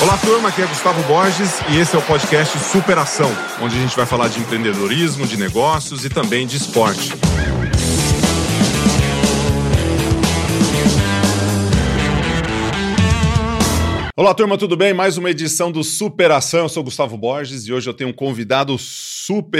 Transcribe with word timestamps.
Olá, 0.00 0.16
turma, 0.18 0.48
aqui 0.48 0.62
é 0.62 0.66
Gustavo 0.66 1.02
Borges 1.08 1.60
e 1.70 1.78
esse 1.78 1.96
é 1.96 1.98
o 1.98 2.02
podcast 2.02 2.56
Superação, 2.58 3.28
onde 3.60 3.76
a 3.76 3.80
gente 3.80 3.96
vai 3.96 4.06
falar 4.06 4.28
de 4.28 4.38
empreendedorismo, 4.38 5.26
de 5.26 5.36
negócios 5.36 6.04
e 6.04 6.08
também 6.08 6.46
de 6.46 6.56
esporte. 6.56 7.12
Olá, 14.16 14.32
turma, 14.32 14.56
tudo 14.56 14.76
bem? 14.76 14.94
Mais 14.94 15.18
uma 15.18 15.30
edição 15.30 15.72
do 15.72 15.82
Superação. 15.82 16.60
Eu 16.60 16.68
sou 16.68 16.84
Gustavo 16.84 17.18
Borges 17.18 17.66
e 17.66 17.72
hoje 17.72 17.90
eu 17.90 17.94
tenho 17.94 18.10
um 18.10 18.12
convidado 18.12 18.78
super 18.78 19.13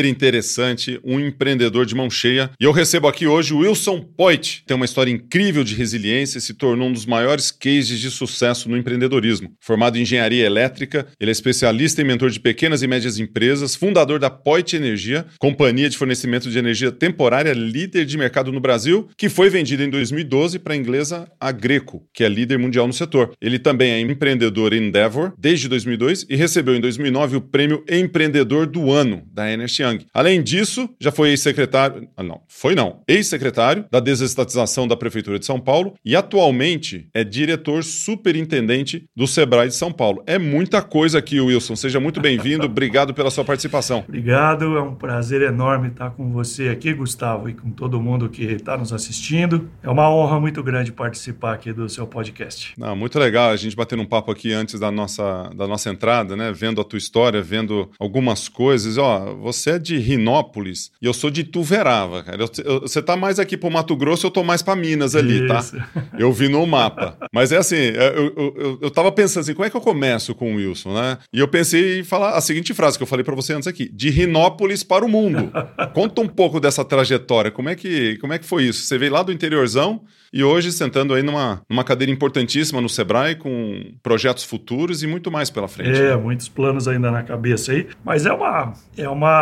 interessante, 0.04 1.00
um 1.04 1.18
empreendedor 1.18 1.86
de 1.86 1.94
mão 1.94 2.10
cheia. 2.10 2.50
E 2.60 2.64
eu 2.64 2.72
recebo 2.72 3.08
aqui 3.08 3.26
hoje 3.26 3.54
o 3.54 3.58
Wilson 3.58 4.00
Poit. 4.00 4.62
Tem 4.66 4.74
uma 4.74 4.84
história 4.84 5.10
incrível 5.10 5.64
de 5.64 5.74
resiliência 5.74 6.38
e 6.38 6.40
se 6.40 6.54
tornou 6.54 6.88
um 6.88 6.92
dos 6.92 7.06
maiores 7.06 7.50
cases 7.50 7.98
de 7.98 8.10
sucesso 8.10 8.68
no 8.68 8.76
empreendedorismo. 8.76 9.52
Formado 9.60 9.96
em 9.96 10.02
engenharia 10.02 10.44
elétrica, 10.44 11.06
ele 11.18 11.30
é 11.30 11.32
especialista 11.32 12.02
em 12.02 12.04
mentor 12.04 12.30
de 12.30 12.40
pequenas 12.40 12.82
e 12.82 12.86
médias 12.86 13.18
empresas, 13.18 13.74
fundador 13.74 14.18
da 14.18 14.30
Poit 14.30 14.76
Energia, 14.76 15.26
companhia 15.38 15.88
de 15.88 15.96
fornecimento 15.96 16.50
de 16.50 16.58
energia 16.58 16.92
temporária 16.92 17.52
líder 17.52 18.04
de 18.04 18.18
mercado 18.18 18.52
no 18.52 18.60
Brasil, 18.60 19.08
que 19.16 19.28
foi 19.28 19.48
vendida 19.48 19.84
em 19.84 19.90
2012 19.90 20.58
para 20.58 20.74
a 20.74 20.76
inglesa 20.76 21.26
Agreco, 21.40 22.06
que 22.12 22.24
é 22.24 22.28
líder 22.28 22.58
mundial 22.58 22.86
no 22.86 22.92
setor. 22.92 23.32
Ele 23.40 23.58
também 23.58 23.92
é 23.92 24.00
empreendedor 24.00 24.72
Endeavor 24.72 25.32
desde 25.38 25.68
2002 25.68 26.26
e 26.28 26.36
recebeu 26.36 26.74
em 26.74 26.80
2009 26.80 27.36
o 27.36 27.40
prêmio 27.40 27.84
Empreendedor 27.88 28.66
do 28.66 28.92
Ano 28.92 29.22
da 29.32 29.53
Ernest 29.54 29.82
Young. 29.82 30.06
Além 30.12 30.42
disso, 30.42 30.88
já 31.00 31.10
foi 31.10 31.30
ex-secretário, 31.30 32.08
ah, 32.16 32.22
não, 32.22 32.42
foi 32.48 32.74
não, 32.74 33.00
ex-secretário 33.08 33.86
da 33.90 34.00
desestatização 34.00 34.86
da 34.86 34.96
Prefeitura 34.96 35.38
de 35.38 35.46
São 35.46 35.58
Paulo 35.58 35.94
e 36.04 36.14
atualmente 36.14 37.08
é 37.14 37.24
diretor 37.24 37.82
superintendente 37.82 39.04
do 39.16 39.26
Sebrae 39.26 39.68
de 39.68 39.74
São 39.74 39.92
Paulo. 39.92 40.22
É 40.26 40.38
muita 40.38 40.82
coisa 40.82 41.18
aqui, 41.18 41.40
Wilson. 41.40 41.76
Seja 41.76 41.98
muito 41.98 42.20
bem-vindo. 42.20 42.66
Obrigado 42.66 43.14
pela 43.14 43.30
sua 43.30 43.44
participação. 43.44 44.04
Obrigado. 44.06 44.76
É 44.76 44.82
um 44.82 44.94
prazer 44.94 45.42
enorme 45.42 45.88
estar 45.88 46.10
com 46.10 46.30
você 46.30 46.68
aqui, 46.68 46.92
Gustavo, 46.92 47.48
e 47.48 47.54
com 47.54 47.70
todo 47.70 48.00
mundo 48.00 48.28
que 48.28 48.44
está 48.44 48.76
nos 48.76 48.92
assistindo. 48.92 49.70
É 49.82 49.88
uma 49.88 50.10
honra 50.10 50.40
muito 50.40 50.62
grande 50.62 50.92
participar 50.92 51.54
aqui 51.54 51.72
do 51.72 51.88
seu 51.88 52.06
podcast. 52.06 52.74
Não, 52.76 52.94
muito 52.96 53.18
legal 53.18 53.50
a 53.50 53.56
gente 53.56 53.76
batendo 53.76 54.02
um 54.02 54.06
papo 54.06 54.30
aqui 54.30 54.52
antes 54.52 54.78
da 54.80 54.90
nossa, 54.90 55.50
da 55.54 55.66
nossa 55.66 55.90
entrada, 55.90 56.36
né? 56.36 56.52
Vendo 56.52 56.80
a 56.80 56.84
tua 56.84 56.98
história, 56.98 57.42
vendo 57.42 57.90
algumas 57.98 58.48
coisas. 58.48 58.98
Ó, 58.98 59.36
você 59.44 59.72
é 59.72 59.78
de 59.78 59.98
Rinópolis 59.98 60.90
e 61.02 61.06
eu 61.06 61.12
sou 61.12 61.30
de 61.30 61.44
Tuverava, 61.44 62.22
cara. 62.22 62.42
Eu, 62.42 62.50
eu, 62.64 62.80
você 62.80 63.02
tá 63.02 63.14
mais 63.14 63.38
aqui 63.38 63.58
pro 63.58 63.70
Mato 63.70 63.94
Grosso, 63.94 64.26
eu 64.26 64.30
tô 64.30 64.42
mais 64.42 64.62
para 64.62 64.74
Minas 64.74 65.14
ali, 65.14 65.46
tá? 65.46 65.58
Isso. 65.58 65.76
tá? 65.76 65.88
Eu 66.18 66.32
vi 66.32 66.48
no 66.48 66.64
mapa. 66.66 67.18
Mas 67.32 67.50
é 67.50 67.58
assim, 67.58 67.76
é, 67.76 68.14
eu, 68.16 68.32
eu, 68.36 68.78
eu 68.82 68.90
tava 68.90 69.10
pensando 69.10 69.42
assim, 69.42 69.52
como 69.52 69.66
é 69.66 69.70
que 69.70 69.76
eu 69.76 69.80
começo 69.80 70.34
com 70.34 70.54
o 70.54 70.56
Wilson, 70.56 70.94
né? 70.94 71.18
E 71.32 71.40
eu 71.40 71.48
pensei 71.48 72.00
em 72.00 72.04
falar 72.04 72.30
a 72.30 72.40
seguinte 72.40 72.72
frase 72.72 72.96
que 72.96 73.02
eu 73.02 73.06
falei 73.06 73.24
para 73.24 73.34
você 73.34 73.52
antes 73.52 73.66
aqui: 73.66 73.90
de 73.92 74.10
Rinópolis 74.10 74.82
para 74.82 75.04
o 75.04 75.08
mundo. 75.08 75.50
Conta 75.92 76.20
um 76.20 76.28
pouco 76.28 76.60
dessa 76.60 76.84
trajetória. 76.84 77.50
Como 77.50 77.68
é 77.68 77.74
que, 77.74 78.16
como 78.18 78.32
é 78.32 78.38
que 78.38 78.46
foi 78.46 78.64
isso? 78.64 78.84
Você 78.84 78.96
veio 78.96 79.12
lá 79.12 79.22
do 79.22 79.32
interiorzão 79.32 80.02
e 80.32 80.42
hoje 80.42 80.72
sentando 80.72 81.14
aí 81.14 81.22
numa, 81.22 81.62
numa 81.68 81.84
cadeira 81.84 82.12
importantíssima 82.12 82.80
no 82.80 82.88
Sebrae 82.88 83.36
com 83.36 83.92
projetos 84.02 84.42
futuros 84.42 85.02
e 85.02 85.06
muito 85.06 85.30
mais 85.30 85.48
pela 85.48 85.68
frente. 85.68 85.96
É, 85.96 86.10
né? 86.10 86.16
muitos 86.16 86.48
planos 86.48 86.88
ainda 86.88 87.10
na 87.10 87.22
cabeça 87.22 87.70
aí, 87.70 87.86
mas 88.04 88.26
é 88.26 88.32
uma, 88.32 88.72
é 88.96 89.08
uma 89.08 89.33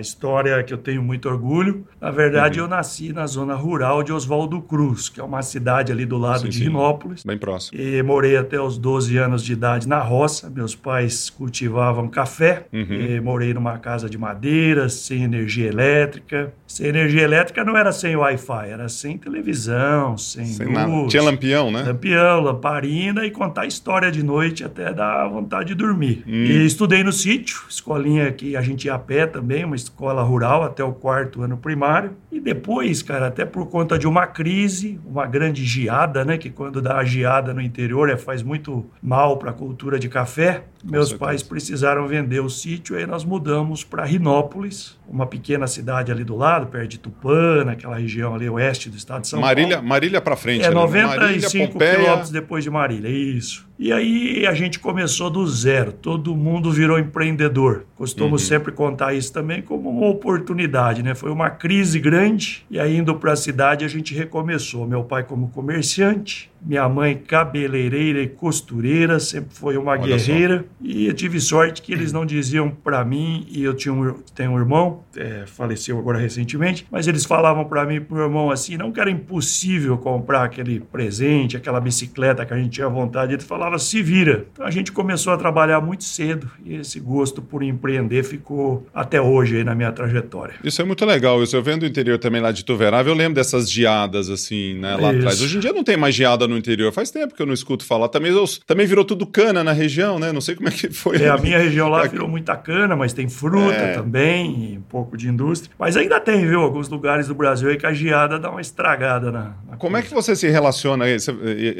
história 0.00 0.62
que 0.62 0.72
eu 0.72 0.78
tenho 0.78 1.02
muito 1.02 1.28
orgulho. 1.28 1.86
Na 2.00 2.10
verdade, 2.10 2.58
uhum. 2.58 2.66
eu 2.66 2.70
nasci 2.70 3.12
na 3.12 3.26
zona 3.26 3.54
rural 3.54 4.02
de 4.02 4.12
Oswaldo 4.12 4.60
Cruz, 4.60 5.08
que 5.08 5.20
é 5.20 5.24
uma 5.24 5.42
cidade 5.42 5.92
ali 5.92 6.04
do 6.04 6.18
lado 6.18 6.42
sim, 6.42 6.48
de 6.48 6.58
sim. 6.58 6.64
Rinópolis. 6.64 7.24
Bem 7.24 7.38
próximo. 7.38 7.80
E 7.80 8.02
morei 8.02 8.36
até 8.36 8.60
os 8.60 8.78
12 8.78 9.16
anos 9.16 9.44
de 9.44 9.52
idade 9.52 9.88
na 9.88 10.00
roça. 10.00 10.50
Meus 10.50 10.74
pais 10.74 11.30
cultivavam 11.30 12.08
café. 12.08 12.66
Uhum. 12.72 13.22
morei 13.22 13.54
numa 13.54 13.78
casa 13.78 14.08
de 14.08 14.18
madeira, 14.18 14.88
sem 14.88 15.22
energia 15.22 15.68
elétrica. 15.68 16.52
Sem 16.72 16.86
energia 16.86 17.20
elétrica 17.20 17.62
não 17.62 17.76
era 17.76 17.92
sem 17.92 18.16
Wi-Fi, 18.16 18.70
era 18.70 18.88
sem 18.88 19.18
televisão, 19.18 20.16
sem, 20.16 20.46
sem 20.46 20.68
luz. 20.68 20.74
Nada. 20.74 21.06
Tinha 21.08 21.22
lampião, 21.22 21.70
né? 21.70 21.82
Lampião, 21.82 22.40
lamparina 22.40 23.26
e 23.26 23.30
contar 23.30 23.66
história 23.66 24.10
de 24.10 24.22
noite 24.22 24.64
até 24.64 24.90
dar 24.90 25.28
vontade 25.28 25.66
de 25.66 25.74
dormir. 25.74 26.24
Hum. 26.26 26.32
E 26.32 26.64
estudei 26.64 27.04
no 27.04 27.12
sítio, 27.12 27.60
escolinha 27.68 28.32
que 28.32 28.56
a 28.56 28.62
gente 28.62 28.86
ia 28.86 28.94
a 28.94 28.98
pé 28.98 29.26
também, 29.26 29.66
uma 29.66 29.76
escola 29.76 30.22
rural 30.22 30.62
até 30.62 30.82
o 30.82 30.94
quarto 30.94 31.42
ano 31.42 31.58
primário. 31.58 32.12
E 32.30 32.40
depois, 32.40 33.02
cara, 33.02 33.26
até 33.26 33.44
por 33.44 33.66
conta 33.66 33.98
de 33.98 34.08
uma 34.08 34.26
crise, 34.26 34.98
uma 35.04 35.26
grande 35.26 35.66
geada, 35.66 36.24
né? 36.24 36.38
Que 36.38 36.48
quando 36.48 36.80
dá 36.80 36.96
a 36.96 37.04
geada 37.04 37.52
no 37.52 37.60
interior 37.60 38.08
é, 38.08 38.16
faz 38.16 38.42
muito 38.42 38.86
mal 39.02 39.36
para 39.36 39.50
a 39.50 39.54
cultura 39.54 39.98
de 39.98 40.08
café. 40.08 40.64
Meus 40.82 41.12
pais 41.12 41.42
precisaram 41.42 42.08
vender 42.08 42.40
o 42.40 42.50
sítio, 42.50 42.96
aí 42.96 43.06
nós 43.06 43.24
mudamos 43.24 43.84
para 43.84 44.04
Rinópolis, 44.04 44.98
uma 45.08 45.26
pequena 45.26 45.66
cidade 45.68 46.10
ali 46.10 46.24
do 46.24 46.34
lado, 46.34 46.61
perto 46.66 46.90
de 46.90 46.98
Tupã, 46.98 47.64
naquela 47.64 47.96
região 47.96 48.34
ali 48.34 48.48
oeste 48.48 48.88
do 48.90 48.96
estado 48.96 49.22
de 49.22 49.28
São 49.28 49.40
Marília, 49.40 49.76
Paulo. 49.76 49.88
Marília 49.88 50.20
para 50.20 50.36
frente. 50.36 50.64
É, 50.64 50.66
ali, 50.66 50.74
95 50.74 51.78
né? 51.78 51.96
quilômetros 51.96 52.30
depois 52.30 52.64
de 52.64 52.70
Marília, 52.70 53.08
isso. 53.08 53.66
E 53.78 53.92
aí 53.92 54.46
a 54.46 54.54
gente 54.54 54.78
começou 54.78 55.30
do 55.30 55.46
zero, 55.46 55.92
todo 55.92 56.36
mundo 56.36 56.70
virou 56.70 56.98
empreendedor. 56.98 57.84
Costumo 57.96 58.32
uhum. 58.32 58.38
sempre 58.38 58.72
contar 58.72 59.14
isso 59.14 59.32
também 59.32 59.62
como 59.62 59.90
uma 59.90 60.08
oportunidade, 60.08 61.02
né? 61.02 61.14
Foi 61.14 61.30
uma 61.30 61.50
crise 61.50 61.98
grande 61.98 62.64
e 62.70 62.78
aí 62.78 62.96
indo 62.96 63.14
para 63.14 63.32
a 63.32 63.36
cidade 63.36 63.84
a 63.84 63.88
gente 63.88 64.14
recomeçou. 64.14 64.86
Meu 64.86 65.04
pai 65.04 65.24
como 65.24 65.48
comerciante, 65.48 66.52
minha 66.64 66.88
mãe 66.88 67.16
cabeleireira 67.16 68.22
e 68.22 68.28
costureira, 68.28 69.18
sempre 69.18 69.54
foi 69.54 69.76
uma 69.76 69.92
Olha 69.92 70.02
guerreira. 70.02 70.58
Só. 70.58 70.64
E 70.80 71.06
eu 71.06 71.14
tive 71.14 71.40
sorte 71.40 71.82
que 71.82 71.92
eles 71.92 72.12
não 72.12 72.24
diziam 72.24 72.70
para 72.70 73.04
mim, 73.04 73.44
e 73.48 73.62
eu 73.62 73.74
tinha 73.74 73.92
um, 73.92 74.14
tenho 74.34 74.52
um 74.52 74.58
irmão, 74.58 75.02
é, 75.16 75.44
faleceu 75.46 75.98
agora 75.98 76.18
recentemente, 76.18 76.86
mas 76.90 77.08
eles 77.08 77.24
falavam 77.24 77.64
para 77.64 77.84
mim 77.84 77.96
e 77.96 78.00
pro 78.00 78.16
meu 78.16 78.24
irmão 78.24 78.50
assim, 78.50 78.76
não 78.76 78.92
que 78.92 79.00
era 79.00 79.10
impossível 79.10 79.98
comprar 79.98 80.44
aquele 80.44 80.80
presente, 80.80 81.56
aquela 81.56 81.80
bicicleta 81.80 82.46
que 82.46 82.54
a 82.54 82.56
gente 82.56 82.70
tinha 82.70 82.88
vontade. 82.88 83.32
Ele 83.34 83.42
falava, 83.62 83.78
se 83.78 84.02
vira. 84.02 84.46
Então 84.52 84.66
a 84.66 84.70
gente 84.70 84.90
começou 84.90 85.32
a 85.32 85.36
trabalhar 85.36 85.80
muito 85.80 86.04
cedo 86.04 86.50
e 86.64 86.74
esse 86.74 86.98
gosto 86.98 87.40
por 87.40 87.62
empreender 87.62 88.24
ficou 88.24 88.86
até 88.92 89.20
hoje 89.20 89.58
aí 89.58 89.64
na 89.64 89.74
minha 89.74 89.92
trajetória. 89.92 90.54
Isso 90.64 90.82
é 90.82 90.84
muito 90.84 91.04
legal. 91.04 91.42
Isso 91.42 91.56
eu 91.56 91.62
vendo 91.62 91.84
o 91.84 91.86
interior 91.86 92.18
também 92.18 92.40
lá 92.40 92.50
de 92.50 92.64
Tuverável, 92.64 93.12
eu 93.12 93.16
lembro 93.16 93.34
dessas 93.34 93.70
geadas 93.70 94.28
assim, 94.28 94.74
né, 94.74 94.96
lá 94.96 95.10
Isso. 95.10 95.18
atrás. 95.18 95.42
Hoje 95.42 95.56
em 95.56 95.60
dia 95.60 95.72
não 95.72 95.84
tem 95.84 95.96
mais 95.96 96.14
geada 96.14 96.48
no 96.48 96.56
interior. 96.56 96.92
Faz 96.92 97.10
tempo 97.10 97.34
que 97.34 97.42
eu 97.42 97.46
não 97.46 97.54
escuto 97.54 97.84
falar. 97.84 98.08
Também, 98.08 98.32
também 98.66 98.86
virou 98.86 99.04
tudo 99.04 99.26
cana 99.26 99.62
na 99.62 99.72
região, 99.72 100.18
né? 100.18 100.32
Não 100.32 100.40
sei 100.40 100.56
como 100.56 100.68
é 100.68 100.72
que 100.72 100.90
foi. 100.90 101.22
É, 101.22 101.28
a 101.28 101.36
minha 101.36 101.58
região 101.58 101.88
lá 101.88 102.06
virou 102.08 102.28
muita 102.28 102.56
cana, 102.56 102.96
mas 102.96 103.12
tem 103.12 103.28
fruta 103.28 103.74
é. 103.74 103.94
também, 103.94 104.78
um 104.78 104.82
pouco 104.82 105.16
de 105.16 105.28
indústria. 105.28 105.72
Mas 105.78 105.96
ainda 105.96 106.18
tem, 106.18 106.46
viu? 106.46 106.60
Alguns 106.60 106.88
lugares 106.88 107.28
do 107.28 107.34
Brasil 107.34 107.68
aí 107.68 107.76
que 107.76 107.86
a 107.86 107.92
geada 107.92 108.38
dá 108.38 108.50
uma 108.50 108.60
estragada 108.60 109.30
na. 109.30 109.54
na 109.68 109.76
como 109.76 109.92
coisa. 109.92 109.98
é 109.98 110.02
que 110.02 110.14
você 110.14 110.34
se 110.34 110.48
relaciona 110.48 111.04
aí, 111.04 111.16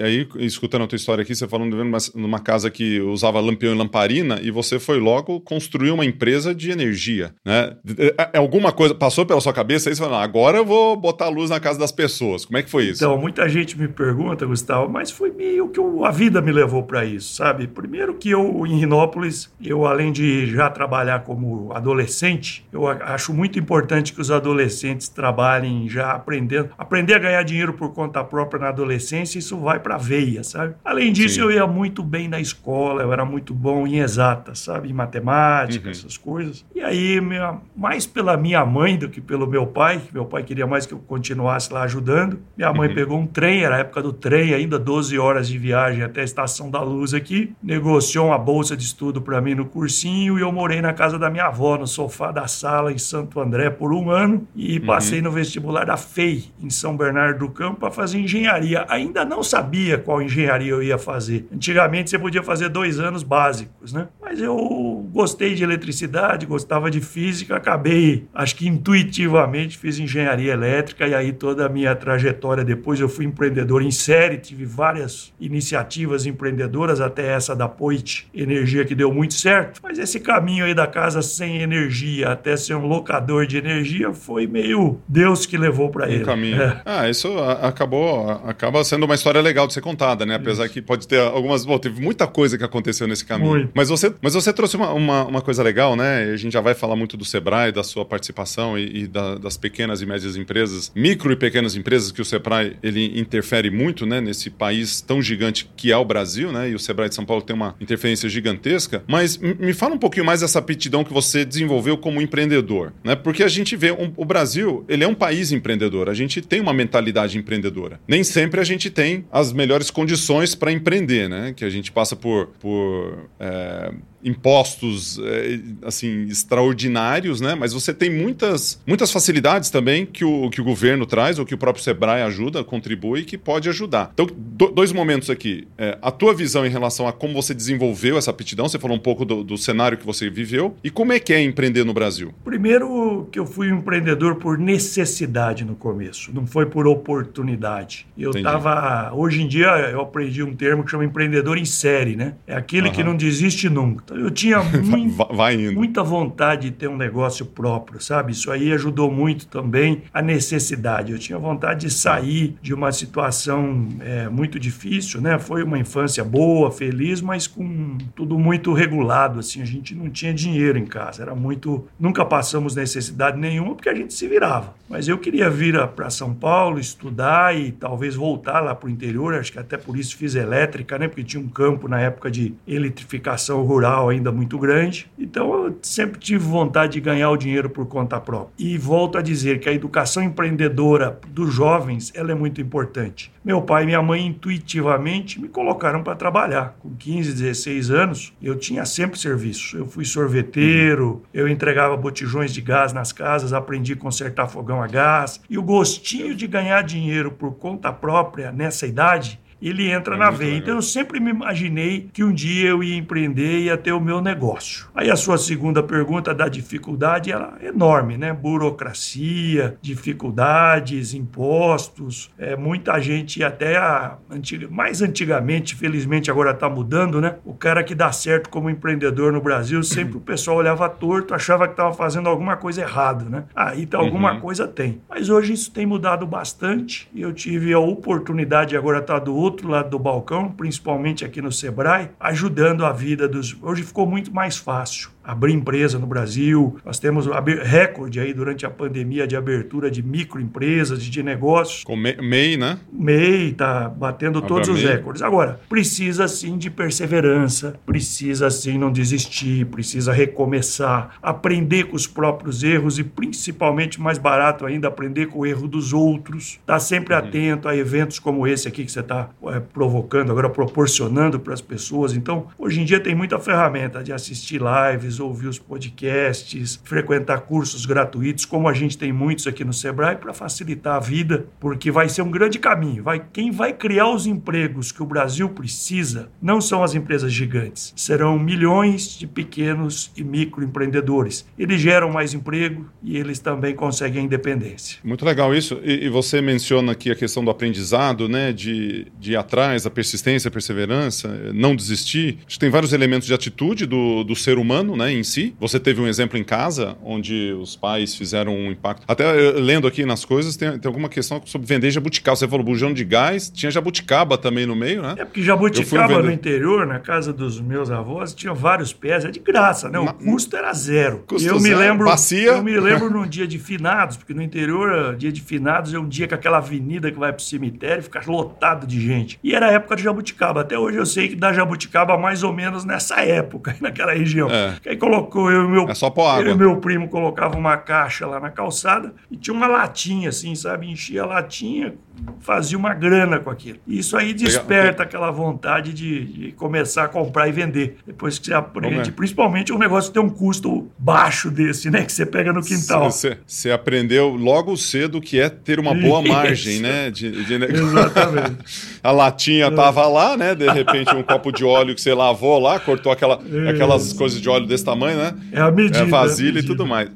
aí, 0.02 0.28
escutando 0.36 0.84
a 0.84 0.86
tua 0.86 0.96
história 0.96 1.22
aqui, 1.22 1.34
você 1.34 1.48
falando 1.48 1.71
numa, 1.76 1.98
numa 2.14 2.38
casa 2.40 2.70
que 2.70 3.00
usava 3.00 3.40
lampião 3.40 3.74
e 3.74 3.76
lamparina 3.76 4.40
e 4.42 4.50
você 4.50 4.78
foi 4.78 4.98
logo 4.98 5.40
construir 5.40 5.90
uma 5.90 6.04
empresa 6.04 6.54
de 6.54 6.70
energia, 6.70 7.34
né? 7.44 7.76
É, 7.98 8.30
é 8.34 8.38
alguma 8.38 8.72
coisa 8.72 8.94
passou 8.94 9.26
pela 9.26 9.40
sua 9.40 9.52
cabeça 9.52 9.88
aí 9.88 9.96
você 9.96 10.02
falou, 10.02 10.18
agora 10.18 10.58
eu 10.58 10.64
vou 10.64 10.96
botar 10.96 11.26
a 11.26 11.28
luz 11.28 11.50
na 11.50 11.60
casa 11.60 11.78
das 11.78 11.92
pessoas. 11.92 12.44
Como 12.44 12.58
é 12.58 12.62
que 12.62 12.70
foi 12.70 12.84
isso? 12.84 13.04
Então, 13.04 13.16
muita 13.18 13.48
gente 13.48 13.78
me 13.78 13.88
pergunta, 13.88 14.46
Gustavo, 14.46 14.88
mas 14.88 15.10
foi 15.10 15.30
meio 15.30 15.68
que 15.68 15.78
eu, 15.78 16.04
a 16.04 16.10
vida 16.10 16.40
me 16.40 16.52
levou 16.52 16.82
para 16.82 17.04
isso, 17.04 17.34
sabe? 17.34 17.66
Primeiro 17.66 18.14
que 18.14 18.30
eu, 18.30 18.66
em 18.66 18.78
Rinópolis, 18.78 19.50
eu 19.62 19.86
além 19.86 20.12
de 20.12 20.46
já 20.46 20.70
trabalhar 20.70 21.20
como 21.20 21.72
adolescente, 21.72 22.66
eu 22.72 22.86
acho 22.86 23.32
muito 23.32 23.58
importante 23.58 24.12
que 24.12 24.20
os 24.20 24.30
adolescentes 24.30 25.08
trabalhem 25.08 25.88
já 25.88 26.12
aprendendo, 26.12 26.70
aprender 26.76 27.14
a 27.14 27.18
ganhar 27.18 27.42
dinheiro 27.42 27.72
por 27.72 27.92
conta 27.92 28.22
própria 28.24 28.60
na 28.60 28.68
adolescência, 28.68 29.38
isso 29.38 29.58
vai 29.58 29.78
para 29.78 29.96
veia, 29.96 30.44
sabe? 30.44 30.74
Além 30.84 31.12
disso, 31.12 31.36
Sim. 31.36 31.40
eu 31.42 31.50
ia 31.50 31.61
muito 31.66 32.02
bem 32.02 32.28
na 32.28 32.40
escola, 32.40 33.02
eu 33.02 33.12
era 33.12 33.24
muito 33.24 33.54
bom 33.54 33.86
em 33.86 33.98
exatas, 33.98 34.60
sabe? 34.60 34.90
Em 34.90 34.92
matemática, 34.92 35.86
uhum. 35.86 35.90
essas 35.90 36.16
coisas. 36.16 36.64
E 36.74 36.80
aí, 36.80 37.20
minha, 37.20 37.58
mais 37.76 38.06
pela 38.06 38.36
minha 38.36 38.64
mãe 38.64 38.96
do 38.96 39.08
que 39.08 39.20
pelo 39.20 39.46
meu 39.46 39.66
pai, 39.66 40.00
meu 40.12 40.24
pai 40.24 40.42
queria 40.42 40.66
mais 40.66 40.86
que 40.86 40.94
eu 40.94 40.98
continuasse 40.98 41.72
lá 41.72 41.82
ajudando. 41.82 42.38
Minha 42.56 42.72
mãe 42.72 42.88
uhum. 42.88 42.94
pegou 42.94 43.18
um 43.18 43.26
trem, 43.26 43.64
era 43.64 43.76
a 43.76 43.78
época 43.78 44.02
do 44.02 44.12
trem, 44.12 44.54
ainda 44.54 44.78
12 44.78 45.18
horas 45.18 45.48
de 45.48 45.58
viagem 45.58 46.02
até 46.02 46.20
a 46.20 46.24
Estação 46.24 46.70
da 46.70 46.82
Luz 46.82 47.14
aqui, 47.14 47.54
negociou 47.62 48.28
uma 48.28 48.38
bolsa 48.38 48.76
de 48.76 48.84
estudo 48.84 49.20
para 49.20 49.40
mim 49.40 49.54
no 49.54 49.66
cursinho 49.66 50.38
e 50.38 50.42
eu 50.42 50.52
morei 50.52 50.80
na 50.80 50.92
casa 50.92 51.18
da 51.18 51.30
minha 51.30 51.46
avó, 51.46 51.76
no 51.76 51.86
sofá 51.86 52.30
da 52.30 52.46
sala 52.46 52.92
em 52.92 52.98
Santo 52.98 53.40
André 53.40 53.70
por 53.70 53.92
um 53.92 54.10
ano 54.10 54.46
e 54.54 54.78
uhum. 54.78 54.86
passei 54.86 55.20
no 55.20 55.30
vestibular 55.30 55.84
da 55.84 55.96
FEI, 55.96 56.44
em 56.60 56.70
São 56.70 56.96
Bernardo 56.96 57.40
do 57.40 57.50
Campo, 57.50 57.80
para 57.80 57.90
fazer 57.90 58.18
engenharia. 58.18 58.84
Ainda 58.88 59.24
não 59.24 59.42
sabia 59.42 59.98
qual 59.98 60.22
engenharia 60.22 60.70
eu 60.70 60.82
ia 60.82 60.98
fazer. 60.98 61.46
Antigamente 61.54 62.10
você 62.10 62.18
podia 62.18 62.42
fazer 62.42 62.68
dois 62.68 62.98
anos 62.98 63.22
básicos, 63.22 63.92
né? 63.92 64.08
Mas 64.20 64.40
eu 64.40 65.06
gostei 65.12 65.54
de 65.54 65.62
eletricidade, 65.62 66.46
gostava 66.46 66.90
de 66.90 67.00
física, 67.00 67.56
acabei, 67.56 68.26
acho 68.34 68.56
que 68.56 68.66
intuitivamente 68.66 69.76
fiz 69.76 69.98
engenharia 69.98 70.52
elétrica 70.52 71.06
e 71.06 71.14
aí 71.14 71.32
toda 71.32 71.66
a 71.66 71.68
minha 71.68 71.94
trajetória 71.94 72.64
depois 72.64 72.98
eu 73.00 73.08
fui 73.08 73.24
empreendedor 73.24 73.82
em 73.82 73.90
série, 73.90 74.38
tive 74.38 74.64
várias 74.64 75.32
iniciativas 75.40 76.26
empreendedoras, 76.26 77.00
até 77.00 77.32
essa 77.32 77.54
da 77.54 77.68
Poit 77.68 78.26
Energia 78.34 78.84
que 78.84 78.94
deu 78.94 79.12
muito 79.12 79.34
certo. 79.34 79.80
Mas 79.82 79.98
esse 79.98 80.20
caminho 80.20 80.64
aí 80.64 80.74
da 80.74 80.86
casa 80.86 81.20
sem 81.22 81.60
energia 81.60 82.30
até 82.30 82.56
ser 82.56 82.74
um 82.74 82.86
locador 82.86 83.46
de 83.46 83.58
energia 83.58 84.12
foi 84.12 84.46
meio 84.46 84.98
Deus 85.06 85.46
que 85.46 85.56
levou 85.56 85.90
para 85.90 86.08
ele. 86.10 86.24
caminho. 86.24 86.60
É. 86.60 86.82
Ah, 86.84 87.08
isso 87.08 87.28
acabou, 87.60 88.30
acaba 88.44 88.82
sendo 88.84 89.04
uma 89.04 89.14
história 89.14 89.40
legal 89.40 89.66
de 89.66 89.74
ser 89.74 89.80
contada, 89.80 90.24
né? 90.24 90.36
Apesar 90.36 90.64
isso. 90.64 90.74
que 90.74 90.82
pode 90.82 91.06
ter 91.06 91.20
algumas, 91.42 91.64
bom, 91.64 91.78
teve 91.78 92.00
muita 92.00 92.26
coisa 92.26 92.56
que 92.56 92.64
aconteceu 92.64 93.06
nesse 93.06 93.24
caminho. 93.24 93.50
Muito. 93.50 93.70
Mas 93.74 93.88
você, 93.88 94.12
mas 94.22 94.34
você 94.34 94.52
trouxe 94.52 94.76
uma, 94.76 94.92
uma, 94.92 95.24
uma, 95.24 95.42
coisa 95.42 95.62
legal, 95.62 95.96
né? 95.96 96.30
A 96.32 96.36
gente 96.36 96.52
já 96.52 96.60
vai 96.60 96.74
falar 96.74 96.96
muito 96.96 97.16
do 97.16 97.24
Sebrae, 97.24 97.72
da 97.72 97.82
sua 97.82 98.04
participação 98.04 98.78
e, 98.78 99.02
e 99.02 99.06
da, 99.06 99.34
das 99.36 99.56
pequenas 99.56 100.00
e 100.00 100.06
médias 100.06 100.36
empresas, 100.36 100.92
micro 100.94 101.32
e 101.32 101.36
pequenas 101.36 101.74
empresas 101.74 102.12
que 102.12 102.22
o 102.22 102.24
Sebrae 102.24 102.76
ele 102.82 103.18
interfere 103.18 103.70
muito, 103.70 104.06
né? 104.06 104.20
Nesse 104.20 104.50
país 104.50 105.00
tão 105.00 105.20
gigante 105.20 105.68
que 105.76 105.90
é 105.90 105.96
o 105.96 106.04
Brasil, 106.04 106.52
né? 106.52 106.70
E 106.70 106.74
o 106.74 106.78
Sebrae 106.78 107.08
de 107.08 107.14
São 107.14 107.24
Paulo 107.24 107.42
tem 107.42 107.54
uma 107.54 107.74
interferência 107.80 108.28
gigantesca. 108.28 109.02
Mas 109.06 109.36
me 109.36 109.72
fala 109.72 109.94
um 109.94 109.98
pouquinho 109.98 110.24
mais 110.24 110.40
dessa 110.40 110.58
aptidão 110.58 111.02
que 111.04 111.12
você 111.12 111.44
desenvolveu 111.44 111.96
como 111.96 112.20
empreendedor, 112.20 112.92
né? 113.04 113.16
Porque 113.16 113.42
a 113.42 113.48
gente 113.48 113.76
vê 113.76 113.90
um, 113.90 114.12
o 114.16 114.24
Brasil, 114.24 114.84
ele 114.88 115.04
é 115.04 115.08
um 115.08 115.14
país 115.14 115.52
empreendedor. 115.52 116.08
A 116.08 116.14
gente 116.14 116.40
tem 116.40 116.60
uma 116.60 116.72
mentalidade 116.72 117.36
empreendedora. 117.36 118.00
Nem 118.06 118.22
sempre 118.22 118.60
a 118.60 118.64
gente 118.64 118.90
tem 118.90 119.24
as 119.30 119.52
melhores 119.52 119.90
condições 119.90 120.54
para 120.54 120.72
empreender, 120.72 121.28
né? 121.32 121.52
Que 121.52 121.64
a 121.64 121.70
gente 121.70 121.90
passa 121.90 122.14
por, 122.14 122.48
por 122.60 123.28
é, 123.40 123.92
impostos 124.24 125.18
é, 125.18 125.60
assim 125.82 126.24
extraordinários, 126.24 127.40
né? 127.40 127.54
Mas 127.54 127.72
você 127.72 127.92
tem 127.92 128.10
muitas, 128.10 128.80
muitas 128.86 129.10
facilidades 129.10 129.70
também 129.70 130.06
que 130.06 130.24
o, 130.24 130.50
que 130.50 130.60
o 130.60 130.64
governo 130.64 131.06
traz 131.06 131.38
ou 131.38 131.46
que 131.46 131.54
o 131.54 131.58
próprio 131.58 131.82
Sebrae 131.82 132.22
ajuda, 132.22 132.64
contribui, 132.64 133.24
que 133.24 133.36
pode 133.36 133.68
ajudar. 133.68 134.10
Então, 134.14 134.26
do, 134.34 134.68
dois 134.68 134.92
momentos 134.92 135.30
aqui. 135.30 135.66
É, 135.76 135.98
a 136.00 136.10
tua 136.10 136.34
visão 136.34 136.64
em 136.66 136.70
relação 136.70 137.06
a 137.06 137.12
como 137.12 137.34
você 137.34 137.54
desenvolveu 137.54 138.16
essa 138.16 138.30
aptidão, 138.30 138.68
você 138.68 138.78
falou 138.78 138.96
um 138.96 139.00
pouco 139.00 139.24
do, 139.24 139.42
do, 139.42 139.56
cenário 139.56 139.98
que 139.98 140.06
você 140.06 140.28
viveu 140.28 140.76
e 140.82 140.90
como 140.90 141.12
é 141.12 141.20
que 141.20 141.32
é 141.32 141.42
empreender 141.42 141.84
no 141.84 141.92
Brasil? 141.92 142.34
Primeiro 142.44 143.28
que 143.30 143.38
eu 143.38 143.46
fui 143.46 143.72
um 143.72 143.78
empreendedor 143.78 144.36
por 144.36 144.58
necessidade 144.58 145.64
no 145.64 145.74
começo, 145.74 146.32
não 146.34 146.46
foi 146.46 146.66
por 146.66 146.86
oportunidade. 146.86 148.06
Eu 148.16 148.30
estava 148.30 149.12
hoje 149.14 149.42
em 149.42 149.48
dia 149.48 149.68
eu 149.90 150.00
aprendi 150.00 150.42
um 150.42 150.54
termo 150.54 150.84
que 150.84 150.90
chama 150.90 151.04
empreendedor 151.04 151.58
em 151.58 151.64
série, 151.64 152.16
né? 152.16 152.34
É 152.46 152.54
aquele 152.54 152.88
uhum. 152.88 152.92
que 152.92 153.04
não 153.04 153.16
desiste 153.16 153.68
nunca. 153.68 154.11
Eu 154.14 154.30
tinha 154.30 154.62
muito, 154.82 155.74
muita 155.74 156.02
vontade 156.02 156.70
de 156.70 156.76
ter 156.76 156.88
um 156.88 156.96
negócio 156.96 157.46
próprio, 157.46 158.00
sabe? 158.00 158.32
Isso 158.32 158.50
aí 158.50 158.72
ajudou 158.72 159.10
muito 159.10 159.46
também 159.46 160.02
a 160.12 160.22
necessidade. 160.22 161.12
Eu 161.12 161.18
tinha 161.18 161.38
vontade 161.38 161.86
de 161.86 161.90
sair 161.92 162.56
de 162.62 162.72
uma 162.74 162.92
situação 162.92 163.88
é, 164.00 164.28
muito 164.28 164.58
difícil, 164.58 165.20
né? 165.20 165.38
Foi 165.38 165.62
uma 165.62 165.78
infância 165.78 166.24
boa, 166.24 166.70
feliz, 166.70 167.20
mas 167.20 167.46
com 167.46 167.98
tudo 168.14 168.38
muito 168.38 168.72
regulado, 168.72 169.40
assim. 169.40 169.62
A 169.62 169.66
gente 169.66 169.94
não 169.94 170.08
tinha 170.10 170.32
dinheiro 170.32 170.78
em 170.78 170.86
casa, 170.86 171.22
era 171.22 171.34
muito... 171.34 171.86
Nunca 171.98 172.24
passamos 172.24 172.74
necessidade 172.74 173.38
nenhuma 173.38 173.74
porque 173.74 173.88
a 173.88 173.94
gente 173.94 174.14
se 174.14 174.26
virava. 174.26 174.74
Mas 174.88 175.08
eu 175.08 175.18
queria 175.18 175.48
vir 175.48 175.72
para 175.88 176.10
São 176.10 176.34
Paulo, 176.34 176.78
estudar 176.78 177.56
e 177.56 177.72
talvez 177.72 178.14
voltar 178.14 178.60
lá 178.60 178.74
para 178.74 178.86
o 178.86 178.90
interior, 178.90 179.34
acho 179.34 179.50
que 179.50 179.58
até 179.58 179.76
por 179.76 179.96
isso 179.96 180.16
fiz 180.16 180.34
elétrica, 180.34 180.98
né? 180.98 181.08
Porque 181.08 181.24
tinha 181.24 181.42
um 181.42 181.48
campo 181.48 181.88
na 181.88 182.00
época 182.00 182.30
de 182.30 182.54
eletrificação 182.66 183.62
rural 183.62 184.01
ainda 184.08 184.32
muito 184.32 184.58
grande. 184.58 185.10
Então 185.18 185.66
eu 185.66 185.78
sempre 185.82 186.18
tive 186.18 186.44
vontade 186.44 186.94
de 186.94 187.00
ganhar 187.00 187.30
o 187.30 187.36
dinheiro 187.36 187.70
por 187.70 187.86
conta 187.86 188.20
própria. 188.20 188.52
E 188.58 188.76
volto 188.78 189.18
a 189.18 189.22
dizer 189.22 189.60
que 189.60 189.68
a 189.68 189.72
educação 189.72 190.22
empreendedora 190.22 191.18
dos 191.28 191.52
jovens 191.52 192.12
ela 192.14 192.32
é 192.32 192.34
muito 192.34 192.60
importante. 192.60 193.32
Meu 193.44 193.60
pai 193.60 193.82
e 193.82 193.86
minha 193.86 194.02
mãe 194.02 194.26
intuitivamente 194.26 195.40
me 195.40 195.48
colocaram 195.48 196.02
para 196.02 196.14
trabalhar. 196.14 196.76
Com 196.80 196.94
15, 196.94 197.32
16 197.32 197.90
anos, 197.90 198.32
eu 198.40 198.56
tinha 198.56 198.84
sempre 198.84 199.18
serviço. 199.18 199.76
Eu 199.76 199.86
fui 199.86 200.04
sorveteiro, 200.04 201.22
eu 201.34 201.48
entregava 201.48 201.96
botijões 201.96 202.52
de 202.54 202.60
gás 202.60 202.92
nas 202.92 203.12
casas, 203.12 203.52
aprendi 203.52 203.94
a 203.94 203.96
consertar 203.96 204.46
fogão 204.46 204.82
a 204.82 204.86
gás. 204.86 205.40
E 205.50 205.58
o 205.58 205.62
gostinho 205.62 206.34
de 206.34 206.46
ganhar 206.46 206.82
dinheiro 206.82 207.32
por 207.32 207.54
conta 207.54 207.92
própria 207.92 208.52
nessa 208.52 208.86
idade 208.86 209.41
ele 209.68 209.90
entra 209.90 210.16
é 210.16 210.18
na 210.18 210.30
veia. 210.30 210.56
Então 210.56 210.74
eu 210.74 210.82
sempre 210.82 211.20
me 211.20 211.30
imaginei 211.30 212.08
que 212.12 212.24
um 212.24 212.32
dia 212.32 212.70
eu 212.70 212.82
ia 212.82 212.96
empreender 212.96 213.58
e 213.58 213.64
ia 213.64 213.76
ter 213.76 213.92
o 213.92 214.00
meu 214.00 214.20
negócio. 214.20 214.88
Aí 214.94 215.10
a 215.10 215.16
sua 215.16 215.38
segunda 215.38 215.82
pergunta 215.82 216.34
da 216.34 216.48
dificuldade 216.48 217.30
ela 217.30 217.56
é 217.60 217.68
enorme, 217.68 218.18
né? 218.18 218.32
Burocracia, 218.32 219.76
dificuldades, 219.80 221.14
impostos. 221.14 222.30
É, 222.38 222.56
muita 222.56 222.98
gente 223.00 223.42
até 223.44 223.76
a, 223.76 224.16
antiga, 224.30 224.68
mais 224.70 225.00
antigamente, 225.00 225.74
felizmente 225.74 226.30
agora 226.30 226.50
está 226.50 226.68
mudando, 226.68 227.20
né? 227.20 227.36
O 227.44 227.54
cara 227.54 227.84
que 227.84 227.94
dá 227.94 228.10
certo 228.10 228.50
como 228.50 228.68
empreendedor 228.68 229.32
no 229.32 229.40
Brasil, 229.40 229.82
sempre 229.84 230.16
o 230.16 230.20
pessoal 230.20 230.56
olhava 230.56 230.88
torto, 230.88 231.34
achava 231.34 231.66
que 231.66 231.74
estava 231.74 231.92
fazendo 231.92 232.28
alguma 232.28 232.56
coisa 232.56 232.82
errada, 232.82 233.24
né? 233.24 233.44
Aí 233.54 233.86
tá, 233.86 233.98
alguma 233.98 234.34
uhum. 234.34 234.40
coisa 234.40 234.66
tem. 234.66 235.00
Mas 235.08 235.30
hoje 235.30 235.52
isso 235.52 235.70
tem 235.70 235.86
mudado 235.86 236.26
bastante 236.26 237.08
e 237.14 237.22
eu 237.22 237.32
tive 237.32 237.72
a 237.72 237.78
oportunidade 237.78 238.76
agora 238.76 238.98
estar 238.98 239.14
tá 239.14 239.24
do 239.24 239.34
outro 239.34 239.51
outro 239.52 239.68
lado 239.68 239.90
do 239.90 239.98
balcão, 239.98 240.50
principalmente 240.50 241.24
aqui 241.24 241.40
no 241.42 241.52
Sebrae, 241.52 242.10
ajudando 242.18 242.84
a 242.84 242.92
vida 242.92 243.28
dos. 243.28 243.56
Hoje 243.62 243.82
ficou 243.82 244.06
muito 244.06 244.34
mais 244.34 244.56
fácil 244.56 245.10
abrir 245.24 245.52
empresa 245.52 245.98
no 245.98 246.06
Brasil. 246.06 246.76
Nós 246.84 246.98
temos 246.98 247.26
recorde 247.62 248.20
aí 248.20 248.32
durante 248.32 248.66
a 248.66 248.70
pandemia 248.70 249.26
de 249.26 249.36
abertura 249.36 249.90
de 249.90 250.02
microempresas, 250.02 251.02
de 251.02 251.22
negócios. 251.22 251.84
Com 251.84 251.96
MEI, 251.96 252.56
né? 252.56 252.78
MEI 252.92 253.50
está 253.50 253.88
batendo 253.88 254.38
Abra 254.38 254.48
todos 254.48 254.68
MEI. 254.68 254.76
os 254.78 254.90
recordes. 254.90 255.22
Agora, 255.22 255.60
precisa 255.68 256.26
sim 256.28 256.58
de 256.58 256.70
perseverança, 256.70 257.74
precisa 257.86 258.50
sim 258.50 258.78
não 258.78 258.90
desistir, 258.90 259.66
precisa 259.66 260.12
recomeçar, 260.12 261.16
aprender 261.22 261.84
com 261.84 261.96
os 261.96 262.06
próprios 262.06 262.62
erros 262.62 262.98
e 262.98 263.04
principalmente 263.04 264.00
mais 264.00 264.18
barato 264.18 264.66
ainda 264.66 264.88
aprender 264.88 265.26
com 265.26 265.40
o 265.40 265.46
erro 265.46 265.68
dos 265.68 265.92
outros. 265.92 266.58
Estar 266.60 266.74
tá 266.74 266.80
sempre 266.80 267.14
uhum. 267.14 267.20
atento 267.20 267.68
a 267.68 267.76
eventos 267.76 268.18
como 268.18 268.46
esse 268.46 268.66
aqui 268.68 268.84
que 268.84 268.92
você 268.92 269.00
está 269.00 269.30
é, 269.46 269.60
provocando, 269.60 270.30
agora 270.30 270.50
proporcionando 270.50 271.38
para 271.38 271.54
as 271.54 271.60
pessoas. 271.60 272.14
Então, 272.14 272.46
hoje 272.58 272.80
em 272.80 272.84
dia 272.84 273.00
tem 273.00 273.14
muita 273.14 273.38
ferramenta 273.38 274.02
de 274.02 274.12
assistir 274.12 274.60
lives 274.60 275.11
lives, 275.12 275.20
ouvir 275.20 275.48
os 275.48 275.58
podcasts, 275.58 276.80
frequentar 276.84 277.42
cursos 277.42 277.84
gratuitos, 277.86 278.44
como 278.44 278.68
a 278.68 278.72
gente 278.72 278.96
tem 278.96 279.12
muitos 279.12 279.46
aqui 279.46 279.64
no 279.64 279.72
Sebrae, 279.72 280.16
para 280.16 280.32
facilitar 280.32 280.96
a 280.96 281.00
vida, 281.00 281.46
porque 281.60 281.90
vai 281.90 282.08
ser 282.08 282.22
um 282.22 282.30
grande 282.30 282.58
caminho. 282.58 283.02
Vai, 283.02 283.22
quem 283.32 283.50
vai 283.50 283.72
criar 283.72 284.08
os 284.08 284.26
empregos 284.26 284.92
que 284.92 285.02
o 285.02 285.06
Brasil 285.06 285.48
precisa 285.48 286.30
não 286.40 286.60
são 286.60 286.82
as 286.82 286.94
empresas 286.94 287.32
gigantes, 287.32 287.92
serão 287.96 288.38
milhões 288.38 289.18
de 289.18 289.26
pequenos 289.26 290.10
e 290.16 290.24
microempreendedores. 290.24 291.46
Eles 291.58 291.80
geram 291.80 292.10
mais 292.10 292.34
emprego 292.34 292.86
e 293.02 293.16
eles 293.16 293.38
também 293.38 293.74
conseguem 293.74 294.22
a 294.22 294.24
independência. 294.24 294.98
Muito 295.04 295.24
legal 295.24 295.54
isso. 295.54 295.80
E, 295.82 296.06
e 296.06 296.08
você 296.08 296.40
menciona 296.40 296.92
aqui 296.92 297.10
a 297.10 297.14
questão 297.14 297.44
do 297.44 297.50
aprendizado, 297.50 298.28
né, 298.28 298.52
de, 298.52 299.06
de 299.18 299.32
ir 299.32 299.36
atrás, 299.36 299.86
a 299.86 299.90
persistência, 299.90 300.48
a 300.48 300.50
perseverança, 300.50 301.28
não 301.52 301.74
desistir. 301.74 302.38
Acho 302.46 302.56
que 302.56 302.58
tem 302.58 302.70
vários 302.70 302.92
elementos 302.92 303.26
de 303.26 303.34
atitude 303.34 303.86
do, 303.86 304.24
do 304.24 304.34
ser 304.34 304.58
humano, 304.58 304.96
né? 304.96 305.01
Né, 305.02 305.12
em 305.12 305.22
si. 305.22 305.54
Você 305.60 305.78
teve 305.78 306.00
um 306.00 306.06
exemplo 306.06 306.38
em 306.38 306.44
casa 306.44 306.96
onde 307.04 307.52
os 307.52 307.76
pais 307.76 308.14
fizeram 308.14 308.54
um 308.54 308.70
impacto. 308.70 309.04
Até 309.06 309.24
eh, 309.24 309.52
lendo 309.52 309.86
aqui 309.86 310.04
nas 310.04 310.24
coisas, 310.24 310.56
tem, 310.56 310.78
tem 310.78 310.88
alguma 310.88 311.08
questão 311.08 311.40
sobre 311.44 311.66
vender 311.66 311.90
jabuticaba. 311.90 312.36
Você 312.36 312.48
falou 312.48 312.64
bujão 312.64 312.92
de 312.92 313.04
gás, 313.04 313.50
tinha 313.50 313.70
jabuticaba 313.70 314.38
também 314.38 314.66
no 314.66 314.76
meio, 314.76 315.02
né? 315.02 315.14
É 315.18 315.24
porque 315.24 315.42
jabuticaba 315.42 316.08
vender... 316.08 316.22
no 316.22 316.32
interior, 316.32 316.86
na 316.86 316.98
casa 316.98 317.32
dos 317.32 317.60
meus 317.60 317.90
avós, 317.90 318.34
tinha 318.34 318.54
vários 318.54 318.92
pés, 318.92 319.24
é 319.24 319.30
de 319.30 319.40
graça, 319.40 319.88
né? 319.88 319.98
O 319.98 320.04
na... 320.04 320.12
custo 320.12 320.56
era 320.56 320.72
zero. 320.72 321.24
Custo 321.26 321.48
eu 321.48 321.58
zero. 321.58 321.62
me 321.62 321.74
lembro, 321.74 322.06
Bacia. 322.06 322.52
eu 322.52 322.62
me 322.62 322.78
lembro 322.78 323.10
num 323.10 323.26
dia 323.26 323.46
de 323.46 323.58
finados, 323.58 324.16
porque 324.16 324.34
no 324.34 324.42
interior, 324.42 325.16
dia 325.16 325.32
de 325.32 325.40
finados 325.40 325.92
é 325.92 325.98
um 325.98 326.08
dia 326.08 326.26
que 326.28 326.34
aquela 326.34 326.58
avenida 326.58 327.10
que 327.10 327.18
vai 327.18 327.32
pro 327.32 327.42
cemitério 327.42 328.02
fica 328.02 328.22
lotado 328.26 328.86
de 328.86 329.00
gente. 329.00 329.38
E 329.42 329.54
era 329.54 329.66
a 329.68 329.72
época 329.72 329.96
de 329.96 330.02
jabuticaba. 330.02 330.60
Até 330.60 330.78
hoje 330.78 330.98
eu 330.98 331.06
sei 331.06 331.28
que 331.28 331.36
dá 331.36 331.52
jabuticaba 331.52 332.16
mais 332.16 332.42
ou 332.42 332.52
menos 332.52 332.84
nessa 332.84 333.20
época, 333.20 333.76
naquela 333.80 334.12
região. 334.12 334.48
É 334.84 334.91
Aí 334.92 334.96
colocou 334.96 335.50
eu 335.50 335.64
e 335.64 335.68
meu, 335.68 335.88
é 335.88 335.94
só 335.94 336.10
pôr 336.10 336.26
água. 336.26 336.44
eu 336.44 336.54
e 336.54 336.58
meu 336.58 336.76
primo 336.76 337.08
colocava 337.08 337.56
uma 337.56 337.78
caixa 337.78 338.26
lá 338.26 338.38
na 338.38 338.50
calçada 338.50 339.14
e 339.30 339.36
tinha 339.36 339.54
uma 339.54 339.66
latinha 339.66 340.28
assim, 340.28 340.54
sabe? 340.54 340.90
Enchia 340.90 341.22
a 341.22 341.26
latinha, 341.26 341.94
fazia 342.40 342.76
uma 342.76 342.92
grana 342.92 343.38
com 343.38 343.50
aquilo. 343.50 343.78
E 343.86 343.98
isso 343.98 344.16
aí 344.16 344.34
desperta 344.34 345.02
aquela 345.02 345.30
vontade 345.30 345.92
de, 345.92 346.24
de, 346.24 346.52
começar 346.52 347.04
a 347.04 347.08
comprar 347.08 347.48
e 347.48 347.52
vender. 347.52 347.96
Depois 348.06 348.38
que 348.38 348.46
você 348.46 348.54
aprende, 348.54 349.08
é? 349.08 349.12
principalmente 349.12 349.72
um 349.72 349.78
negócio 349.78 350.12
que 350.12 350.18
tem 350.18 350.26
um 350.26 350.30
custo 350.30 350.90
baixo 350.98 351.50
desse, 351.50 351.90
né? 351.90 352.04
Que 352.04 352.12
você 352.12 352.26
pega 352.26 352.52
no 352.52 352.62
quintal. 352.62 353.10
Você, 353.10 353.38
você 353.46 353.70
aprendeu 353.70 354.34
logo 354.34 354.76
cedo 354.76 355.20
que 355.20 355.40
é 355.40 355.48
ter 355.48 355.80
uma 355.80 355.94
boa 355.94 356.20
margem, 356.22 356.80
né? 356.80 357.10
De, 357.10 357.44
de... 357.44 357.54
Exatamente. 357.54 358.58
a 359.02 359.10
latinha 359.10 359.70
tava 359.70 360.06
lá, 360.06 360.36
né? 360.36 360.54
De 360.54 360.70
repente 360.70 361.14
um 361.14 361.22
copo 361.22 361.50
de 361.50 361.64
óleo 361.64 361.94
que 361.94 362.00
você 362.00 362.12
lavou 362.12 362.58
lá, 362.58 362.78
cortou 362.78 363.10
aquela, 363.10 363.40
aquelas 363.68 364.12
coisas 364.12 364.40
de 364.40 364.48
óleo 364.48 364.66
desse 364.66 364.81
tamanho, 364.84 365.18
né? 365.18 365.34
É 365.52 365.60
a 365.60 365.70
medida. 365.70 365.98
É 365.98 366.04
vasilha 366.04 366.48
é 366.48 366.50
a 366.50 366.54
medida. 366.54 366.72
e 366.72 366.76
tudo 366.76 366.86
mais. 366.86 367.08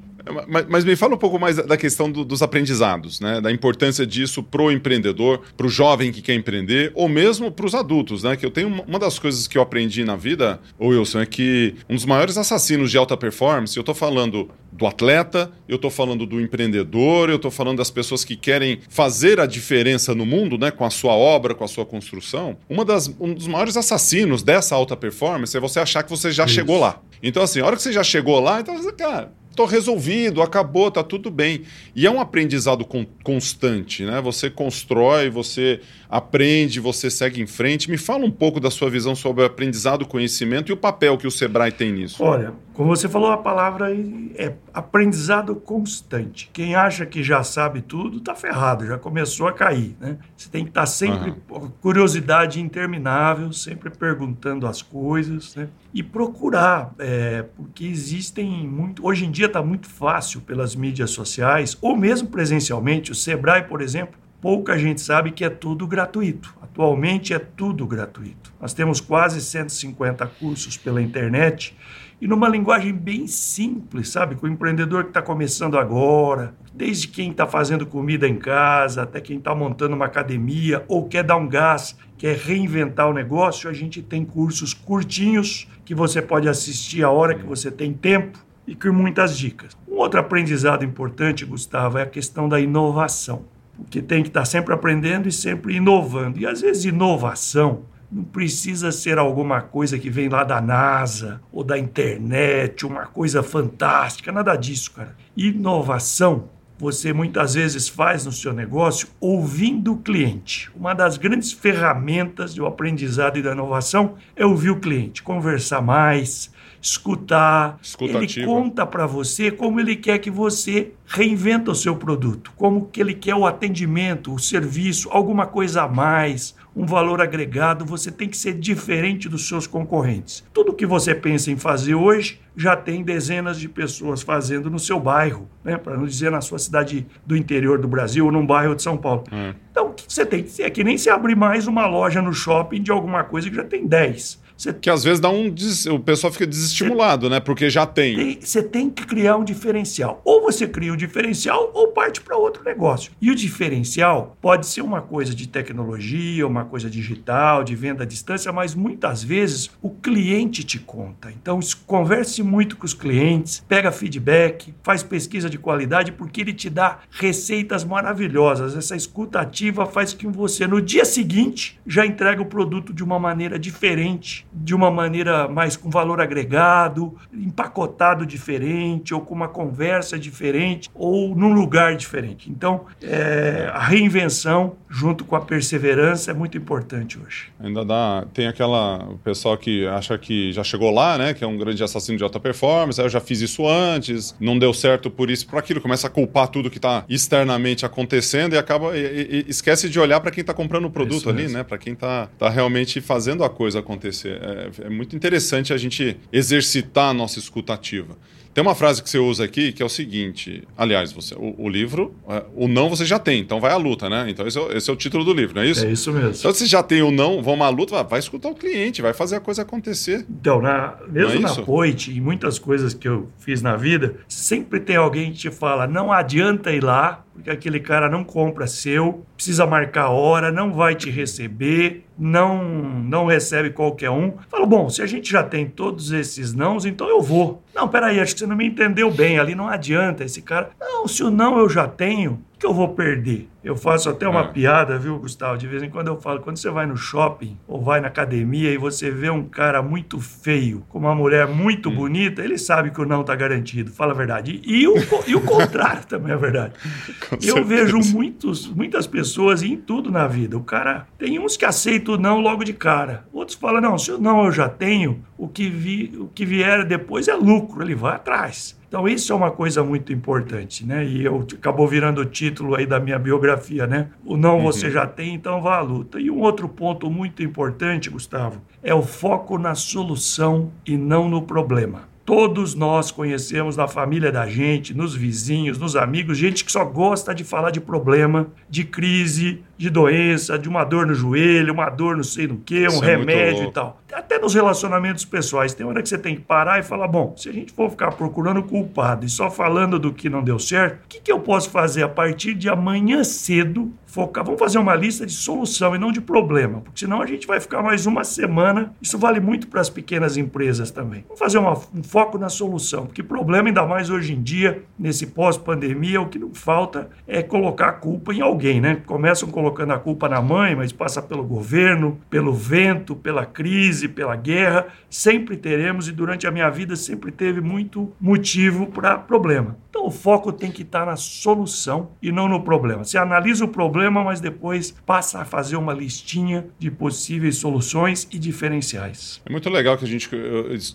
Mas, 0.49 0.66
mas, 0.68 0.85
me 0.85 0.97
fala 0.97 1.14
um 1.14 1.18
pouco 1.18 1.38
mais 1.38 1.56
da 1.56 1.76
questão 1.76 2.11
do, 2.11 2.25
dos 2.25 2.42
aprendizados, 2.42 3.21
né? 3.21 3.40
Da 3.40 3.52
importância 3.52 4.06
disso 4.06 4.42
para 4.42 4.62
o 4.62 4.73
empreendedor, 4.73 5.40
para 5.56 5.66
o 5.66 5.71
jovem 5.71 6.11
que 6.11 6.21
quer 6.21 6.35
empreender, 6.35 6.90
ou 6.95 7.09
mesmo 7.09 7.50
para 7.50 7.66
os 7.66 7.75
adultos, 7.75 8.23
né? 8.23 8.37
Que 8.37 8.45
eu 8.45 8.50
tenho 8.50 8.68
uma, 8.68 8.83
uma, 8.83 8.99
das 8.99 9.18
coisas 9.18 9.47
que 9.47 9.56
eu 9.56 9.62
aprendi 9.62 10.04
na 10.04 10.16
vida, 10.16 10.61
Wilson, 10.80 11.21
é 11.21 11.26
que 11.26 11.75
um 11.88 11.95
dos 11.95 12.04
maiores 12.04 12.37
assassinos 12.37 12.90
de 12.90 12.99
alta 12.99 13.16
performance, 13.16 13.76
eu 13.76 13.83
estou 13.83 13.95
falando 13.95 14.50
do 14.73 14.87
atleta, 14.87 15.50
eu 15.68 15.76
estou 15.76 15.90
falando 15.90 16.26
do 16.26 16.40
empreendedor, 16.40 17.30
eu 17.30 17.37
estou 17.37 17.50
falando 17.50 17.78
das 17.78 17.90
pessoas 17.90 18.25
que 18.25 18.37
querem 18.37 18.80
fazer 18.88 19.40
a 19.40 19.47
diferença 19.47 20.14
no 20.14 20.26
mundo, 20.26 20.59
né? 20.59 20.71
Com 20.71 20.85
a 20.85 20.90
sua 20.90 21.14
obra, 21.14 21.54
com 21.54 21.64
a 21.64 21.68
sua 21.68 21.87
construção. 21.87 22.56
Uma 22.68 22.85
das, 22.85 23.09
um 23.21 23.33
dos 23.33 23.47
maiores 23.47 23.76
assassinos 23.76 24.42
dessa 24.42 24.75
alta 24.75 24.97
performance 24.97 25.56
é 25.56 25.61
você 25.61 25.80
achar 25.80 26.02
que 26.02 26.11
você 26.11 26.30
já 26.30 26.45
Isso. 26.45 26.54
chegou 26.54 26.78
lá. 26.78 27.00
Então, 27.23 27.42
assim, 27.42 27.61
a 27.61 27.66
hora 27.66 27.76
que 27.76 27.83
você 27.83 27.92
já 27.92 28.04
chegou 28.04 28.38
lá, 28.40 28.61
então, 28.61 28.76
cara, 28.92 29.33
tô 29.56 29.64
resolvido, 29.64 30.42
acabou, 30.42 30.90
tá 30.90 31.02
tudo 31.02 31.30
bem. 31.30 31.62
E 31.94 32.06
é 32.06 32.10
um 32.10 32.20
aprendizado 32.20 32.84
con 32.84 33.06
constante, 33.25 34.04
né? 34.04 34.20
Você 34.20 34.50
constrói, 34.50 35.30
você 35.30 35.80
aprende, 36.08 36.80
você 36.80 37.10
segue 37.10 37.40
em 37.40 37.46
frente. 37.46 37.90
Me 37.90 37.98
fala 37.98 38.25
um 38.25 38.30
pouco 38.30 38.60
da 38.60 38.70
sua 38.70 38.90
visão 38.90 39.14
sobre 39.14 39.42
o 39.42 39.46
aprendizado, 39.46 40.06
conhecimento 40.06 40.70
e 40.70 40.72
o 40.72 40.76
papel 40.76 41.18
que 41.18 41.26
o 41.26 41.30
Sebrae 41.30 41.72
tem 41.72 41.92
nisso. 41.92 42.22
Olha, 42.22 42.52
como 42.76 42.94
você 42.94 43.08
falou, 43.08 43.30
a 43.30 43.38
palavra 43.38 43.90
é 44.34 44.52
aprendizado 44.75 45.56
constante. 45.56 46.50
Quem 46.52 46.75
acha 46.75 47.06
que 47.06 47.22
já 47.22 47.42
sabe 47.42 47.80
tudo, 47.80 48.20
tá 48.20 48.34
ferrado, 48.34 48.86
já 48.86 48.98
começou 48.98 49.48
a 49.48 49.52
cair, 49.52 49.96
né? 49.98 50.18
Você 50.36 50.50
tem 50.50 50.62
que 50.62 50.70
estar 50.70 50.82
tá 50.82 50.86
sempre 50.86 51.34
uhum. 51.50 51.70
curiosidade 51.80 52.60
interminável, 52.60 53.50
sempre 53.50 53.88
perguntando 53.88 54.66
as 54.66 54.82
coisas, 54.82 55.56
né? 55.56 55.68
E 55.94 56.02
procurar, 56.02 56.94
é, 56.98 57.46
porque 57.56 57.86
existem 57.86 58.68
muito. 58.68 59.06
Hoje 59.06 59.25
em 59.25 59.30
dia 59.30 59.46
está 59.46 59.62
muito 59.62 59.88
fácil 59.88 60.42
pelas 60.42 60.76
mídias 60.76 61.10
sociais, 61.12 61.78
ou 61.80 61.96
mesmo 61.96 62.28
presencialmente. 62.28 63.10
O 63.10 63.14
Sebrae, 63.14 63.62
por 63.62 63.80
exemplo, 63.80 64.18
pouca 64.40 64.78
gente 64.78 65.00
sabe 65.00 65.30
que 65.30 65.44
é 65.44 65.50
tudo 65.50 65.86
gratuito. 65.86 66.54
Atualmente 66.60 67.32
é 67.32 67.38
tudo 67.38 67.86
gratuito. 67.86 68.52
Nós 68.60 68.74
temos 68.74 69.00
quase 69.00 69.40
150 69.40 70.26
cursos 70.26 70.76
pela 70.76 71.00
internet 71.00 71.76
e 72.20 72.26
numa 72.26 72.48
linguagem 72.48 72.92
bem 72.92 73.26
simples, 73.26 74.08
sabe? 74.08 74.36
Com 74.36 74.46
o 74.46 74.50
empreendedor 74.50 75.04
que 75.04 75.10
está 75.10 75.20
começando 75.20 75.78
agora, 75.78 76.54
desde 76.72 77.08
quem 77.08 77.30
está 77.30 77.46
fazendo 77.46 77.86
comida 77.86 78.26
em 78.26 78.36
casa, 78.36 79.02
até 79.02 79.20
quem 79.20 79.38
está 79.38 79.54
montando 79.54 79.94
uma 79.94 80.06
academia 80.06 80.84
ou 80.88 81.08
quer 81.08 81.24
dar 81.24 81.36
um 81.36 81.48
gás, 81.48 81.96
quer 82.16 82.36
reinventar 82.36 83.08
o 83.08 83.12
negócio, 83.12 83.68
a 83.68 83.72
gente 83.72 84.02
tem 84.02 84.24
cursos 84.24 84.72
curtinhos 84.72 85.68
que 85.84 85.94
você 85.94 86.22
pode 86.22 86.48
assistir 86.48 87.02
a 87.02 87.10
hora 87.10 87.34
que 87.34 87.44
você 87.44 87.70
tem 87.70 87.92
tempo 87.92 88.38
e 88.66 88.74
com 88.74 88.92
muitas 88.92 89.36
dicas. 89.36 89.76
Um 89.86 89.96
outro 89.96 90.18
aprendizado 90.18 90.84
importante, 90.84 91.44
Gustavo, 91.44 91.98
é 91.98 92.02
a 92.02 92.06
questão 92.06 92.48
da 92.48 92.58
inovação, 92.58 93.44
porque 93.76 94.00
tem 94.00 94.23
que 94.23 94.28
estar 94.28 94.45
sempre 94.45 94.75
aprendendo 94.75 95.28
e 95.28 95.33
sempre 95.33 95.76
inovando. 95.76 96.38
E 96.38 96.47
às 96.47 96.61
vezes 96.61 96.85
inovação 96.85 97.83
não 98.11 98.25
precisa 98.25 98.92
ser 98.92 99.18
alguma 99.18 99.61
coisa 99.61 99.99
que 99.99 100.09
vem 100.09 100.28
lá 100.28 100.45
da 100.45 100.61
NASA 100.61 101.40
ou 101.52 101.64
da 101.64 101.78
internet, 101.78 102.87
uma 102.87 103.06
coisa 103.06 103.42
fantástica, 103.42 104.30
nada 104.33 104.54
disso, 104.56 104.92
cara. 104.92 105.16
Inovação 105.37 106.49
você 106.78 107.12
muitas 107.12 107.54
vezes 107.54 107.88
faz 107.88 108.26
no 108.26 108.33
seu 108.33 108.52
negócio 108.52 109.09
ouvindo 109.18 109.95
o 109.95 109.99
cliente. 109.99 110.71
Uma 110.76 110.92
das 110.92 111.16
grandes 111.16 111.50
ferramentas 111.52 112.54
do 112.54 112.66
aprendizado 112.66 113.38
e 113.38 113.42
da 113.42 113.52
inovação 113.52 114.14
é 114.35 114.45
ouvir 114.45 114.71
o 114.71 114.80
cliente, 114.80 115.23
conversar 115.23 115.80
mais, 115.80 116.52
escutar. 116.86 117.78
Ele 118.00 118.44
conta 118.44 118.86
para 118.86 119.06
você 119.06 119.50
como 119.50 119.80
ele 119.80 119.96
quer 119.96 120.18
que 120.18 120.30
você 120.30 120.92
reinventa 121.04 121.70
o 121.70 121.74
seu 121.74 121.96
produto, 121.96 122.52
como 122.56 122.86
que 122.86 123.00
ele 123.00 123.14
quer 123.14 123.34
o 123.34 123.46
atendimento, 123.46 124.32
o 124.32 124.38
serviço, 124.38 125.08
alguma 125.10 125.46
coisa 125.46 125.82
a 125.82 125.88
mais, 125.88 126.54
um 126.74 126.86
valor 126.86 127.20
agregado. 127.20 127.84
Você 127.84 128.10
tem 128.10 128.28
que 128.28 128.36
ser 128.36 128.54
diferente 128.54 129.28
dos 129.28 129.48
seus 129.48 129.66
concorrentes. 129.66 130.44
Tudo 130.52 130.72
que 130.72 130.86
você 130.86 131.14
pensa 131.14 131.50
em 131.50 131.56
fazer 131.56 131.94
hoje 131.94 132.40
já 132.56 132.76
tem 132.76 133.02
dezenas 133.02 133.58
de 133.58 133.68
pessoas 133.68 134.22
fazendo 134.22 134.70
no 134.70 134.78
seu 134.78 134.98
bairro, 134.98 135.48
né? 135.64 135.76
para 135.76 135.96
não 135.96 136.06
dizer 136.06 136.30
na 136.30 136.40
sua 136.40 136.58
cidade 136.58 137.06
do 137.26 137.36
interior 137.36 137.78
do 137.78 137.88
Brasil 137.88 138.24
ou 138.26 138.32
num 138.32 138.46
bairro 138.46 138.74
de 138.74 138.82
São 138.82 138.96
Paulo. 138.96 139.24
Hum. 139.32 139.52
Então, 139.70 139.88
o 139.88 139.92
que 139.92 140.04
você 140.08 140.24
tem 140.24 140.42
que 140.42 140.50
ser? 140.50 140.62
É 140.62 140.70
que 140.70 140.82
nem 140.82 140.96
se 140.96 141.10
abrir 141.10 141.36
mais 141.36 141.66
uma 141.66 141.86
loja 141.86 142.22
no 142.22 142.32
shopping 142.32 142.82
de 142.82 142.90
alguma 142.90 143.24
coisa 143.24 143.50
que 143.50 143.56
já 143.56 143.64
tem 143.64 143.86
10. 143.86 144.45
Você... 144.56 144.72
Que 144.72 144.88
às 144.88 145.04
vezes 145.04 145.20
dá 145.20 145.28
um. 145.28 145.54
O 145.92 146.00
pessoal 146.00 146.32
fica 146.32 146.46
desestimulado, 146.46 147.28
né? 147.28 147.40
Porque 147.40 147.68
já 147.68 147.84
tem. 147.86 148.38
Você 148.40 148.62
tem 148.62 148.88
que 148.88 149.06
criar 149.06 149.36
um 149.36 149.44
diferencial. 149.44 150.20
Ou 150.25 150.40
você 150.40 150.66
cria 150.66 150.92
um 150.92 150.96
diferencial 150.96 151.70
ou 151.75 151.88
parte 151.88 152.20
para 152.20 152.36
outro 152.36 152.64
negócio. 152.64 153.12
E 153.20 153.30
o 153.30 153.34
diferencial 153.34 154.36
pode 154.40 154.66
ser 154.66 154.80
uma 154.80 155.02
coisa 155.02 155.34
de 155.34 155.46
tecnologia, 155.48 156.46
uma 156.46 156.64
coisa 156.64 156.88
digital, 156.88 157.62
de 157.62 157.75
venda 157.75 158.04
à 158.04 158.06
distância, 158.06 158.52
mas 158.52 158.75
muitas 158.75 159.22
vezes 159.22 159.70
o 159.82 159.90
cliente 159.90 160.64
te 160.64 160.78
conta. 160.78 161.30
Então, 161.30 161.60
converse 161.86 162.42
muito 162.42 162.76
com 162.76 162.86
os 162.86 162.94
clientes, 162.94 163.64
pega 163.68 163.92
feedback, 163.92 164.75
faz 164.82 165.02
pesquisa 165.02 165.50
de 165.50 165.58
qualidade, 165.58 166.12
porque 166.12 166.40
ele 166.40 166.52
te 166.52 166.70
dá 166.70 167.00
receitas 167.10 167.84
maravilhosas. 167.84 168.76
Essa 168.76 168.96
escuta 168.96 169.40
ativa 169.40 169.86
faz 169.86 170.12
com 170.12 170.18
que 170.18 170.26
você, 170.26 170.66
no 170.66 170.80
dia 170.80 171.04
seguinte, 171.04 171.78
já 171.86 172.06
entregue 172.06 172.40
o 172.40 172.46
produto 172.46 172.92
de 172.92 173.04
uma 173.04 173.18
maneira 173.18 173.58
diferente 173.58 174.45
de 174.56 174.75
uma 174.75 174.90
maneira 174.90 175.46
mais 175.48 175.76
com 175.76 175.90
valor 175.90 176.20
agregado, 176.20 177.14
empacotado 177.32 178.25
diferente, 178.25 179.12
ou 179.12 179.20
com 179.20 179.34
uma 179.34 179.48
conversa 179.48 180.18
diferente, 180.18 180.90
ou 180.94 181.34
num 181.34 181.52
lugar 181.52 181.96
diferente. 181.96 182.50
Então, 182.50 182.86
é, 183.02 183.70
a 183.72 183.80
reinvenção 183.80 184.76
junto 184.88 185.25
com 185.25 185.36
a 185.36 185.40
perseverança 185.40 186.30
é 186.30 186.34
muito 186.34 186.56
importante 186.56 187.18
hoje. 187.18 187.48
Ainda 187.60 187.84
dá, 187.84 188.25
tem 188.32 188.46
aquela 188.46 189.04
o 189.10 189.18
pessoal 189.18 189.56
que 189.58 189.86
acha 189.86 190.16
que 190.16 190.52
já 190.52 190.64
chegou 190.64 190.90
lá, 190.90 191.18
né, 191.18 191.34
que 191.34 191.44
é 191.44 191.46
um 191.46 191.58
grande 191.58 191.82
assassino 191.82 192.16
de 192.16 192.25
alta 192.25 192.40
performance, 192.40 193.00
aí 193.00 193.06
eu 193.06 193.10
já 193.10 193.20
fiz 193.20 193.40
isso 193.40 193.68
antes, 193.68 194.34
não 194.40 194.58
deu 194.58 194.72
certo 194.72 195.10
por 195.10 195.30
isso, 195.30 195.46
por 195.46 195.58
aquilo, 195.58 195.80
começa 195.80 196.06
a 196.06 196.10
culpar 196.10 196.48
tudo 196.48 196.70
que 196.70 196.78
está 196.78 197.04
externamente 197.08 197.84
acontecendo 197.84 198.54
e 198.54 198.58
acaba 198.58 198.96
e, 198.96 199.44
e, 199.46 199.50
esquece 199.50 199.88
de 199.88 200.00
olhar 200.00 200.20
para 200.20 200.30
quem 200.30 200.40
está 200.40 200.54
comprando 200.54 200.86
o 200.86 200.90
produto 200.90 201.28
ali, 201.28 201.48
né, 201.48 201.62
para 201.62 201.76
quem 201.76 201.92
está 201.92 202.28
tá 202.38 202.48
realmente 202.48 203.00
fazendo 203.00 203.44
a 203.44 203.50
coisa 203.50 203.80
acontecer 203.80 204.40
é, 204.46 204.86
é, 204.86 204.88
muito 204.88 205.16
interessante 205.16 205.72
a 205.72 205.76
gente 205.76 206.16
exercitar 206.32 207.10
a 207.10 207.14
nossa 207.14 207.38
escutativa. 207.38 208.16
Tem 208.54 208.62
uma 208.62 208.74
frase 208.74 209.02
que 209.02 209.10
você 209.10 209.18
usa 209.18 209.44
aqui 209.44 209.70
que 209.70 209.82
é 209.82 209.84
o 209.84 209.88
seguinte: 209.88 210.62
aliás, 210.78 211.12
você, 211.12 211.34
o, 211.34 211.54
o 211.58 211.68
livro, 211.68 212.14
é, 212.26 212.42
o 212.54 212.66
não 212.66 212.88
você 212.88 213.04
já 213.04 213.18
tem, 213.18 213.40
então 213.40 213.60
vai 213.60 213.72
à 213.72 213.76
luta, 213.76 214.08
né? 214.08 214.26
Então 214.30 214.46
esse 214.46 214.58
é, 214.58 214.76
esse 214.76 214.88
é, 214.88 214.92
o 214.92 214.96
título 214.96 215.24
do 215.24 215.34
livro, 215.34 215.56
não 215.56 215.62
é 215.62 215.66
isso? 215.66 215.84
É 215.84 215.90
isso 215.90 216.10
mesmo. 216.12 216.30
Então 216.30 216.54
você 216.54 216.64
já 216.64 216.82
tem 216.82 217.02
o 217.02 217.10
não, 217.10 217.42
vamos 217.42 217.66
à 217.66 217.68
luta, 217.68 218.02
vai, 218.02 218.18
escutar 218.18 218.48
o 218.48 218.54
cliente, 218.54 219.02
vai 219.02 219.12
fazer 219.12 219.36
a 219.36 219.40
coisa 219.40 219.60
acontecer. 219.60 220.24
Então, 220.30 220.62
na, 220.62 220.96
mesmo 221.06 221.34
é 221.34 221.38
na 221.40 221.54
Poit 221.56 222.10
e 222.10 222.18
muitas 222.18 222.58
coisas 222.58 222.94
que 222.94 223.06
eu 223.06 223.28
fiz 223.38 223.60
na 223.60 223.76
vida, 223.76 224.16
sempre 224.26 224.80
tem 224.80 224.96
alguém 224.96 225.32
que 225.32 225.38
te 225.38 225.50
fala: 225.50 225.86
não 225.86 226.10
adianta 226.10 226.72
ir 226.72 226.82
lá, 226.82 227.25
porque 227.36 227.50
aquele 227.50 227.78
cara 227.78 228.08
não 228.08 228.24
compra 228.24 228.66
seu, 228.66 229.24
precisa 229.36 229.66
marcar 229.66 230.08
hora, 230.08 230.50
não 230.50 230.72
vai 230.72 230.94
te 230.94 231.10
receber, 231.10 232.06
não 232.18 232.64
não 232.64 233.26
recebe 233.26 233.70
qualquer 233.70 234.08
um. 234.10 234.32
Falo, 234.48 234.66
bom, 234.66 234.88
se 234.88 235.02
a 235.02 235.06
gente 235.06 235.30
já 235.30 235.42
tem 235.42 235.66
todos 235.66 236.12
esses 236.12 236.54
nãos, 236.54 236.86
então 236.86 237.08
eu 237.08 237.20
vou. 237.20 237.62
Não, 237.74 237.86
peraí, 237.86 238.18
acho 238.18 238.32
que 238.32 238.40
você 238.40 238.46
não 238.46 238.56
me 238.56 238.66
entendeu 238.66 239.10
bem, 239.10 239.38
ali 239.38 239.54
não 239.54 239.68
adianta 239.68 240.24
esse 240.24 240.40
cara. 240.40 240.70
Não, 240.80 241.06
se 241.06 241.22
o 241.22 241.30
não 241.30 241.58
eu 241.58 241.68
já 241.68 241.86
tenho, 241.86 242.42
que 242.58 242.66
eu 242.66 242.72
vou 242.72 242.88
perder? 242.88 243.48
Eu 243.62 243.76
faço 243.76 244.08
até 244.08 244.28
uma 244.28 244.42
é. 244.42 244.48
piada, 244.48 244.98
viu, 244.98 245.18
Gustavo? 245.18 245.58
De 245.58 245.66
vez 245.66 245.82
em 245.82 245.90
quando 245.90 246.06
eu 246.06 246.20
falo, 246.20 246.40
quando 246.40 246.56
você 246.56 246.70
vai 246.70 246.86
no 246.86 246.96
shopping 246.96 247.58
ou 247.66 247.82
vai 247.82 248.00
na 248.00 248.06
academia 248.06 248.70
e 248.70 248.78
você 248.78 249.10
vê 249.10 249.28
um 249.28 249.44
cara 249.44 249.82
muito 249.82 250.20
feio 250.20 250.84
com 250.88 250.98
uma 250.98 251.14
mulher 251.14 251.48
muito 251.48 251.88
hum. 251.88 251.94
bonita, 251.94 252.42
ele 252.42 252.56
sabe 252.56 252.90
que 252.90 253.00
o 253.00 253.04
não 253.04 253.22
está 253.22 253.34
garantido, 253.34 253.90
fala 253.90 254.12
a 254.12 254.16
verdade. 254.16 254.60
E 254.64 254.86
o, 254.86 254.94
e 255.26 255.34
o 255.34 255.40
contrário 255.40 256.04
também 256.06 256.32
é 256.32 256.36
verdade. 256.36 256.75
Com 257.28 257.34
eu 257.34 257.40
certeza. 257.40 257.64
vejo 257.64 257.98
muitos, 258.12 258.68
muitas 258.68 259.06
pessoas 259.06 259.62
em 259.62 259.76
tudo 259.76 260.10
na 260.10 260.26
vida. 260.26 260.56
O 260.56 260.62
cara 260.62 261.06
tem 261.18 261.38
uns 261.38 261.56
que 261.56 261.64
aceitam 261.64 262.14
o 262.14 262.18
não 262.18 262.40
logo 262.40 262.62
de 262.62 262.72
cara. 262.72 263.26
Outros 263.32 263.58
falam, 263.58 263.80
não, 263.80 263.98
se 263.98 264.12
o 264.12 264.18
não 264.18 264.44
eu 264.44 264.52
já 264.52 264.68
tenho, 264.68 265.25
o 265.36 265.48
que, 265.48 265.68
vi, 265.68 266.16
o 266.18 266.28
que 266.28 266.46
vier 266.46 266.84
depois 266.84 267.28
é 267.28 267.34
lucro, 267.34 267.82
ele 267.82 267.94
vai 267.94 268.14
atrás. 268.14 268.76
Então, 268.96 269.06
isso 269.06 269.30
é 269.30 269.36
uma 269.36 269.50
coisa 269.50 269.84
muito 269.84 270.10
importante, 270.10 270.86
né? 270.86 271.04
E 271.04 271.22
eu, 271.22 271.46
acabou 271.52 271.86
virando 271.86 272.22
o 272.22 272.24
título 272.24 272.74
aí 272.74 272.86
da 272.86 272.98
minha 272.98 273.18
biografia, 273.18 273.86
né? 273.86 274.08
O 274.24 274.38
não 274.38 274.56
uhum. 274.56 274.62
você 274.62 274.90
já 274.90 275.06
tem, 275.06 275.34
então 275.34 275.60
vá 275.60 275.76
à 275.76 275.80
luta. 275.82 276.18
E 276.18 276.30
um 276.30 276.40
outro 276.40 276.66
ponto 276.66 277.10
muito 277.10 277.42
importante, 277.42 278.08
Gustavo, 278.08 278.62
é 278.82 278.94
o 278.94 279.02
foco 279.02 279.58
na 279.58 279.74
solução 279.74 280.72
e 280.86 280.96
não 280.96 281.28
no 281.28 281.42
problema. 281.42 282.08
Todos 282.24 282.74
nós 282.74 283.10
conhecemos 283.10 283.76
na 283.76 283.86
família 283.86 284.32
da 284.32 284.46
gente, 284.46 284.96
nos 284.96 285.14
vizinhos, 285.14 285.76
nos 285.76 285.94
amigos, 285.94 286.38
gente 286.38 286.64
que 286.64 286.72
só 286.72 286.82
gosta 286.82 287.34
de 287.34 287.44
falar 287.44 287.72
de 287.72 287.82
problema, 287.82 288.48
de 288.66 288.82
crise, 288.82 289.62
de 289.76 289.90
doença, 289.90 290.59
de 290.59 290.68
uma 290.68 290.85
dor 290.85 291.06
no 291.06 291.14
joelho, 291.14 291.73
uma 291.73 291.90
dor 291.90 292.16
não 292.16 292.25
sei 292.25 292.47
no 292.47 292.59
que, 292.59 292.85
um 292.85 292.88
Isso 292.88 293.04
é 293.04 293.16
remédio 293.16 293.64
é 293.64 293.66
e 293.66 293.73
tal. 293.73 294.00
Até 294.12 294.38
nos 294.38 294.54
relacionamentos 294.54 295.25
pessoais, 295.25 295.75
tem 295.75 295.85
hora 295.85 296.02
que 296.02 296.09
você 296.09 296.16
tem 296.16 296.37
que 296.37 296.42
parar 296.42 296.78
e 296.78 296.83
falar: 296.83 297.09
bom, 297.09 297.35
se 297.37 297.49
a 297.49 297.52
gente 297.52 297.73
for 297.73 297.90
ficar 297.90 298.12
procurando 298.12 298.62
culpado 298.62 299.26
e 299.26 299.28
só 299.28 299.50
falando 299.50 299.99
do 299.99 300.12
que 300.12 300.30
não 300.30 300.42
deu 300.42 300.59
certo, 300.59 301.04
o 301.04 301.09
que, 301.09 301.21
que 301.21 301.33
eu 301.33 301.40
posso 301.40 301.71
fazer 301.71 302.02
a 302.02 302.09
partir 302.09 302.54
de 302.54 302.68
amanhã 302.68 303.23
cedo 303.23 303.92
focar, 304.16 304.42
vamos 304.42 304.59
fazer 304.59 304.78
uma 304.78 304.95
lista 304.95 305.26
de 305.26 305.33
solução 305.33 305.95
e 305.95 305.99
não 305.99 306.11
de 306.11 306.23
problema, 306.23 306.80
porque 306.80 307.00
senão 307.00 307.21
a 307.21 307.26
gente 307.26 307.47
vai 307.47 307.61
ficar 307.61 307.83
mais 307.83 308.06
uma 308.06 308.25
semana. 308.25 308.95
Isso 309.02 309.18
vale 309.18 309.40
muito 309.40 309.68
para 309.68 309.83
as 309.83 309.90
pequenas 309.90 310.38
empresas 310.38 310.90
também. 310.90 311.23
Vamos 311.28 311.38
fazer 311.38 311.59
uma, 311.59 311.75
um 311.95 312.02
foco 312.02 312.38
na 312.38 312.49
solução, 312.49 313.04
porque 313.04 313.23
problema, 313.23 313.68
ainda 313.68 313.85
mais 313.85 314.09
hoje 314.09 314.33
em 314.33 314.40
dia, 314.40 314.83
nesse 314.99 315.26
pós-pandemia, 315.26 316.23
o 316.23 316.28
que 316.28 316.38
não 316.38 316.54
falta 316.54 317.11
é 317.28 317.42
colocar 317.42 317.88
a 317.88 317.92
culpa 317.92 318.33
em 318.33 318.40
alguém, 318.40 318.80
né? 318.80 319.02
Começam 319.04 319.50
colocando 319.66 319.92
a 319.92 319.99
culpa 319.99 320.28
na 320.28 320.40
mãe, 320.40 320.76
mas 320.76 320.92
passa 320.92 321.20
pelo 321.20 321.42
governo, 321.42 322.20
pelo 322.30 322.52
vento, 322.52 323.16
pela 323.16 323.44
crise, 323.44 324.06
pela 324.06 324.37
guerra. 324.37 324.87
Sempre 325.11 325.56
teremos, 325.56 326.08
e 326.08 326.12
durante 326.12 326.46
a 326.46 326.52
minha 326.52 326.70
vida 326.70 326.94
sempre 326.94 327.32
teve 327.32 327.61
muito 327.61 328.12
motivo 328.20 328.87
para 328.87 329.18
problema. 329.18 329.76
Então 329.96 330.08
o 330.08 330.10
foco 330.10 330.52
tem 330.52 330.70
que 330.70 330.82
estar 330.82 331.06
na 331.06 331.16
solução 331.16 332.10
e 332.20 332.30
não 332.30 332.46
no 332.46 332.62
problema. 332.62 333.02
Você 333.02 333.16
analisa 333.16 333.64
o 333.64 333.68
problema, 333.68 334.22
mas 334.22 334.42
depois 334.42 334.94
passa 335.06 335.40
a 335.40 335.44
fazer 335.46 335.76
uma 335.76 335.94
listinha 335.94 336.66
de 336.78 336.90
possíveis 336.90 337.56
soluções 337.56 338.28
e 338.30 338.38
diferenciais. 338.38 339.40
É 339.46 339.50
muito 339.50 339.70
legal 339.70 339.96
que 339.96 340.04
a 340.04 340.06
gente, 340.08 340.28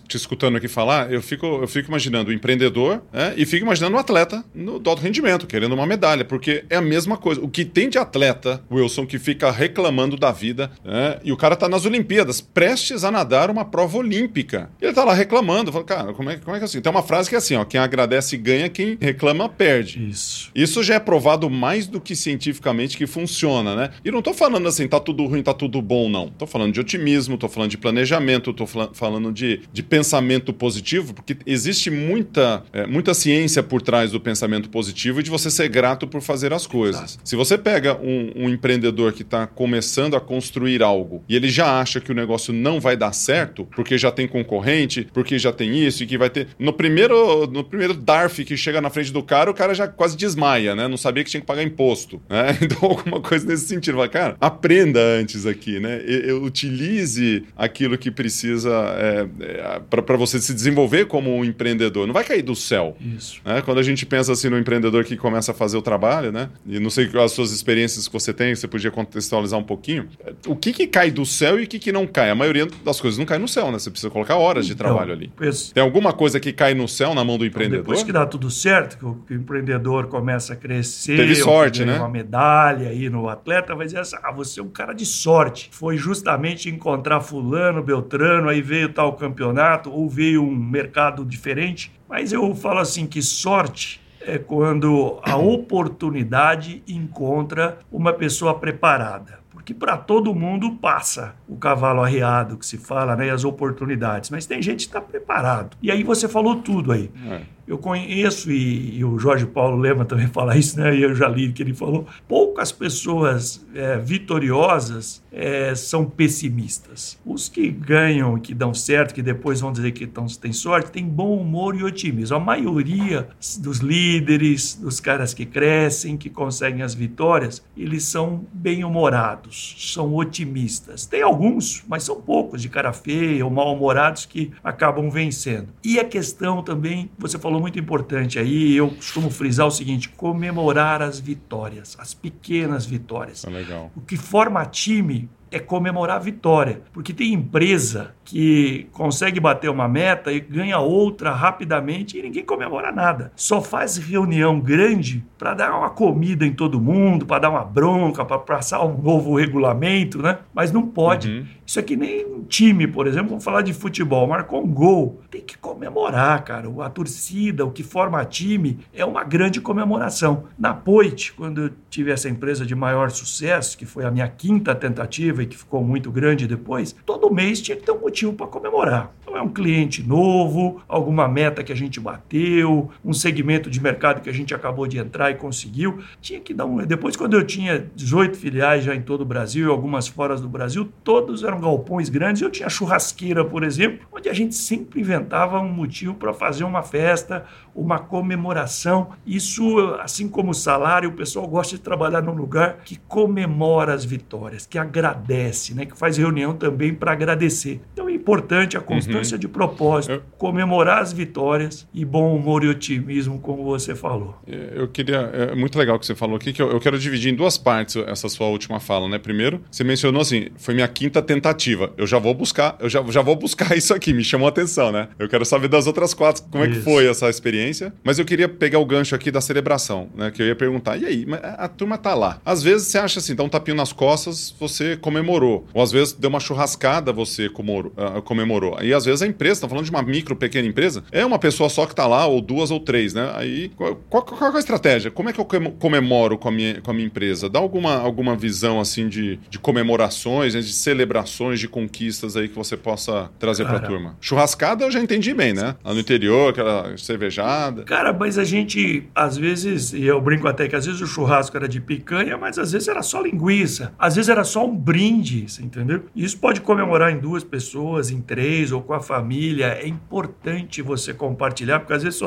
te 0.06 0.16
escutando 0.16 0.56
aqui 0.56 0.68
falar, 0.68 1.12
eu 1.12 1.20
fico, 1.20 1.46
eu 1.46 1.66
fico 1.66 1.88
imaginando 1.88 2.30
o 2.30 2.32
empreendedor 2.32 3.02
né, 3.12 3.34
e 3.36 3.44
fico 3.44 3.66
imaginando 3.66 3.96
o 3.96 3.98
atleta 3.98 4.44
no 4.54 4.74
alto 4.74 5.02
rendimento, 5.02 5.48
querendo 5.48 5.72
uma 5.72 5.84
medalha, 5.84 6.24
porque 6.24 6.64
é 6.70 6.76
a 6.76 6.80
mesma 6.80 7.16
coisa. 7.16 7.40
O 7.40 7.48
que 7.48 7.64
tem 7.64 7.88
de 7.88 7.98
atleta, 7.98 8.62
Wilson, 8.70 9.04
que 9.04 9.18
fica 9.18 9.50
reclamando 9.50 10.16
da 10.16 10.30
vida, 10.30 10.70
né, 10.84 11.18
e 11.24 11.32
o 11.32 11.36
cara 11.36 11.56
tá 11.56 11.68
nas 11.68 11.84
Olimpíadas, 11.84 12.40
prestes 12.40 13.02
a 13.02 13.10
nadar 13.10 13.50
uma 13.50 13.64
prova 13.64 13.98
olímpica. 13.98 14.70
E 14.80 14.84
ele 14.84 14.94
tá 14.94 15.02
lá 15.02 15.12
reclamando, 15.12 15.72
fala, 15.72 15.84
cara, 15.84 16.12
como 16.12 16.30
é, 16.30 16.36
como 16.36 16.54
é 16.54 16.60
que 16.60 16.64
é 16.64 16.66
assim? 16.66 16.80
Tem 16.80 16.92
uma 16.92 17.02
frase 17.02 17.28
que 17.28 17.34
é 17.34 17.38
assim, 17.38 17.56
ó, 17.56 17.64
quem 17.64 17.80
agradece 17.80 18.36
ganha, 18.36 18.68
quem 18.68 18.91
reclama 19.00 19.48
perde. 19.48 20.08
Isso. 20.08 20.50
Isso 20.54 20.82
já 20.82 20.94
é 20.94 21.00
provado 21.00 21.48
mais 21.48 21.86
do 21.86 22.00
que 22.00 22.14
cientificamente 22.14 22.96
que 22.96 23.06
funciona, 23.06 23.74
né? 23.74 23.90
E 24.04 24.10
não 24.10 24.22
tô 24.22 24.32
falando 24.32 24.66
assim, 24.68 24.86
tá 24.88 25.00
tudo 25.00 25.24
ruim, 25.26 25.42
tá 25.42 25.54
tudo 25.54 25.80
bom, 25.80 26.08
não. 26.08 26.28
Tô 26.28 26.46
falando 26.46 26.72
de 26.72 26.80
otimismo, 26.80 27.36
tô 27.36 27.48
falando 27.48 27.70
de 27.70 27.78
planejamento, 27.78 28.52
tô 28.52 28.66
falando 28.66 29.32
de, 29.32 29.62
de 29.72 29.82
pensamento 29.82 30.52
positivo, 30.52 31.14
porque 31.14 31.36
existe 31.46 31.90
muita, 31.90 32.64
é, 32.72 32.86
muita 32.86 33.14
ciência 33.14 33.62
por 33.62 33.82
trás 33.82 34.10
do 34.12 34.20
pensamento 34.20 34.70
positivo 34.70 35.20
e 35.20 35.22
de 35.22 35.30
você 35.30 35.50
ser 35.50 35.68
grato 35.68 36.06
por 36.06 36.20
fazer 36.20 36.52
as 36.52 36.66
coisas. 36.66 37.02
Exato. 37.02 37.28
Se 37.28 37.36
você 37.36 37.58
pega 37.58 37.96
um, 37.96 38.32
um 38.44 38.48
empreendedor 38.48 39.12
que 39.12 39.22
está 39.22 39.46
começando 39.46 40.16
a 40.16 40.20
construir 40.20 40.82
algo 40.82 41.24
e 41.28 41.36
ele 41.36 41.48
já 41.48 41.80
acha 41.80 42.00
que 42.00 42.10
o 42.10 42.14
negócio 42.14 42.52
não 42.52 42.80
vai 42.80 42.96
dar 42.96 43.12
certo, 43.12 43.66
porque 43.74 43.98
já 43.98 44.10
tem 44.10 44.26
concorrente, 44.26 45.06
porque 45.12 45.38
já 45.38 45.52
tem 45.52 45.78
isso 45.86 46.02
e 46.02 46.06
que 46.06 46.18
vai 46.18 46.30
ter. 46.30 46.48
No 46.58 46.72
primeiro, 46.72 47.46
no 47.46 47.64
primeiro 47.64 47.94
DARF 47.94 48.44
que 48.44 48.56
chega 48.56 48.71
na 48.80 48.90
frente 48.90 49.12
do 49.12 49.22
cara, 49.22 49.50
o 49.50 49.54
cara 49.54 49.74
já 49.74 49.86
quase 49.88 50.16
desmaia, 50.16 50.74
né? 50.74 50.88
Não 50.88 50.96
sabia 50.96 51.24
que 51.24 51.30
tinha 51.30 51.40
que 51.40 51.46
pagar 51.46 51.62
imposto, 51.62 52.20
né? 52.28 52.58
Então, 52.62 52.90
alguma 52.90 53.20
coisa 53.20 53.46
nesse 53.46 53.66
sentido. 53.66 53.96
Fala, 53.96 54.08
cara, 54.08 54.36
aprenda 54.40 55.00
antes 55.00 55.46
aqui, 55.46 55.80
né? 55.80 56.00
E, 56.06 56.32
utilize 56.32 57.44
aquilo 57.56 57.98
que 57.98 58.10
precisa 58.10 58.70
é, 58.96 59.26
é, 59.40 59.80
para 59.80 60.16
você 60.16 60.40
se 60.40 60.54
desenvolver 60.54 61.06
como 61.06 61.34
um 61.34 61.44
empreendedor. 61.44 62.06
Não 62.06 62.14
vai 62.14 62.24
cair 62.24 62.42
do 62.42 62.54
céu. 62.54 62.96
Isso. 63.00 63.40
Né? 63.44 63.60
Quando 63.62 63.78
a 63.78 63.82
gente 63.82 64.06
pensa 64.06 64.32
assim 64.32 64.48
no 64.48 64.58
empreendedor 64.58 65.04
que 65.04 65.16
começa 65.16 65.52
a 65.52 65.54
fazer 65.54 65.76
o 65.76 65.82
trabalho, 65.82 66.30
né? 66.30 66.48
E 66.66 66.78
não 66.78 66.90
sei 66.90 67.10
as 67.22 67.32
suas 67.32 67.52
experiências 67.52 68.06
que 68.06 68.12
você 68.12 68.32
tem, 68.32 68.54
você 68.54 68.68
podia 68.68 68.90
contextualizar 68.90 69.58
um 69.58 69.64
pouquinho. 69.64 70.08
O 70.46 70.56
que, 70.56 70.72
que 70.72 70.86
cai 70.86 71.10
do 71.10 71.26
céu 71.26 71.60
e 71.60 71.64
o 71.64 71.66
que, 71.66 71.78
que 71.78 71.92
não 71.92 72.06
cai? 72.06 72.30
A 72.30 72.34
maioria 72.34 72.66
das 72.84 73.00
coisas 73.00 73.18
não 73.18 73.26
cai 73.26 73.38
no 73.38 73.48
céu, 73.48 73.70
né? 73.70 73.78
Você 73.78 73.90
precisa 73.90 74.10
colocar 74.10 74.36
horas 74.36 74.66
de 74.66 74.72
então, 74.72 74.86
trabalho 74.86 75.12
ali. 75.12 75.32
Tem 75.72 75.82
alguma 75.82 76.12
coisa 76.12 76.38
que 76.38 76.52
cai 76.52 76.74
no 76.74 76.88
céu 76.88 77.14
na 77.14 77.24
mão 77.24 77.38
do 77.38 77.44
empreendedor? 77.44 77.80
Então, 77.80 77.92
depois 77.92 78.02
que 78.02 78.12
dá 78.12 78.26
tudo 78.26 78.50
certo, 78.50 78.61
certo, 78.62 78.98
que 78.98 79.04
o, 79.04 79.14
que 79.26 79.34
o 79.34 79.36
empreendedor 79.36 80.06
começa 80.06 80.52
a 80.52 80.56
crescer, 80.56 81.16
teve 81.16 81.34
sorte, 81.34 81.84
né? 81.84 81.98
Uma 81.98 82.08
medalha 82.08 82.88
aí 82.88 83.10
no 83.10 83.28
atleta, 83.28 83.74
vai 83.74 83.86
dizer 83.86 84.00
assim: 84.00 84.16
ah, 84.22 84.32
você 84.32 84.60
é 84.60 84.62
um 84.62 84.68
cara 84.68 84.92
de 84.92 85.04
sorte. 85.04 85.68
Foi 85.72 85.96
justamente 85.96 86.70
encontrar 86.70 87.20
fulano, 87.20 87.82
Beltrano, 87.82 88.48
aí 88.48 88.62
veio 88.62 88.88
tal 88.88 89.12
campeonato, 89.14 89.90
ou 89.90 90.08
veio 90.08 90.42
um 90.42 90.54
mercado 90.54 91.24
diferente. 91.24 91.92
Mas 92.08 92.32
eu 92.32 92.54
falo 92.54 92.78
assim 92.78 93.06
que 93.06 93.20
sorte 93.20 94.00
é 94.20 94.38
quando 94.38 95.18
a 95.22 95.34
oportunidade 95.36 96.82
encontra 96.86 97.78
uma 97.90 98.12
pessoa 98.12 98.54
preparada 98.58 99.42
porque 99.62 99.72
para 99.72 99.96
todo 99.96 100.34
mundo 100.34 100.72
passa 100.72 101.36
o 101.46 101.56
cavalo 101.56 102.02
arreado 102.02 102.56
que 102.56 102.66
se 102.66 102.76
fala, 102.76 103.14
né, 103.14 103.28
e 103.28 103.30
as 103.30 103.44
oportunidades, 103.44 104.28
mas 104.28 104.44
tem 104.44 104.60
gente 104.60 104.88
que 104.88 104.96
está 104.96 105.00
preparado. 105.00 105.76
E 105.80 105.88
aí 105.88 106.02
você 106.02 106.28
falou 106.28 106.56
tudo 106.56 106.90
aí. 106.90 107.08
É. 107.30 107.42
Eu 107.66 107.78
conheço, 107.78 108.50
e, 108.50 108.98
e, 108.98 109.04
o 109.04 109.18
Jorge 109.18 109.46
Paulo 109.46 109.76
Lema 109.76 110.04
também 110.04 110.26
fala 110.32 110.56
isso, 110.56 110.78
né? 110.78 110.94
E 110.94 111.02
eu 111.02 111.14
já 111.14 111.28
li 111.28 111.52
que 111.52 111.62
ele 111.62 111.74
falou: 111.74 112.06
poucas 112.28 112.72
pessoas 112.72 113.64
é, 113.74 113.96
vitoriosas 113.98 115.22
é, 115.32 115.74
são 115.74 116.04
pessimistas. 116.04 117.18
Os 117.24 117.48
que 117.48 117.70
ganham, 117.70 118.38
que 118.38 118.54
dão 118.54 118.74
certo, 118.74 119.14
que 119.14 119.22
depois 119.22 119.60
vão 119.60 119.72
dizer 119.72 119.92
que 119.92 120.06
tão, 120.06 120.26
têm 120.26 120.52
sorte, 120.52 120.90
têm 120.90 121.06
bom 121.06 121.36
humor 121.36 121.74
e 121.74 121.84
otimismo. 121.84 122.36
A 122.36 122.40
maioria 122.40 123.28
dos 123.58 123.78
líderes, 123.78 124.74
dos 124.74 125.00
caras 125.00 125.32
que 125.32 125.46
crescem, 125.46 126.16
que 126.16 126.28
conseguem 126.28 126.82
as 126.82 126.94
vitórias, 126.94 127.64
eles 127.76 128.04
são 128.04 128.44
bem-humorados, 128.52 129.76
são 129.92 130.14
otimistas. 130.14 131.06
Tem 131.06 131.22
alguns, 131.22 131.84
mas 131.88 132.02
são 132.02 132.20
poucos, 132.20 132.60
de 132.60 132.68
cara 132.68 132.92
feia 132.92 133.44
ou 133.44 133.50
mal-humorados, 133.50 134.26
que 134.26 134.50
acabam 134.62 135.10
vencendo. 135.10 135.68
E 135.84 135.98
a 135.98 136.04
questão 136.04 136.62
também, 136.62 137.10
você 137.18 137.38
falou 137.38 137.51
muito 137.60 137.78
importante 137.78 138.38
aí, 138.38 138.74
eu 138.74 138.88
costumo 138.88 139.30
frisar 139.30 139.66
o 139.66 139.70
seguinte: 139.70 140.08
comemorar 140.08 141.02
as 141.02 141.18
vitórias, 141.18 141.96
as 141.98 142.14
pequenas 142.14 142.86
vitórias. 142.86 143.44
É 143.44 143.50
legal. 143.50 143.90
O 143.96 144.00
que 144.00 144.16
forma 144.16 144.64
time 144.64 145.28
é 145.50 145.58
comemorar 145.58 146.16
a 146.16 146.20
vitória. 146.20 146.82
Porque 146.92 147.12
tem 147.12 147.32
empresa 147.32 148.14
que 148.24 148.86
consegue 148.92 149.40
bater 149.40 149.70
uma 149.70 149.88
meta 149.88 150.32
e 150.32 150.40
ganha 150.40 150.78
outra 150.78 151.32
rapidamente 151.32 152.18
e 152.18 152.22
ninguém 152.22 152.44
comemora 152.44 152.92
nada. 152.92 153.32
Só 153.34 153.60
faz 153.60 153.96
reunião 153.96 154.60
grande 154.60 155.24
para 155.38 155.54
dar 155.54 155.76
uma 155.76 155.90
comida 155.90 156.46
em 156.46 156.52
todo 156.52 156.80
mundo, 156.80 157.26
para 157.26 157.40
dar 157.40 157.50
uma 157.50 157.64
bronca, 157.64 158.24
para 158.24 158.38
passar 158.38 158.84
um 158.84 158.96
novo 159.00 159.34
regulamento, 159.36 160.22
né? 160.22 160.38
Mas 160.54 160.70
não 160.70 160.86
pode. 160.86 161.30
Uhum. 161.30 161.46
Isso 161.66 161.80
aqui 161.80 161.96
nem 161.96 162.26
um 162.26 162.42
time, 162.42 162.86
por 162.86 163.06
exemplo, 163.06 163.30
vamos 163.30 163.44
falar 163.44 163.62
de 163.62 163.72
futebol, 163.72 164.26
marcou 164.26 164.62
um 164.62 164.68
gol, 164.68 165.20
tem 165.30 165.40
que 165.40 165.56
comemorar, 165.56 166.44
cara. 166.44 166.68
A 166.84 166.90
torcida, 166.90 167.64
o 167.64 167.70
que 167.70 167.82
forma 167.82 168.22
time, 168.24 168.78
é 168.92 169.04
uma 169.04 169.24
grande 169.24 169.60
comemoração. 169.60 170.44
Na 170.58 170.74
Poit, 170.74 171.32
quando 171.32 171.62
eu 171.62 171.70
tive 171.88 172.10
essa 172.10 172.28
empresa 172.28 172.66
de 172.66 172.74
maior 172.74 173.10
sucesso, 173.10 173.78
que 173.78 173.86
foi 173.86 174.04
a 174.04 174.10
minha 174.10 174.28
quinta 174.28 174.74
tentativa 174.74 175.42
e 175.42 175.46
que 175.46 175.56
ficou 175.56 175.82
muito 175.82 176.10
grande 176.10 176.46
depois, 176.46 176.94
todo 177.06 177.32
mês 177.32 177.60
tinha 177.60 177.76
que 177.76 177.84
ter 177.84 177.92
um 177.92 177.98
motivo 178.12 178.34
para 178.34 178.46
comemorar. 178.46 179.10
Então 179.32 179.40
é 179.40 179.44
um 179.46 179.48
cliente 179.48 180.06
novo, 180.06 180.82
alguma 180.86 181.26
meta 181.26 181.64
que 181.64 181.72
a 181.72 181.74
gente 181.74 181.98
bateu, 181.98 182.90
um 183.02 183.14
segmento 183.14 183.70
de 183.70 183.80
mercado 183.80 184.20
que 184.20 184.28
a 184.28 184.32
gente 184.32 184.54
acabou 184.54 184.86
de 184.86 184.98
entrar 184.98 185.30
e 185.30 185.36
conseguiu. 185.36 186.02
Tinha 186.20 186.38
que 186.38 186.52
dar 186.52 186.66
um. 186.66 186.84
Depois, 186.84 187.16
quando 187.16 187.32
eu 187.32 187.42
tinha 187.42 187.90
18 187.96 188.36
filiais 188.36 188.84
já 188.84 188.94
em 188.94 189.00
todo 189.00 189.22
o 189.22 189.24
Brasil 189.24 189.66
e 189.66 189.70
algumas 189.70 190.06
fora 190.06 190.36
do 190.36 190.50
Brasil, 190.50 190.92
todos 191.02 191.42
eram 191.42 191.62
galpões 191.62 192.10
grandes. 192.10 192.42
Eu 192.42 192.50
tinha 192.50 192.68
churrasqueira, 192.68 193.42
por 193.42 193.62
exemplo, 193.62 194.06
onde 194.12 194.28
a 194.28 194.34
gente 194.34 194.54
sempre 194.54 195.00
inventava 195.00 195.58
um 195.60 195.72
motivo 195.72 196.12
para 196.12 196.34
fazer 196.34 196.64
uma 196.64 196.82
festa, 196.82 197.46
uma 197.74 197.98
comemoração. 197.98 199.12
Isso, 199.26 199.78
assim 200.02 200.28
como 200.28 200.50
o 200.50 200.54
salário, 200.54 201.08
o 201.08 201.14
pessoal 201.14 201.48
gosta 201.48 201.76
de 201.76 201.82
trabalhar 201.82 202.20
num 202.20 202.34
lugar 202.34 202.80
que 202.84 202.96
comemora 203.08 203.94
as 203.94 204.04
vitórias, 204.04 204.66
que 204.66 204.76
agradece, 204.76 205.74
né? 205.74 205.86
que 205.86 205.96
faz 205.96 206.18
reunião 206.18 206.54
também 206.54 206.94
para 206.94 207.12
agradecer. 207.12 207.80
Então 207.94 208.10
é 208.10 208.12
importante 208.12 208.76
a 208.76 208.80
constância 208.80 209.21
uhum. 209.21 209.21
De 209.30 209.48
propósito, 209.48 210.22
comemorar 210.38 211.02
as 211.02 211.12
vitórias 211.12 211.86
e 211.92 212.04
bom 212.04 212.34
humor 212.34 212.64
e 212.64 212.68
otimismo, 212.68 213.38
como 213.38 213.64
você 213.64 213.94
falou. 213.94 214.36
É, 214.46 214.72
eu 214.74 214.88
queria. 214.88 215.18
É 215.50 215.54
muito 215.54 215.78
legal 215.78 215.98
que 215.98 216.06
você 216.06 216.14
falou 216.14 216.36
aqui, 216.36 216.52
que 216.52 216.60
eu, 216.60 216.70
eu 216.70 216.80
quero 216.80 216.98
dividir 216.98 217.32
em 217.32 217.36
duas 217.36 217.56
partes 217.58 217.96
essa 217.96 218.28
sua 218.28 218.46
última 218.48 218.80
fala, 218.80 219.08
né? 219.08 219.18
Primeiro, 219.18 219.60
você 219.70 219.84
mencionou 219.84 220.22
assim, 220.22 220.48
foi 220.56 220.74
minha 220.74 220.88
quinta 220.88 221.22
tentativa. 221.22 221.92
Eu 221.96 222.06
já 222.06 222.18
vou 222.18 222.34
buscar, 222.34 222.76
eu 222.80 222.88
já, 222.88 223.02
já 223.08 223.22
vou 223.22 223.36
buscar 223.36 223.74
isso 223.78 223.94
aqui, 223.94 224.12
me 224.12 224.24
chamou 224.24 224.46
a 224.46 224.50
atenção, 224.50 224.92
né? 224.92 225.08
Eu 225.18 225.28
quero 225.28 225.44
saber 225.44 225.68
das 225.68 225.86
outras 225.86 226.14
quatro, 226.14 226.42
como 226.50 226.64
isso. 226.64 226.72
é 226.72 226.76
que 226.76 226.82
foi 226.82 227.06
essa 227.06 227.28
experiência. 227.28 227.92
Mas 228.02 228.18
eu 228.18 228.24
queria 228.24 228.48
pegar 228.48 228.78
o 228.78 228.86
gancho 228.86 229.14
aqui 229.14 229.30
da 229.30 229.40
celebração, 229.40 230.08
né? 230.14 230.30
Que 230.30 230.42
eu 230.42 230.46
ia 230.46 230.56
perguntar, 230.56 230.96
e 230.96 231.04
aí, 231.04 231.26
a, 231.42 231.64
a 231.64 231.68
turma 231.68 231.98
tá 231.98 232.14
lá. 232.14 232.40
Às 232.44 232.62
vezes 232.62 232.88
você 232.88 232.98
acha 232.98 233.18
assim, 233.18 233.34
dá 233.34 233.42
um 233.42 233.48
tapinho 233.48 233.76
nas 233.76 233.92
costas, 233.92 234.54
você 234.58 234.96
comemorou. 234.96 235.66
Ou 235.72 235.82
às 235.82 235.92
vezes 235.92 236.12
deu 236.12 236.30
uma 236.30 236.40
churrascada, 236.40 237.12
você 237.12 237.48
comemorou. 237.48 237.92
Uh, 237.92 238.22
comemorou. 238.22 238.78
E 238.82 238.92
às 238.92 239.04
vezes 239.04 239.11
a 239.20 239.26
empresa, 239.26 239.62
tá 239.62 239.68
falando 239.68 239.84
de 239.84 239.90
uma 239.90 240.02
micro, 240.02 240.34
pequena 240.34 240.66
empresa, 240.66 241.04
é 241.12 241.26
uma 241.26 241.38
pessoa 241.38 241.68
só 241.68 241.84
que 241.84 241.94
tá 241.94 242.06
lá, 242.06 242.26
ou 242.26 242.40
duas 242.40 242.70
ou 242.70 242.80
três, 242.80 243.12
né? 243.12 243.32
Aí, 243.34 243.70
qual, 243.76 243.96
qual, 244.08 244.22
qual 244.22 244.52
é 244.52 244.56
a 244.56 244.58
estratégia? 244.58 245.10
Como 245.10 245.28
é 245.28 245.32
que 245.32 245.40
eu 245.40 245.44
comemoro 245.78 246.38
com 246.38 246.48
a 246.48 246.52
minha, 246.52 246.80
com 246.80 246.90
a 246.90 246.94
minha 246.94 247.06
empresa? 247.06 247.48
Dá 247.48 247.58
alguma, 247.58 247.96
alguma 247.96 248.36
visão, 248.36 248.80
assim, 248.80 249.08
de, 249.08 249.38
de 249.50 249.58
comemorações, 249.58 250.54
né? 250.54 250.60
de 250.60 250.72
celebrações, 250.72 251.60
de 251.60 251.68
conquistas 251.68 252.36
aí 252.36 252.48
que 252.48 252.54
você 252.54 252.76
possa 252.76 253.30
trazer 253.38 253.64
para 253.64 253.78
a 253.78 253.80
turma? 253.80 254.16
Churrascada 254.20 254.84
eu 254.84 254.90
já 254.90 255.00
entendi 255.00 255.34
bem, 255.34 255.52
né? 255.52 255.74
Lá 255.84 255.92
no 255.92 256.00
interior, 256.00 256.50
aquela 256.50 256.96
cervejada. 256.96 257.82
Cara, 257.82 258.12
mas 258.12 258.38
a 258.38 258.44
gente, 258.44 259.08
às 259.14 259.36
vezes, 259.36 259.92
e 259.92 260.04
eu 260.04 260.20
brinco 260.20 260.46
até 260.46 260.68
que 260.68 260.76
às 260.76 260.86
vezes 260.86 261.00
o 261.00 261.06
churrasco 261.06 261.56
era 261.56 261.68
de 261.68 261.80
picanha, 261.80 262.36
mas 262.36 262.58
às 262.58 262.72
vezes 262.72 262.88
era 262.88 263.02
só 263.02 263.20
linguiça. 263.20 263.92
Às 263.98 264.16
vezes 264.16 264.28
era 264.28 264.44
só 264.44 264.66
um 264.66 264.76
brinde, 264.76 265.46
entendeu? 265.60 266.04
Isso 266.14 266.38
pode 266.38 266.60
comemorar 266.60 267.12
em 267.12 267.18
duas 267.18 267.42
pessoas, 267.42 268.10
em 268.10 268.20
três 268.20 268.72
ou 268.72 268.82
com 268.82 268.92
a 268.92 269.00
família. 269.02 269.66
É 269.66 269.86
importante 269.86 270.80
você 270.80 271.12
compartilhar, 271.12 271.80
porque 271.80 271.92
às 271.92 272.02
vezes 272.02 272.20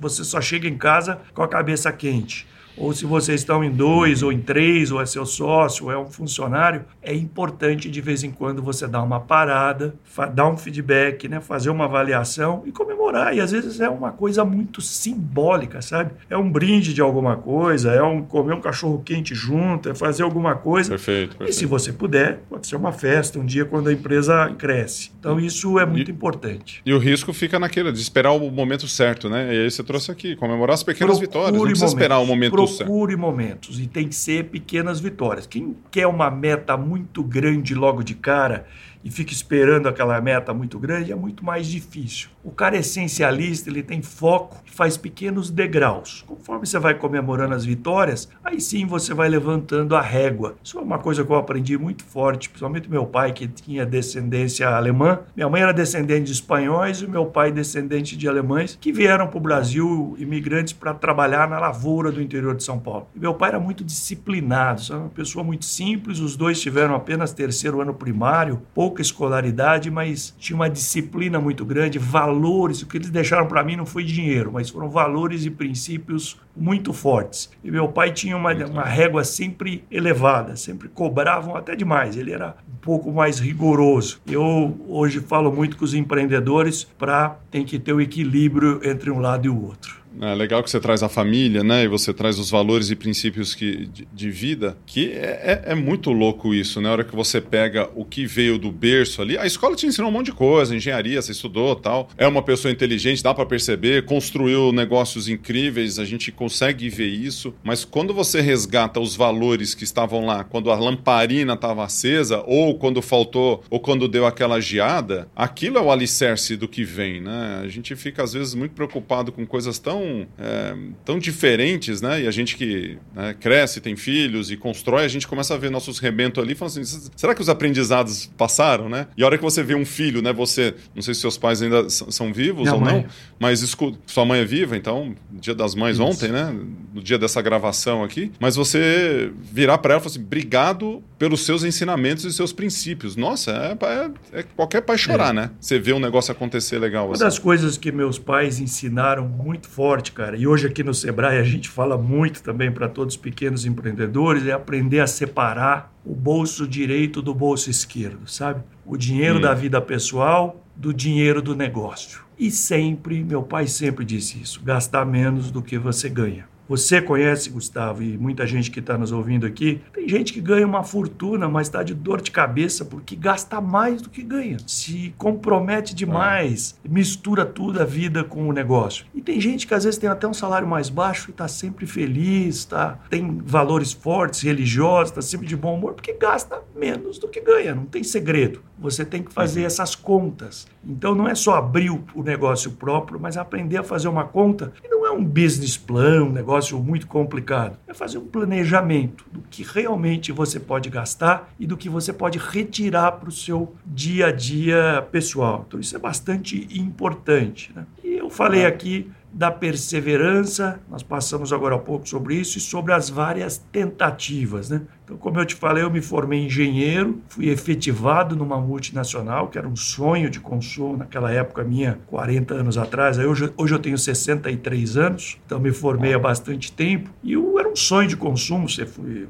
você 0.00 0.24
só 0.24 0.40
chega 0.40 0.66
em 0.66 0.76
casa 0.76 1.20
com 1.34 1.42
a 1.42 1.48
cabeça 1.48 1.92
quente 1.92 2.46
ou 2.76 2.92
se 2.92 3.04
vocês 3.04 3.40
estão 3.40 3.62
em 3.62 3.70
dois 3.70 4.22
ou 4.22 4.32
em 4.32 4.40
três, 4.40 4.90
ou 4.90 5.00
é 5.00 5.06
seu 5.06 5.26
sócio, 5.26 5.86
ou 5.86 5.92
é 5.92 5.98
um 5.98 6.06
funcionário, 6.06 6.84
é 7.02 7.14
importante 7.14 7.90
de 7.90 8.00
vez 8.00 8.22
em 8.22 8.30
quando 8.30 8.62
você 8.62 8.86
dar 8.86 9.02
uma 9.02 9.20
parada, 9.20 9.94
dar 10.34 10.48
um 10.48 10.56
feedback, 10.56 11.28
né? 11.28 11.40
fazer 11.40 11.70
uma 11.70 11.84
avaliação 11.84 12.62
e 12.66 12.72
comemorar. 12.72 13.34
E 13.36 13.40
às 13.40 13.52
vezes 13.52 13.80
é 13.80 13.88
uma 13.88 14.12
coisa 14.12 14.44
muito 14.44 14.80
simbólica, 14.80 15.82
sabe? 15.82 16.12
É 16.28 16.36
um 16.36 16.50
brinde 16.50 16.94
de 16.94 17.00
alguma 17.00 17.36
coisa, 17.36 17.92
é 17.92 18.02
um 18.02 18.22
comer 18.22 18.54
um 18.54 18.60
cachorro 18.60 19.02
quente 19.04 19.34
junto, 19.34 19.88
é 19.88 19.94
fazer 19.94 20.22
alguma 20.22 20.54
coisa. 20.54 20.90
Perfeito, 20.90 21.36
perfeito. 21.36 21.50
E 21.50 21.52
se 21.52 21.66
você 21.66 21.92
puder, 21.92 22.40
pode 22.48 22.66
ser 22.66 22.76
uma 22.76 22.92
festa, 22.92 23.38
um 23.38 23.44
dia 23.44 23.64
quando 23.64 23.88
a 23.88 23.92
empresa 23.92 24.52
cresce. 24.58 25.10
Então 25.18 25.38
isso 25.38 25.78
é 25.78 25.86
muito 25.86 26.10
e, 26.10 26.14
importante. 26.14 26.82
E 26.84 26.92
o 26.92 26.98
risco 26.98 27.32
fica 27.32 27.58
naquele 27.58 27.92
de 27.92 28.00
esperar 28.00 28.32
o 28.32 28.50
momento 28.50 28.88
certo, 28.88 29.28
né? 29.28 29.54
E 29.54 29.60
aí 29.62 29.70
você 29.70 29.82
trouxe 29.82 30.10
aqui, 30.10 30.36
comemorar 30.36 30.74
as 30.74 30.82
pequenas 30.82 31.18
Procure 31.18 31.26
vitórias. 31.26 31.58
Não 31.58 31.66
precisa 31.66 31.86
esperar 31.86 32.18
o 32.18 32.26
momento 32.26 32.61
procure 32.66 33.16
momentos 33.16 33.80
e 33.80 33.86
tem 33.86 34.08
que 34.08 34.14
ser 34.14 34.50
pequenas 34.50 35.00
vitórias. 35.00 35.46
Quem 35.46 35.76
quer 35.90 36.06
uma 36.06 36.30
meta 36.30 36.76
muito 36.76 37.22
grande 37.22 37.74
logo 37.74 38.02
de 38.02 38.14
cara 38.14 38.66
e 39.04 39.10
fica 39.10 39.32
esperando 39.32 39.88
aquela 39.88 40.20
meta 40.20 40.52
muito 40.54 40.78
grande, 40.78 41.12
é 41.12 41.14
muito 41.14 41.44
mais 41.44 41.66
difícil. 41.66 42.28
O 42.44 42.50
cara 42.50 42.76
essencialista, 42.76 43.70
ele 43.70 43.82
tem 43.82 44.02
foco, 44.02 44.62
faz 44.66 44.96
pequenos 44.96 45.50
degraus. 45.50 46.24
Conforme 46.26 46.66
você 46.66 46.78
vai 46.78 46.94
comemorando 46.94 47.54
as 47.54 47.64
vitórias, 47.64 48.28
aí 48.42 48.60
sim 48.60 48.84
você 48.86 49.14
vai 49.14 49.28
levantando 49.28 49.94
a 49.94 50.00
régua. 50.00 50.56
Isso 50.62 50.78
é 50.78 50.82
uma 50.82 50.98
coisa 50.98 51.24
que 51.24 51.30
eu 51.30 51.36
aprendi 51.36 51.78
muito 51.78 52.02
forte, 52.04 52.48
principalmente 52.48 52.90
meu 52.90 53.06
pai, 53.06 53.32
que 53.32 53.46
tinha 53.46 53.86
descendência 53.86 54.68
alemã. 54.68 55.20
Minha 55.36 55.48
mãe 55.48 55.62
era 55.62 55.72
descendente 55.72 56.24
de 56.24 56.32
espanhóis 56.32 57.00
e 57.00 57.06
meu 57.06 57.26
pai 57.26 57.52
descendente 57.52 58.16
de 58.16 58.28
alemães, 58.28 58.76
que 58.80 58.92
vieram 58.92 59.28
para 59.28 59.38
o 59.38 59.40
Brasil, 59.40 60.16
imigrantes, 60.18 60.72
para 60.72 60.94
trabalhar 60.94 61.48
na 61.48 61.60
lavoura 61.60 62.10
do 62.10 62.20
interior 62.20 62.56
de 62.56 62.64
São 62.64 62.78
Paulo. 62.78 63.06
E 63.14 63.20
meu 63.20 63.34
pai 63.34 63.50
era 63.50 63.60
muito 63.60 63.84
disciplinado, 63.84 64.82
sabe? 64.82 65.00
uma 65.02 65.08
pessoa 65.10 65.44
muito 65.44 65.64
simples, 65.64 66.18
os 66.18 66.36
dois 66.36 66.60
tiveram 66.60 66.94
apenas 66.94 67.32
terceiro 67.32 67.80
ano 67.80 67.94
primário, 67.94 68.62
pouco 68.74 68.91
pouca 68.92 69.00
escolaridade, 69.00 69.90
mas 69.90 70.34
tinha 70.38 70.54
uma 70.54 70.68
disciplina 70.68 71.40
muito 71.40 71.64
grande, 71.64 71.98
valores. 71.98 72.82
O 72.82 72.86
que 72.86 72.98
eles 72.98 73.08
deixaram 73.08 73.46
para 73.46 73.64
mim 73.64 73.74
não 73.74 73.86
foi 73.86 74.04
dinheiro, 74.04 74.52
mas 74.52 74.68
foram 74.68 74.90
valores 74.90 75.46
e 75.46 75.50
princípios 75.50 76.38
muito 76.54 76.92
fortes. 76.92 77.50
E 77.64 77.70
meu 77.70 77.88
pai 77.88 78.12
tinha 78.12 78.36
uma, 78.36 78.52
uma 78.52 78.84
régua 78.84 79.24
sempre 79.24 79.82
elevada, 79.90 80.56
sempre 80.56 80.88
cobravam 80.88 81.56
até 81.56 81.74
demais. 81.74 82.18
Ele 82.18 82.32
era 82.32 82.54
um 82.68 82.76
pouco 82.82 83.10
mais 83.10 83.38
rigoroso. 83.38 84.20
Eu 84.26 84.78
hoje 84.86 85.20
falo 85.20 85.50
muito 85.50 85.78
com 85.78 85.84
os 85.86 85.94
empreendedores 85.94 86.84
para 86.98 87.38
tem 87.50 87.64
que 87.64 87.78
ter 87.78 87.94
o 87.94 88.00
equilíbrio 88.00 88.78
entre 88.84 89.10
um 89.10 89.20
lado 89.20 89.46
e 89.46 89.48
o 89.48 89.64
outro. 89.64 90.01
É 90.20 90.34
legal 90.34 90.62
que 90.62 90.70
você 90.70 90.80
traz 90.80 91.02
a 91.02 91.08
família, 91.08 91.64
né? 91.64 91.84
E 91.84 91.88
você 91.88 92.12
traz 92.12 92.38
os 92.38 92.50
valores 92.50 92.90
e 92.90 92.96
princípios 92.96 93.54
que, 93.54 93.86
de, 93.86 94.06
de 94.12 94.30
vida, 94.30 94.76
que 94.86 95.12
é, 95.12 95.62
é, 95.66 95.72
é, 95.72 95.74
muito 95.74 96.10
louco 96.10 96.54
isso, 96.54 96.80
né? 96.80 96.88
A 96.88 96.92
hora 96.92 97.04
que 97.04 97.14
você 97.14 97.40
pega 97.40 97.88
o 97.94 98.04
que 98.04 98.26
veio 98.26 98.58
do 98.58 98.70
berço 98.70 99.22
ali, 99.22 99.38
a 99.38 99.46
escola 99.46 99.74
te 99.74 99.86
ensinou 99.86 100.10
um 100.10 100.12
monte 100.12 100.26
de 100.26 100.32
coisa, 100.32 100.74
engenharia, 100.74 101.20
você 101.20 101.32
estudou 101.32 101.74
tal. 101.74 102.08
É 102.16 102.26
uma 102.26 102.42
pessoa 102.42 102.70
inteligente, 102.70 103.22
dá 103.22 103.32
para 103.32 103.46
perceber, 103.46 104.04
construiu 104.04 104.72
negócios 104.72 105.28
incríveis, 105.28 105.98
a 105.98 106.04
gente 106.04 106.30
consegue 106.30 106.88
ver 106.88 107.08
isso. 107.08 107.54
Mas 107.62 107.84
quando 107.84 108.12
você 108.12 108.40
resgata 108.40 109.00
os 109.00 109.16
valores 109.16 109.74
que 109.74 109.84
estavam 109.84 110.26
lá, 110.26 110.44
quando 110.44 110.70
a 110.70 110.76
lamparina 110.76 111.54
estava 111.54 111.84
acesa, 111.84 112.42
ou 112.46 112.78
quando 112.78 113.00
faltou, 113.00 113.64
ou 113.70 113.80
quando 113.80 114.08
deu 114.08 114.26
aquela 114.26 114.60
geada, 114.60 115.28
aquilo 115.34 115.78
é 115.78 115.80
o 115.80 115.90
alicerce 115.90 116.56
do 116.56 116.68
que 116.68 116.84
vem, 116.84 117.20
né? 117.20 117.60
A 117.62 117.68
gente 117.68 117.94
fica 117.96 118.22
às 118.22 118.32
vezes 118.32 118.54
muito 118.54 118.72
preocupado 118.72 119.32
com 119.32 119.46
coisas 119.46 119.78
tão 119.78 120.01
tão, 120.02 120.26
é, 120.38 120.74
tão 121.04 121.18
diferentes, 121.18 122.00
né? 122.00 122.22
E 122.22 122.26
a 122.26 122.30
gente 122.30 122.56
que 122.56 122.98
né, 123.14 123.34
cresce, 123.38 123.80
tem 123.80 123.96
filhos 123.96 124.50
e 124.50 124.56
constrói, 124.56 125.04
a 125.04 125.08
gente 125.08 125.26
começa 125.26 125.54
a 125.54 125.56
ver 125.56 125.70
nossos 125.70 125.98
rebentos 125.98 126.42
ali 126.42 126.52
e 126.52 126.56
fala 126.56 126.70
assim: 126.70 126.84
será 127.16 127.34
que 127.34 127.40
os 127.40 127.48
aprendizados 127.48 128.30
passaram, 128.36 128.88
né? 128.88 129.06
E 129.16 129.22
a 129.22 129.26
hora 129.26 129.38
que 129.38 129.44
você 129.44 129.62
vê 129.62 129.74
um 129.74 129.84
filho, 129.84 130.20
né? 130.20 130.32
Você, 130.32 130.74
não 130.94 131.02
sei 131.02 131.14
se 131.14 131.20
seus 131.20 131.38
pais 131.38 131.62
ainda 131.62 131.88
são 131.88 132.32
vivos 132.32 132.70
ou 132.70 132.80
mãe. 132.80 133.02
não, 133.02 133.04
mas 133.38 133.62
escuta, 133.62 133.98
sua 134.06 134.24
mãe 134.24 134.40
é 134.40 134.44
viva, 134.44 134.76
então, 134.76 135.14
dia 135.30 135.54
das 135.54 135.74
mães 135.74 135.94
Isso. 135.94 136.04
ontem, 136.04 136.28
né? 136.28 136.54
No 136.92 137.02
dia 137.02 137.18
dessa 137.18 137.40
gravação 137.40 138.02
aqui, 138.02 138.32
mas 138.40 138.56
você 138.56 139.30
virar 139.40 139.78
para 139.78 139.94
ela 139.94 140.00
e 140.00 140.02
falar 140.02 140.14
assim: 140.14 140.24
obrigado 140.24 141.02
pelos 141.22 141.42
seus 141.42 141.62
ensinamentos 141.62 142.24
e 142.24 142.32
seus 142.32 142.52
princípios. 142.52 143.14
Nossa, 143.14 143.52
é, 143.52 143.86
é, 143.86 144.40
é 144.40 144.42
qualquer 144.42 144.80
pai 144.80 144.98
chorar, 144.98 145.30
é. 145.30 145.32
né? 145.32 145.50
Você 145.60 145.78
vê 145.78 145.92
um 145.92 146.00
negócio 146.00 146.32
acontecer 146.32 146.80
legal. 146.80 147.04
Uma 147.06 147.12
assim. 147.12 147.22
das 147.22 147.38
coisas 147.38 147.78
que 147.78 147.92
meus 147.92 148.18
pais 148.18 148.58
ensinaram 148.58 149.28
muito 149.28 149.68
forte 149.68 150.10
cara. 150.10 150.36
E 150.36 150.48
hoje 150.48 150.66
aqui 150.66 150.82
no 150.82 150.92
Sebrae 150.92 151.38
a 151.38 151.44
gente 151.44 151.68
fala 151.68 151.96
muito 151.96 152.42
também 152.42 152.72
para 152.72 152.88
todos 152.88 153.14
os 153.14 153.20
pequenos 153.20 153.64
empreendedores 153.64 154.44
é 154.48 154.50
aprender 154.50 154.98
a 154.98 155.06
separar 155.06 155.94
o 156.04 156.12
bolso 156.12 156.66
direito 156.66 157.22
do 157.22 157.32
bolso 157.32 157.70
esquerdo, 157.70 158.28
sabe? 158.28 158.64
O 158.84 158.96
dinheiro 158.96 159.38
hum. 159.38 159.42
da 159.42 159.54
vida 159.54 159.80
pessoal 159.80 160.60
do 160.74 160.92
dinheiro 160.92 161.40
do 161.40 161.54
negócio. 161.54 162.22
E 162.36 162.50
sempre, 162.50 163.22
meu 163.22 163.44
pai 163.44 163.68
sempre 163.68 164.04
disse 164.04 164.42
isso, 164.42 164.60
gastar 164.64 165.06
menos 165.06 165.52
do 165.52 165.62
que 165.62 165.78
você 165.78 166.08
ganha. 166.08 166.50
Você 166.68 167.02
conhece, 167.02 167.50
Gustavo, 167.50 168.02
e 168.02 168.16
muita 168.16 168.46
gente 168.46 168.70
que 168.70 168.80
está 168.80 168.96
nos 168.96 169.12
ouvindo 169.12 169.46
aqui, 169.46 169.80
tem 169.92 170.08
gente 170.08 170.32
que 170.32 170.40
ganha 170.40 170.66
uma 170.66 170.82
fortuna, 170.82 171.48
mas 171.48 171.66
está 171.66 171.82
de 171.82 171.94
dor 171.94 172.20
de 172.20 172.30
cabeça 172.30 172.84
porque 172.84 173.14
gasta 173.16 173.60
mais 173.60 174.00
do 174.00 174.08
que 174.08 174.22
ganha. 174.22 174.56
Se 174.66 175.14
compromete 175.18 175.94
demais, 175.94 176.78
é. 176.84 176.88
mistura 176.88 177.44
tudo 177.44 177.80
a 177.80 177.84
vida 177.84 178.24
com 178.24 178.48
o 178.48 178.52
negócio. 178.52 179.06
E 179.14 179.20
tem 179.20 179.40
gente 179.40 179.66
que 179.66 179.74
às 179.74 179.84
vezes 179.84 179.98
tem 179.98 180.08
até 180.08 180.26
um 180.26 180.34
salário 180.34 180.66
mais 180.66 180.88
baixo 180.88 181.30
e 181.30 181.32
está 181.32 181.48
sempre 181.48 181.86
feliz, 181.86 182.64
tá? 182.64 182.98
tem 183.10 183.38
valores 183.44 183.92
fortes, 183.92 184.40
religiosos, 184.40 185.10
está 185.10 185.22
sempre 185.22 185.46
de 185.46 185.56
bom 185.56 185.76
humor, 185.76 185.94
porque 185.94 186.14
gasta 186.14 186.62
menos 186.74 187.18
do 187.18 187.28
que 187.28 187.40
ganha, 187.40 187.74
não 187.74 187.84
tem 187.84 188.02
segredo. 188.02 188.62
Você 188.82 189.04
tem 189.04 189.22
que 189.22 189.32
fazer 189.32 189.60
uhum. 189.60 189.66
essas 189.66 189.94
contas. 189.94 190.66
Então 190.84 191.14
não 191.14 191.28
é 191.28 191.34
só 191.34 191.54
abrir 191.54 191.90
o 191.90 192.22
negócio 192.22 192.72
próprio, 192.72 193.18
mas 193.20 193.36
aprender 193.36 193.78
a 193.78 193.82
fazer 193.82 194.08
uma 194.08 194.24
conta. 194.24 194.72
E 194.84 194.88
não 194.88 195.06
é 195.06 195.10
um 195.10 195.24
business 195.24 195.76
plan, 195.76 196.24
um 196.24 196.32
negócio 196.32 196.52
negócio 196.52 196.78
muito 196.78 197.06
complicado. 197.06 197.78
É 197.86 197.94
fazer 197.94 198.18
um 198.18 198.26
planejamento 198.26 199.24
do 199.32 199.40
que 199.50 199.62
realmente 199.62 200.30
você 200.32 200.60
pode 200.60 200.90
gastar 200.90 201.52
e 201.58 201.66
do 201.66 201.76
que 201.76 201.88
você 201.88 202.12
pode 202.12 202.38
retirar 202.38 203.12
para 203.12 203.28
o 203.28 203.32
seu 203.32 203.74
dia 203.86 204.26
a 204.26 204.32
dia 204.32 205.06
pessoal. 205.10 205.64
Então, 205.66 205.80
isso 205.80 205.96
é 205.96 205.98
bastante 205.98 206.68
importante. 206.78 207.72
Né? 207.74 207.86
E 208.04 208.14
eu 208.14 208.28
falei 208.28 208.66
aqui 208.66 209.10
da 209.32 209.50
perseverança, 209.50 210.78
nós 210.90 211.02
passamos 211.02 211.52
agora 211.54 211.76
há 211.76 211.78
pouco 211.78 212.06
sobre 212.06 212.34
isso, 212.34 212.58
e 212.58 212.60
sobre 212.60 212.92
as 212.92 213.08
várias 213.08 213.56
tentativas. 213.56 214.68
Né? 214.68 214.82
Então, 215.12 215.18
como 215.18 215.38
eu 215.38 215.44
te 215.44 215.54
falei, 215.54 215.82
eu 215.82 215.90
me 215.90 216.00
formei 216.00 216.46
engenheiro, 216.46 217.20
fui 217.28 217.48
efetivado 217.50 218.34
numa 218.34 218.58
multinacional, 218.58 219.48
que 219.48 219.58
era 219.58 219.68
um 219.68 219.76
sonho 219.76 220.30
de 220.30 220.40
consumo 220.40 220.96
naquela 220.96 221.30
época 221.30 221.62
minha, 221.62 221.98
40 222.06 222.54
anos 222.54 222.78
atrás. 222.78 223.18
Aí 223.18 223.26
hoje, 223.26 223.52
hoje 223.56 223.74
eu 223.74 223.78
tenho 223.78 223.98
63 223.98 224.96
anos, 224.96 225.38
então 225.44 225.60
me 225.60 225.70
formei 225.70 226.14
há 226.14 226.18
bastante 226.18 226.72
tempo. 226.72 227.10
E 227.22 227.34
eu, 227.34 227.58
era 227.58 227.68
um 227.68 227.76
sonho 227.76 228.08
de 228.08 228.16
consumo. 228.16 228.66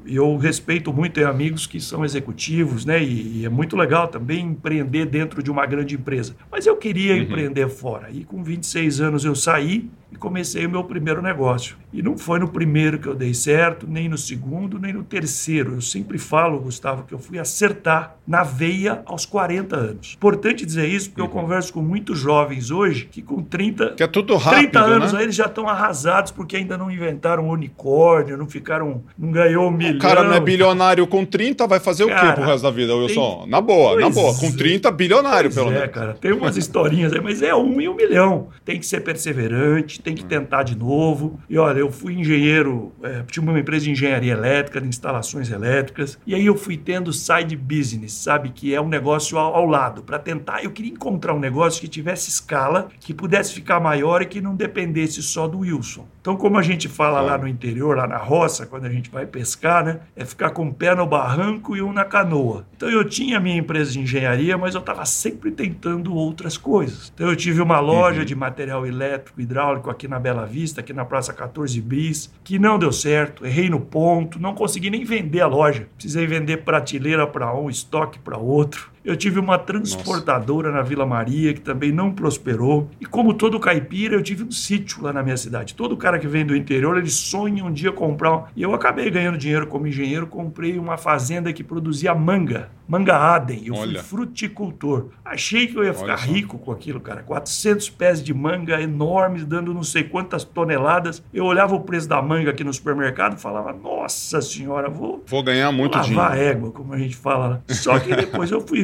E 0.05 0.15
eu 0.15 0.37
respeito 0.37 0.93
muito 0.93 1.13
ter 1.13 1.25
amigos 1.25 1.67
que 1.67 1.79
são 1.79 2.05
executivos, 2.05 2.85
né? 2.85 3.03
E, 3.03 3.41
e, 3.41 3.45
é 3.45 3.49
muito 3.49 3.75
legal 3.75 4.07
também 4.07 4.45
empreender 4.45 5.05
dentro 5.05 5.43
de 5.43 5.51
uma 5.51 5.65
grande 5.65 5.95
empresa. 5.95 6.35
Mas 6.49 6.65
eu 6.65 6.77
queria 6.77 7.13
uhum. 7.13 7.21
empreender 7.21 7.67
fora. 7.67 8.09
E 8.09 8.23
com 8.23 8.43
26 8.43 9.01
anos 9.01 9.25
eu 9.25 9.35
saí 9.35 9.89
e 10.13 10.15
comecei 10.15 10.65
o 10.65 10.69
meu 10.69 10.83
primeiro 10.83 11.21
negócio. 11.21 11.75
E 11.91 12.01
não 12.01 12.17
foi 12.17 12.39
no 12.39 12.47
primeiro 12.47 12.99
que 12.99 13.07
eu 13.07 13.15
dei 13.15 13.33
certo, 13.33 13.87
nem 13.87 14.07
no 14.07 14.17
segundo, 14.17 14.79
nem 14.79 14.93
no 14.93 15.03
terceiro. 15.03 15.73
Eu 15.73 15.81
sempre 15.81 16.17
falo, 16.17 16.59
Gustavo, 16.59 17.03
que 17.03 17.13
eu 17.13 17.19
fui 17.19 17.39
acertar 17.39 18.15
na 18.25 18.43
veia 18.43 19.01
aos 19.05 19.25
40 19.25 19.75
anos. 19.75 20.13
Importante 20.15 20.65
dizer 20.65 20.87
isso, 20.87 21.09
porque 21.09 21.21
uhum. 21.21 21.27
eu 21.27 21.31
converso 21.31 21.73
com 21.73 21.81
muitos 21.81 22.19
jovens 22.19 22.71
hoje 22.71 23.07
que 23.11 23.21
com 23.21 23.43
30, 23.43 23.93
que 23.93 24.03
é 24.03 24.07
tudo 24.07 24.35
rápido, 24.37 24.71
30 24.71 24.79
anos 24.79 25.13
né? 25.13 25.19
aí 25.19 25.25
eles 25.25 25.35
já 25.35 25.45
estão 25.45 25.67
arrasados 25.67 26.31
porque 26.31 26.55
ainda 26.55 26.77
não 26.77 26.89
inventaram 26.89 27.47
um 27.47 27.49
unicórnio, 27.49 28.37
não 28.37 28.47
ficaram, 28.47 29.03
não 29.17 29.31
ganhou 29.31 29.67
um 29.67 29.71
milhão. 29.71 29.97
O 29.97 29.99
cara 29.99 30.23
não 30.23 30.33
é 30.33 30.39
bilionário 30.39 31.05
com 31.07 31.25
30, 31.25 31.67
vai 31.67 31.79
fazer 31.79 32.07
cara, 32.07 32.17
o 32.17 32.27
quê 32.27 32.33
pro 32.33 32.45
resto 32.45 32.63
da 32.63 32.71
vida, 32.71 32.95
Wilson? 32.95 33.41
Tem... 33.41 33.49
Na 33.49 33.61
boa, 33.61 33.99
na 33.99 34.09
boa. 34.09 34.33
Com 34.35 34.51
30, 34.51 34.87
é. 34.87 34.91
bilionário, 34.91 35.51
pelo 35.51 35.67
é, 35.67 35.69
menos. 35.71 35.83
É, 35.83 35.87
cara, 35.87 36.13
tem 36.13 36.31
umas 36.31 36.55
historinhas 36.55 37.13
aí, 37.13 37.21
mas 37.21 37.41
é 37.41 37.53
um 37.53 37.79
em 37.79 37.87
um 37.87 37.95
milhão. 37.95 38.49
Tem 38.63 38.79
que 38.79 38.85
ser 38.85 39.01
perseverante, 39.01 40.01
tem 40.03 40.13
que 40.13 40.25
tentar 40.25 40.63
de 40.63 40.77
novo. 40.77 41.39
E 41.49 41.57
olha, 41.57 41.79
eu 41.79 41.91
fui 41.91 42.13
engenheiro, 42.13 42.91
é, 43.01 43.23
tinha 43.23 43.41
uma 43.41 43.57
empresa 43.57 43.85
de 43.85 43.91
engenharia 43.91 44.33
elétrica, 44.33 44.81
de 44.81 44.87
instalações 44.87 45.49
elétricas, 45.49 46.19
e 46.27 46.35
aí 46.35 46.45
eu 46.45 46.55
fui 46.55 46.77
tendo 46.77 47.13
side 47.13 47.55
business, 47.55 48.13
sabe? 48.13 48.49
Que 48.49 48.75
é 48.75 48.81
um 48.81 48.87
negócio 48.87 49.37
ao, 49.37 49.55
ao 49.55 49.65
lado, 49.65 50.03
para 50.03 50.19
tentar. 50.19 50.63
Eu 50.63 50.71
queria 50.71 50.91
encontrar 50.91 51.33
um 51.33 51.39
negócio 51.39 51.81
que 51.81 51.87
tivesse 51.87 52.29
escala, 52.29 52.89
que 52.99 53.13
pudesse 53.13 53.53
ficar 53.53 53.79
maior 53.79 54.21
e 54.21 54.25
que 54.25 54.41
não 54.41 54.55
dependesse 54.55 55.21
só 55.23 55.47
do 55.47 55.59
Wilson. 55.59 56.05
Então, 56.23 56.37
como 56.37 56.57
a 56.57 56.61
gente 56.61 56.87
fala 56.87 57.19
lá 57.19 57.37
no 57.37 57.47
interior, 57.47 57.97
lá 57.97 58.07
na 58.07 58.17
roça, 58.17 58.65
quando 58.65 58.85
a 58.85 58.89
gente 58.89 59.09
vai 59.09 59.25
pescar, 59.25 59.83
né? 59.83 59.99
É 60.15 60.23
ficar 60.23 60.51
com 60.51 60.63
um 60.63 60.71
pé 60.71 60.95
no 60.95 61.05
barranco 61.05 61.75
e 61.75 61.81
um 61.81 61.91
na 61.91 62.05
canoa. 62.05 62.65
Então, 62.75 62.89
eu 62.89 63.03
tinha 63.03 63.41
minha 63.41 63.57
empresa 63.57 63.91
de 63.91 63.99
engenharia, 63.99 64.57
mas 64.57 64.73
eu 64.73 64.79
estava 64.79 65.03
sempre 65.05 65.51
tentando 65.51 66.15
outras 66.15 66.57
coisas. 66.57 67.11
Então, 67.13 67.27
eu 67.27 67.35
tive 67.35 67.61
uma 67.61 67.79
loja 67.81 68.19
uhum. 68.19 68.25
de 68.25 68.35
material 68.35 68.87
elétrico, 68.87 69.41
hidráulico 69.41 69.89
aqui 69.93 70.07
na 70.07 70.19
Bela 70.19 70.45
Vista, 70.45 70.81
aqui 70.81 70.91
na 70.91 71.05
Praça 71.05 71.31
14 71.31 71.79
Bis, 71.79 72.33
que 72.43 72.59
não 72.59 72.77
deu 72.77 72.91
certo, 72.91 73.45
errei 73.45 73.69
no 73.69 73.79
ponto, 73.79 74.39
não 74.39 74.53
consegui 74.53 74.89
nem 74.89 75.05
vender 75.05 75.41
a 75.41 75.47
loja. 75.47 75.87
Precisei 75.95 76.27
vender 76.27 76.57
prateleira 76.57 77.25
para 77.25 77.55
um, 77.55 77.69
estoque 77.69 78.19
para 78.19 78.37
outro. 78.37 78.92
Eu 79.03 79.17
tive 79.17 79.39
uma 79.39 79.57
transportadora 79.57 80.69
Nossa. 80.69 80.81
na 80.81 80.87
Vila 80.87 81.05
Maria 81.05 81.53
que 81.53 81.59
também 81.59 81.91
não 81.91 82.11
prosperou. 82.11 82.89
E 83.01 83.05
como 83.05 83.33
todo 83.33 83.59
caipira, 83.59 84.15
eu 84.15 84.23
tive 84.23 84.43
um 84.43 84.51
sítio 84.51 85.03
lá 85.03 85.11
na 85.11 85.21
minha 85.21 85.35
cidade. 85.35 85.73
Todo 85.75 85.97
cara 85.97 86.17
que 86.17 86.27
vem 86.27 86.45
do 86.45 86.55
interior, 86.55 86.97
ele 86.97 87.09
sonha 87.09 87.65
um 87.65 87.71
dia 87.71 87.91
comprar. 87.91 88.51
E 88.55 88.61
eu 88.61 88.73
acabei 88.73 89.11
ganhando 89.11 89.37
dinheiro 89.37 89.67
como 89.67 89.87
engenheiro, 89.87 90.25
comprei 90.25 90.79
uma 90.79 90.97
fazenda 90.97 91.51
que 91.51 91.63
produzia 91.63 92.15
manga. 92.15 92.69
Manga 92.87 93.15
Aden. 93.15 93.63
Eu 93.65 93.75
Olha. 93.75 94.03
fui 94.03 94.23
fruticultor. 94.23 95.07
Achei 95.23 95.67
que 95.67 95.75
eu 95.77 95.83
ia 95.83 95.93
ficar 95.93 96.15
rico 96.15 96.57
com 96.57 96.71
aquilo, 96.71 96.99
cara. 96.99 97.23
400 97.23 97.89
pés 97.89 98.21
de 98.21 98.33
manga 98.33 98.81
enormes, 98.81 99.45
dando 99.45 99.73
não 99.73 99.83
sei 99.83 100.03
quantas 100.03 100.43
toneladas. 100.43 101.23
Eu 101.33 101.45
olhava 101.45 101.75
o 101.75 101.81
preço 101.81 102.07
da 102.07 102.21
manga 102.21 102.51
aqui 102.51 102.63
no 102.63 102.73
supermercado 102.73 103.37
e 103.37 103.41
falava: 103.41 103.73
Nossa 103.73 104.41
senhora, 104.41 104.89
vou. 104.89 105.23
Vou 105.25 105.41
ganhar 105.41 105.71
muito 105.71 105.95
lavar 105.95 106.31
dinheiro. 106.31 106.57
égua, 106.57 106.71
como 106.71 106.93
a 106.93 106.97
gente 106.97 107.15
fala. 107.15 107.63
Só 107.69 107.97
que 107.99 108.15
depois 108.15 108.51
eu 108.51 108.61
fui 108.61 108.81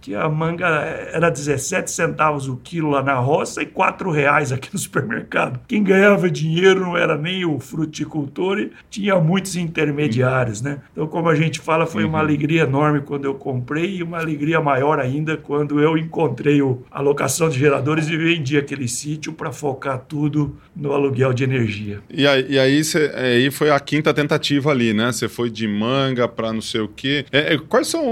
que 0.00 0.14
a 0.14 0.28
manga 0.28 0.66
era 0.66 1.30
17 1.30 1.90
centavos 1.90 2.48
o 2.48 2.56
quilo 2.56 2.90
lá 2.90 3.02
na 3.02 3.14
roça 3.14 3.62
e 3.62 3.66
4 3.66 4.10
reais 4.10 4.52
aqui 4.52 4.68
no 4.72 4.78
supermercado. 4.78 5.60
Quem 5.66 5.82
ganhava 5.82 6.30
dinheiro 6.30 6.80
não 6.80 6.96
era 6.96 7.16
nem 7.16 7.44
o 7.44 7.58
fruticultor 7.58 8.58
e 8.58 8.70
tinha 8.90 9.16
muitos 9.16 9.56
intermediários, 9.56 10.62
né? 10.62 10.78
Então, 10.92 11.06
como 11.06 11.28
a 11.28 11.34
gente 11.34 11.60
fala, 11.60 11.86
foi 11.86 12.04
uma 12.04 12.18
uhum. 12.18 12.24
alegria 12.24 12.62
enorme 12.62 13.00
quando 13.00 13.24
eu 13.24 13.34
comprei 13.34 13.96
e 13.96 14.02
uma 14.02 14.18
alegria 14.18 14.60
maior 14.60 14.98
ainda 14.98 15.36
quando 15.36 15.80
eu 15.80 15.96
encontrei 15.96 16.60
a 16.90 17.00
locação 17.00 17.48
de 17.48 17.58
geradores 17.58 18.08
e 18.08 18.16
vendi 18.16 18.56
aquele 18.56 18.88
sítio 18.88 19.32
para 19.32 19.52
focar 19.52 19.98
tudo 19.98 20.56
no 20.74 20.92
aluguel 20.92 21.32
de 21.32 21.44
energia. 21.44 22.00
E 22.10 22.26
aí, 22.26 22.46
e 22.48 22.58
aí, 22.58 22.84
cê, 22.84 23.10
aí 23.14 23.50
foi 23.50 23.70
a 23.70 23.80
quinta 23.80 24.12
tentativa 24.12 24.70
ali, 24.70 24.92
né? 24.92 25.12
Você 25.12 25.28
foi 25.28 25.50
de 25.50 25.66
manga 25.66 26.28
para 26.28 26.52
não 26.52 26.60
sei 26.60 26.80
o 26.80 26.88
quê. 26.88 27.24
É, 27.32 27.54
é, 27.54 27.58
quais 27.58 27.88
são. 27.88 28.02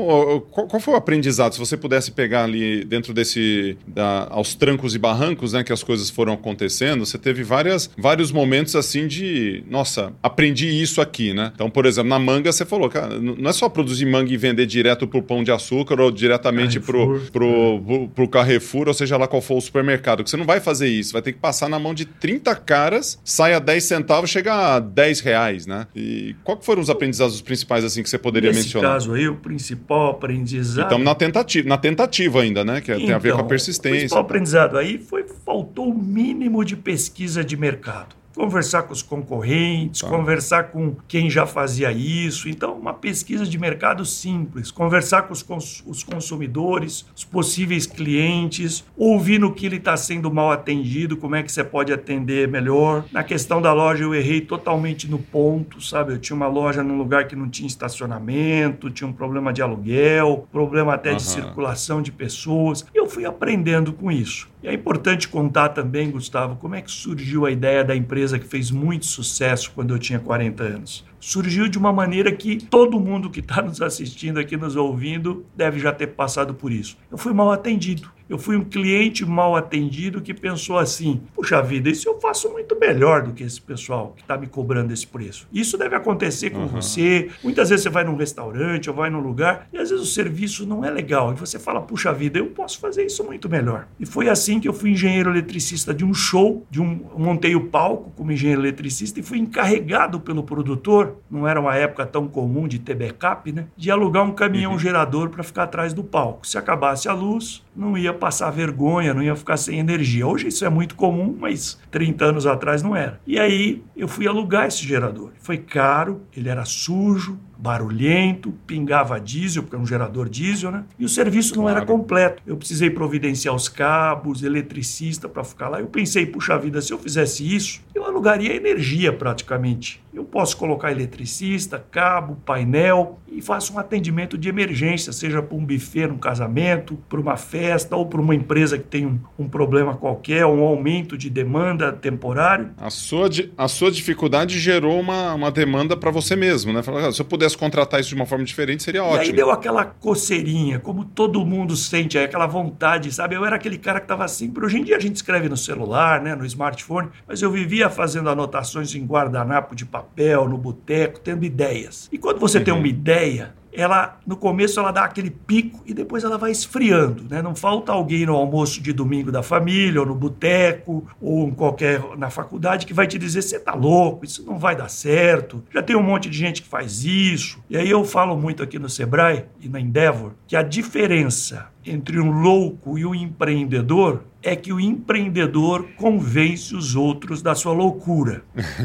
Qual, 0.51 0.67
qual 0.67 0.81
foi 0.81 0.95
o 0.95 0.97
aprendizado? 0.97 1.34
Aprendizado, 1.35 1.53
se 1.55 1.59
você 1.59 1.77
pudesse 1.77 2.11
pegar 2.11 2.45
ali 2.45 2.85
dentro 2.85 3.13
desse, 3.13 3.77
da, 3.87 4.29
aos 4.31 4.55
trancos 4.55 4.95
e 4.95 4.99
barrancos, 4.99 5.53
né, 5.53 5.65
que 5.65 5.73
as 5.73 5.83
coisas 5.83 6.11
foram 6.11 6.33
acontecendo, 6.33 7.05
você 7.05 7.19
teve 7.19 7.43
várias, 7.43 7.91
vários 7.97 8.31
momentos 8.31 8.77
assim 8.77 9.07
de, 9.07 9.65
nossa, 9.69 10.13
aprendi 10.23 10.69
isso 10.69 11.01
aqui, 11.01 11.33
né? 11.33 11.53
Então, 11.55 11.69
por 11.69 11.87
exemplo, 11.87 12.09
na 12.09 12.19
manga 12.19 12.53
você 12.53 12.65
falou, 12.65 12.89
cara, 12.89 13.19
não 13.19 13.49
é 13.49 13.53
só 13.53 13.69
produzir 13.69 14.07
manga 14.07 14.33
e 14.33 14.37
vender 14.37 14.67
direto 14.67 15.07
pro 15.07 15.23
pão 15.23 15.43
de 15.43 15.51
açúcar 15.51 16.01
ou 16.01 16.11
diretamente 16.11 16.79
Carrefour, 16.79 17.21
pro, 17.21 17.31
pro, 17.31 17.47
é. 17.47 17.81
pro, 17.81 18.09
pro 18.09 18.29
Carrefour, 18.29 18.89
ou 18.89 18.95
seja 18.95 19.17
lá 19.17 19.27
qual 19.27 19.43
for 19.43 19.57
o 19.57 19.61
supermercado, 19.61 20.23
que 20.23 20.31
você 20.31 20.37
não 20.37 20.47
vai 20.47 20.61
fazer 20.61 20.89
isso, 20.89 21.13
vai 21.13 21.23
ter 21.23 21.33
que 21.33 21.39
passar 21.39 21.69
na 21.69 21.79
mão 21.79 21.95
de 21.95 22.05
30 22.05 22.55
caras, 22.57 23.19
sai 23.25 23.55
a 23.55 23.59
10 23.59 23.85
centavos, 23.85 24.31
chega 24.31 24.77
a 24.77 24.81
10 24.81 25.21
reais, 25.21 25.67
né? 25.67 25.87
E 25.95 26.35
qual 26.45 26.61
foram 26.61 26.83
os 26.83 26.91
aprendizados 26.91 27.41
principais 27.41 27.85
assim 27.85 28.03
que 28.03 28.09
você 28.09 28.19
poderia 28.19 28.51
Nesse 28.51 28.65
mencionar? 28.65 28.95
Nesse 28.95 29.07
caso 29.07 29.17
aí, 29.17 29.29
o 29.29 29.37
principal 29.37 30.11
aprendizado... 30.11 30.85
Estamos 30.85 31.05
na 31.05 31.15
tentativa, 31.27 31.69
na 31.69 31.79
tentativa 31.79 32.41
ainda, 32.43 32.65
né? 32.65 32.81
Que 32.81 32.93
então, 32.93 33.07
tem 33.07 33.15
a 33.15 33.19
ver 33.19 33.31
com 33.31 33.37
a 33.37 33.39
então, 33.41 33.49
persistência. 33.49 33.91
O 33.91 33.99
principal 33.99 34.23
aprendizado 34.23 34.79
aí 34.79 34.99
foi 34.99 35.25
faltou 35.45 35.91
o 35.91 35.95
mínimo 35.95 36.65
de 36.65 36.77
pesquisa 36.77 37.45
de 37.45 37.57
mercado 37.57 38.24
conversar 38.35 38.83
com 38.83 38.93
os 38.93 39.03
concorrentes, 39.03 40.01
tá. 40.01 40.09
conversar 40.09 40.65
com 40.65 40.97
quem 41.07 41.31
já 41.31 41.47
fazia 41.47 41.93
isso. 41.93 42.49
Então, 42.49 42.75
uma 42.75 42.93
pesquisa 42.93 43.47
de 43.47 43.59
mercado 43.59 44.05
simples, 44.05 44.71
conversar 44.71 45.23
com 45.23 45.33
os, 45.33 45.43
cons 45.43 45.83
os 45.87 46.03
consumidores, 46.03 47.07
os 47.17 47.25
possíveis 47.25 47.87
clientes, 47.87 48.85
ouvir 48.97 49.39
no 49.39 49.53
que 49.53 49.67
ele 49.67 49.77
está 49.77 49.97
sendo 49.97 50.33
mal 50.33 50.51
atendido, 50.51 51.17
como 51.17 51.37
é 51.37 51.43
que 51.43 51.53
você 51.53 51.63
pode 51.63 51.93
atender 51.93 52.49
melhor. 52.49 53.05
Na 53.13 53.23
questão 53.23 53.63
da 53.63 53.73
loja, 53.73 54.05
eu 54.05 54.15
errei 54.15 54.41
totalmente 54.41 55.09
no 55.09 55.19
ponto, 55.19 55.81
sabe? 55.81 56.13
Eu 56.13 56.19
tinha 56.19 56.37
uma 56.37 56.49
loja 56.49 56.83
num 56.83 56.99
lugar 56.99 57.29
que 57.29 57.37
não 57.37 57.49
tinha 57.49 57.67
estacionamento, 57.67 58.91
tinha 58.91 59.09
um 59.09 59.13
problema 59.13 59.53
de 59.53 59.63
aluguel, 59.63 60.47
problema 60.51 60.95
até 60.95 61.11
uhum. 61.11 61.17
de 61.17 61.23
circulação 61.23 62.03
de 62.03 62.11
pessoas. 62.11 62.85
Eu 62.95 63.07
fui 63.07 63.25
aprendendo 63.25 63.93
com 63.93 64.11
isso. 64.11 64.54
E 64.65 64.67
é 64.67 64.73
importante 64.73 65.29
contar 65.29 65.69
também, 65.69 66.11
Gustavo, 66.11 66.57
como 66.57 66.75
é 66.75 66.81
que 66.81 66.91
surgiu 66.91 67.45
a 67.45 67.51
ideia 67.51 67.85
da 67.85 67.95
empresa 67.95 68.39
que 68.39 68.47
fez 68.47 68.71
muito 68.71 69.05
sucesso 69.05 69.71
quando 69.75 69.93
eu 69.93 69.99
tinha 69.99 70.19
40 70.19 70.63
anos 70.65 71.05
surgiu 71.25 71.69
de 71.69 71.79
uma 71.79 71.91
maneira 71.91 72.31
que 72.31 72.57
todo 72.57 73.01
mundo 73.01 73.31
que 73.31 73.41
está 73.41 73.63
nos 73.63 73.81
assistindo 73.81 74.39
aqui, 74.39 74.59
nos 74.59 74.77
ouvindo, 74.77 75.47
deve 75.57 75.81
já 75.81 75.91
ter 75.91 76.09
passado 76.09 76.53
por 76.53 76.71
isso. 76.71 76.99
Eu 77.11 77.17
fui 77.17 77.33
mal 77.33 77.51
atendido. 77.51 78.11
Eu 78.35 78.39
fui 78.39 78.57
um 78.57 78.65
cliente 78.65 79.25
mal 79.25 79.55
atendido 79.55 80.21
que 80.21 80.35
pensou 80.35 80.77
assim: 80.77 81.21
puxa 81.37 81.63
vida, 81.63 81.89
isso 81.89 82.09
eu 82.09 82.21
faço 82.21 82.51
muito 82.51 82.77
melhor 82.77 83.23
do 83.23 83.33
que 83.33 83.45
esse 83.45 83.61
pessoal 83.61 84.13
que 84.17 84.23
está 84.23 84.37
me 84.37 84.49
cobrando 84.49 84.93
esse 84.93 85.07
preço. 85.07 85.47
Isso 85.53 85.79
deve 85.79 85.95
acontecer 85.95 86.51
com 86.51 86.59
uhum. 86.59 86.67
você. 86.67 87.31
Muitas 87.45 87.69
vezes 87.69 87.85
você 87.85 87.91
vai 87.91 88.03
num 88.03 88.17
restaurante 88.17 88.91
ou 88.91 88.97
vai 88.97 89.09
num 89.09 89.21
lugar 89.21 89.69
e 89.73 89.79
às 89.79 89.91
vezes 89.91 90.05
o 90.05 90.11
serviço 90.11 90.67
não 90.67 90.85
é 90.85 90.91
legal. 90.91 91.33
E 91.33 91.37
você 91.37 91.61
fala: 91.61 91.81
puxa 91.81 92.13
vida, 92.13 92.37
eu 92.41 92.47
posso 92.47 92.81
fazer 92.81 93.07
isso 93.07 93.23
muito 93.23 93.49
melhor. 93.49 93.87
E 94.01 94.05
foi 94.05 94.29
assim 94.29 94.59
que 94.59 94.69
eu 94.69 94.73
fui 94.73 94.91
engenheiro 94.91 95.31
eletricista 95.31 95.95
de 95.95 96.05
um 96.05 96.13
show, 96.13 96.67
de 96.69 96.81
um 96.81 97.07
montei 97.17 97.55
o 97.55 97.69
palco 97.69 98.11
como 98.17 98.33
engenheiro 98.33 98.63
eletricista 98.63 99.21
e 99.21 99.23
fui 99.23 99.39
encarregado 99.39 100.19
pelo 100.19 100.43
produtor 100.43 101.19
não 101.31 101.47
era 101.47 101.61
uma 101.61 101.77
época 101.77 102.05
tão 102.05 102.27
comum 102.27 102.67
de 102.67 102.81
ter 102.81 102.95
backup, 102.95 103.53
né? 103.53 103.67
De 103.77 103.93
alugar 103.93 104.25
um 104.25 104.33
caminhão 104.33 104.73
uhum. 104.73 104.79
gerador 104.79 105.31
para 105.31 105.45
ficar 105.45 105.65
atrás 105.65 105.93
do 105.93 106.03
palco. 106.03 106.45
Se 106.47 106.59
acabasse 106.59 107.09
a 107.09 107.13
luz, 107.13 107.63
não 107.77 107.97
ia 107.99 108.13
passar 108.25 108.51
vergonha, 108.51 109.13
não 109.13 109.23
ia 109.23 109.37
ficar 109.37 109.59
sem 109.59 109.79
energia. 109.79 110.27
Hoje 110.27 110.49
isso 110.49 110.65
é 110.65 110.71
muito 110.71 110.95
comum, 110.95 111.37
mas 111.39 111.79
30 111.91 112.25
anos 112.25 112.47
atrás 112.47 112.83
não 112.83 112.97
era. 112.97 113.21
E 113.27 113.39
aí 113.39 113.83
eu 113.95 114.09
fui 114.09 114.27
alugar 114.27 114.67
esse 114.67 114.83
gerador. 114.83 115.33
Foi 115.41 115.59
caro, 115.59 116.23
ele 116.35 116.49
era 116.49 116.65
sujo, 116.65 117.39
barulhento, 117.57 118.53
pingava 118.67 119.21
diesel, 119.21 119.63
porque 119.63 119.77
é 119.77 119.79
um 119.79 119.87
gerador 119.87 120.29
diesel, 120.29 120.71
né? 120.71 120.85
E 120.99 121.05
o 121.05 121.09
serviço 121.09 121.57
não 121.57 121.65
claro. 121.65 121.79
era 121.79 121.87
completo. 121.87 122.43
Eu 122.47 122.57
precisei 122.57 122.91
providenciar 122.91 123.55
os 123.55 123.69
cabos, 123.69 124.43
eletricista 124.43 125.29
para 125.29 125.45
ficar 125.45 125.69
lá. 125.69 125.81
Eu 125.81 125.87
pensei, 125.87 126.27
puxa 126.27 126.59
vida, 126.59 126.81
se 126.81 126.93
eu 126.93 126.99
fizesse 126.99 127.55
isso, 127.55 127.81
eu 127.95 128.05
alugaria 128.05 128.55
energia 128.55 129.13
praticamente. 129.13 130.03
Eu 130.13 130.25
posso 130.25 130.57
colocar 130.57 130.93
eletricista, 130.93 131.85
cabo, 131.91 132.37
painel 132.45 133.19
e 133.31 133.43
faço 133.43 133.75
um 133.75 133.79
atendimento 133.79 134.39
de 134.39 134.49
emergência, 134.49 135.13
seja 135.13 135.43
para 135.43 135.57
um 135.57 135.65
buffet, 135.65 136.07
um 136.07 136.19
casamento, 136.19 136.97
para 137.09 137.21
uma 137.21 137.37
festa 137.37 137.97
ou 137.97 138.07
para 138.07 138.21
uma 138.21 138.35
empresa 138.35 138.79
que 138.79 138.85
tem 138.85 139.07
um, 139.07 139.19
um, 139.37 139.49
problema 139.49 139.95
qualquer, 139.97 140.47
um 140.47 140.63
aumento 140.63 141.19
de 141.19 141.29
demanda 141.29 141.93
temporário. 141.93 142.71
A 142.79 142.91
sua, 142.91 143.29
a 143.59 143.67
sua 143.67 143.91
dificuldade 143.91 144.59
gerou 144.61 145.01
uma, 145.01 145.35
uma 145.35 145.51
demanda 145.51 145.97
para 145.97 146.13
você 146.13 146.37
mesmo, 146.37 146.73
né? 146.73 146.83
Falar, 146.83 147.09
ah, 147.09 147.13
se 147.13 147.21
eu 147.21 147.27
pudesse 147.45 147.57
contratar 147.57 148.01
isso 148.01 148.09
de 148.09 148.15
uma 148.15 148.27
forma 148.27 148.45
diferente, 148.45 148.83
seria 148.83 149.05
ótimo. 149.05 149.23
E 149.23 149.27
aí 149.27 149.33
deu 149.33 149.51
aquela 149.51 149.85
coceirinha, 149.85 150.79
como 150.79 151.05
todo 151.05 151.45
mundo 151.45 151.77
sente, 151.77 152.19
aquela 152.19 152.47
vontade, 152.47 153.13
sabe? 153.13 153.35
Eu 153.35 153.45
era 153.45 153.57
aquele 153.57 153.79
cara 153.79 154.01
que 154.01 154.05
estava 154.05 154.27
sempre. 154.29 154.65
Hoje 154.65 154.79
em 154.79 154.85
dia 154.85 154.97
a 154.97 155.01
gente 155.01 155.17
escreve 155.17 155.49
no 155.49 155.57
celular, 155.57 156.21
né, 156.23 156.35
no 156.35 156.45
smartphone, 156.47 157.09
mas 157.27 157.43
eu 157.43 157.51
vivia 157.51 157.91
fazendo 157.91 158.29
anotações 158.29 158.95
em 158.95 159.05
guardanapo 159.05 159.75
de 159.75 159.85
papel, 159.85 160.49
no 160.49 160.57
boteco, 160.57 161.21
tendo 161.21 161.45
ideias. 161.45 162.09
E 162.11 162.19
quando 162.19 162.39
você 162.39 162.59
uhum. 162.59 162.65
tem 162.65 162.75
uma 162.75 162.89
ideia, 162.89 163.55
ela 163.75 164.19
no 164.27 164.37
começo 164.37 164.79
ela 164.79 164.91
dá 164.91 165.05
aquele 165.05 165.31
pico 165.31 165.83
e 165.85 165.93
depois 165.93 166.25
ela 166.25 166.39
vai 166.39 166.51
esfriando, 166.51 167.25
né? 167.29 167.43
Não 167.43 167.55
falta 167.55 167.93
alguém 167.93 168.25
no 168.25 168.35
almoço 168.35 168.81
de 168.81 168.93
domingo 168.93 169.33
da 169.33 169.43
família, 169.43 170.01
ou 170.01 170.07
no 170.07 170.15
boteco, 170.15 171.07
ou 171.21 171.49
em 171.49 171.53
qualquer 171.53 172.01
na 172.17 172.31
faculdade 172.31 172.87
que 172.87 172.95
vai 172.95 173.07
te 173.07 173.19
dizer 173.19 173.43
você 173.43 173.59
tá 173.59 173.75
louco, 173.75 174.25
isso 174.25 174.45
não 174.45 174.59
vai 174.59 174.77
dar 174.77 174.89
certo. 174.89 175.63
Já 175.73 175.83
tem 175.83 175.97
um 175.97 176.03
monte 176.03 176.29
de 176.29 176.37
gente 176.37 176.63
que 176.63 176.69
faz 176.69 177.05
isso. 177.05 177.59
E 177.69 177.77
aí 177.77 177.91
eu 177.91 178.05
falo 178.05 178.37
muito 178.37 178.63
aqui 178.63 178.79
no 178.79 178.89
Sebrae 178.89 179.45
e 179.61 179.69
na 179.69 179.81
Endeavor 179.81 180.33
que 180.47 180.57
a 180.57 180.63
diferença 180.63 181.69
entre 181.85 182.19
um 182.19 182.31
louco 182.31 182.99
e 182.99 183.05
um 183.05 183.15
empreendedor 183.15 184.25
é 184.45 184.55
que 184.55 184.73
o 184.73 184.79
empreendedor 184.79 185.87
convence 185.97 186.77
os 186.77 186.95
outros 186.95 187.41
da 187.41 187.55
sua 187.55 187.73
loucura. 187.73 188.43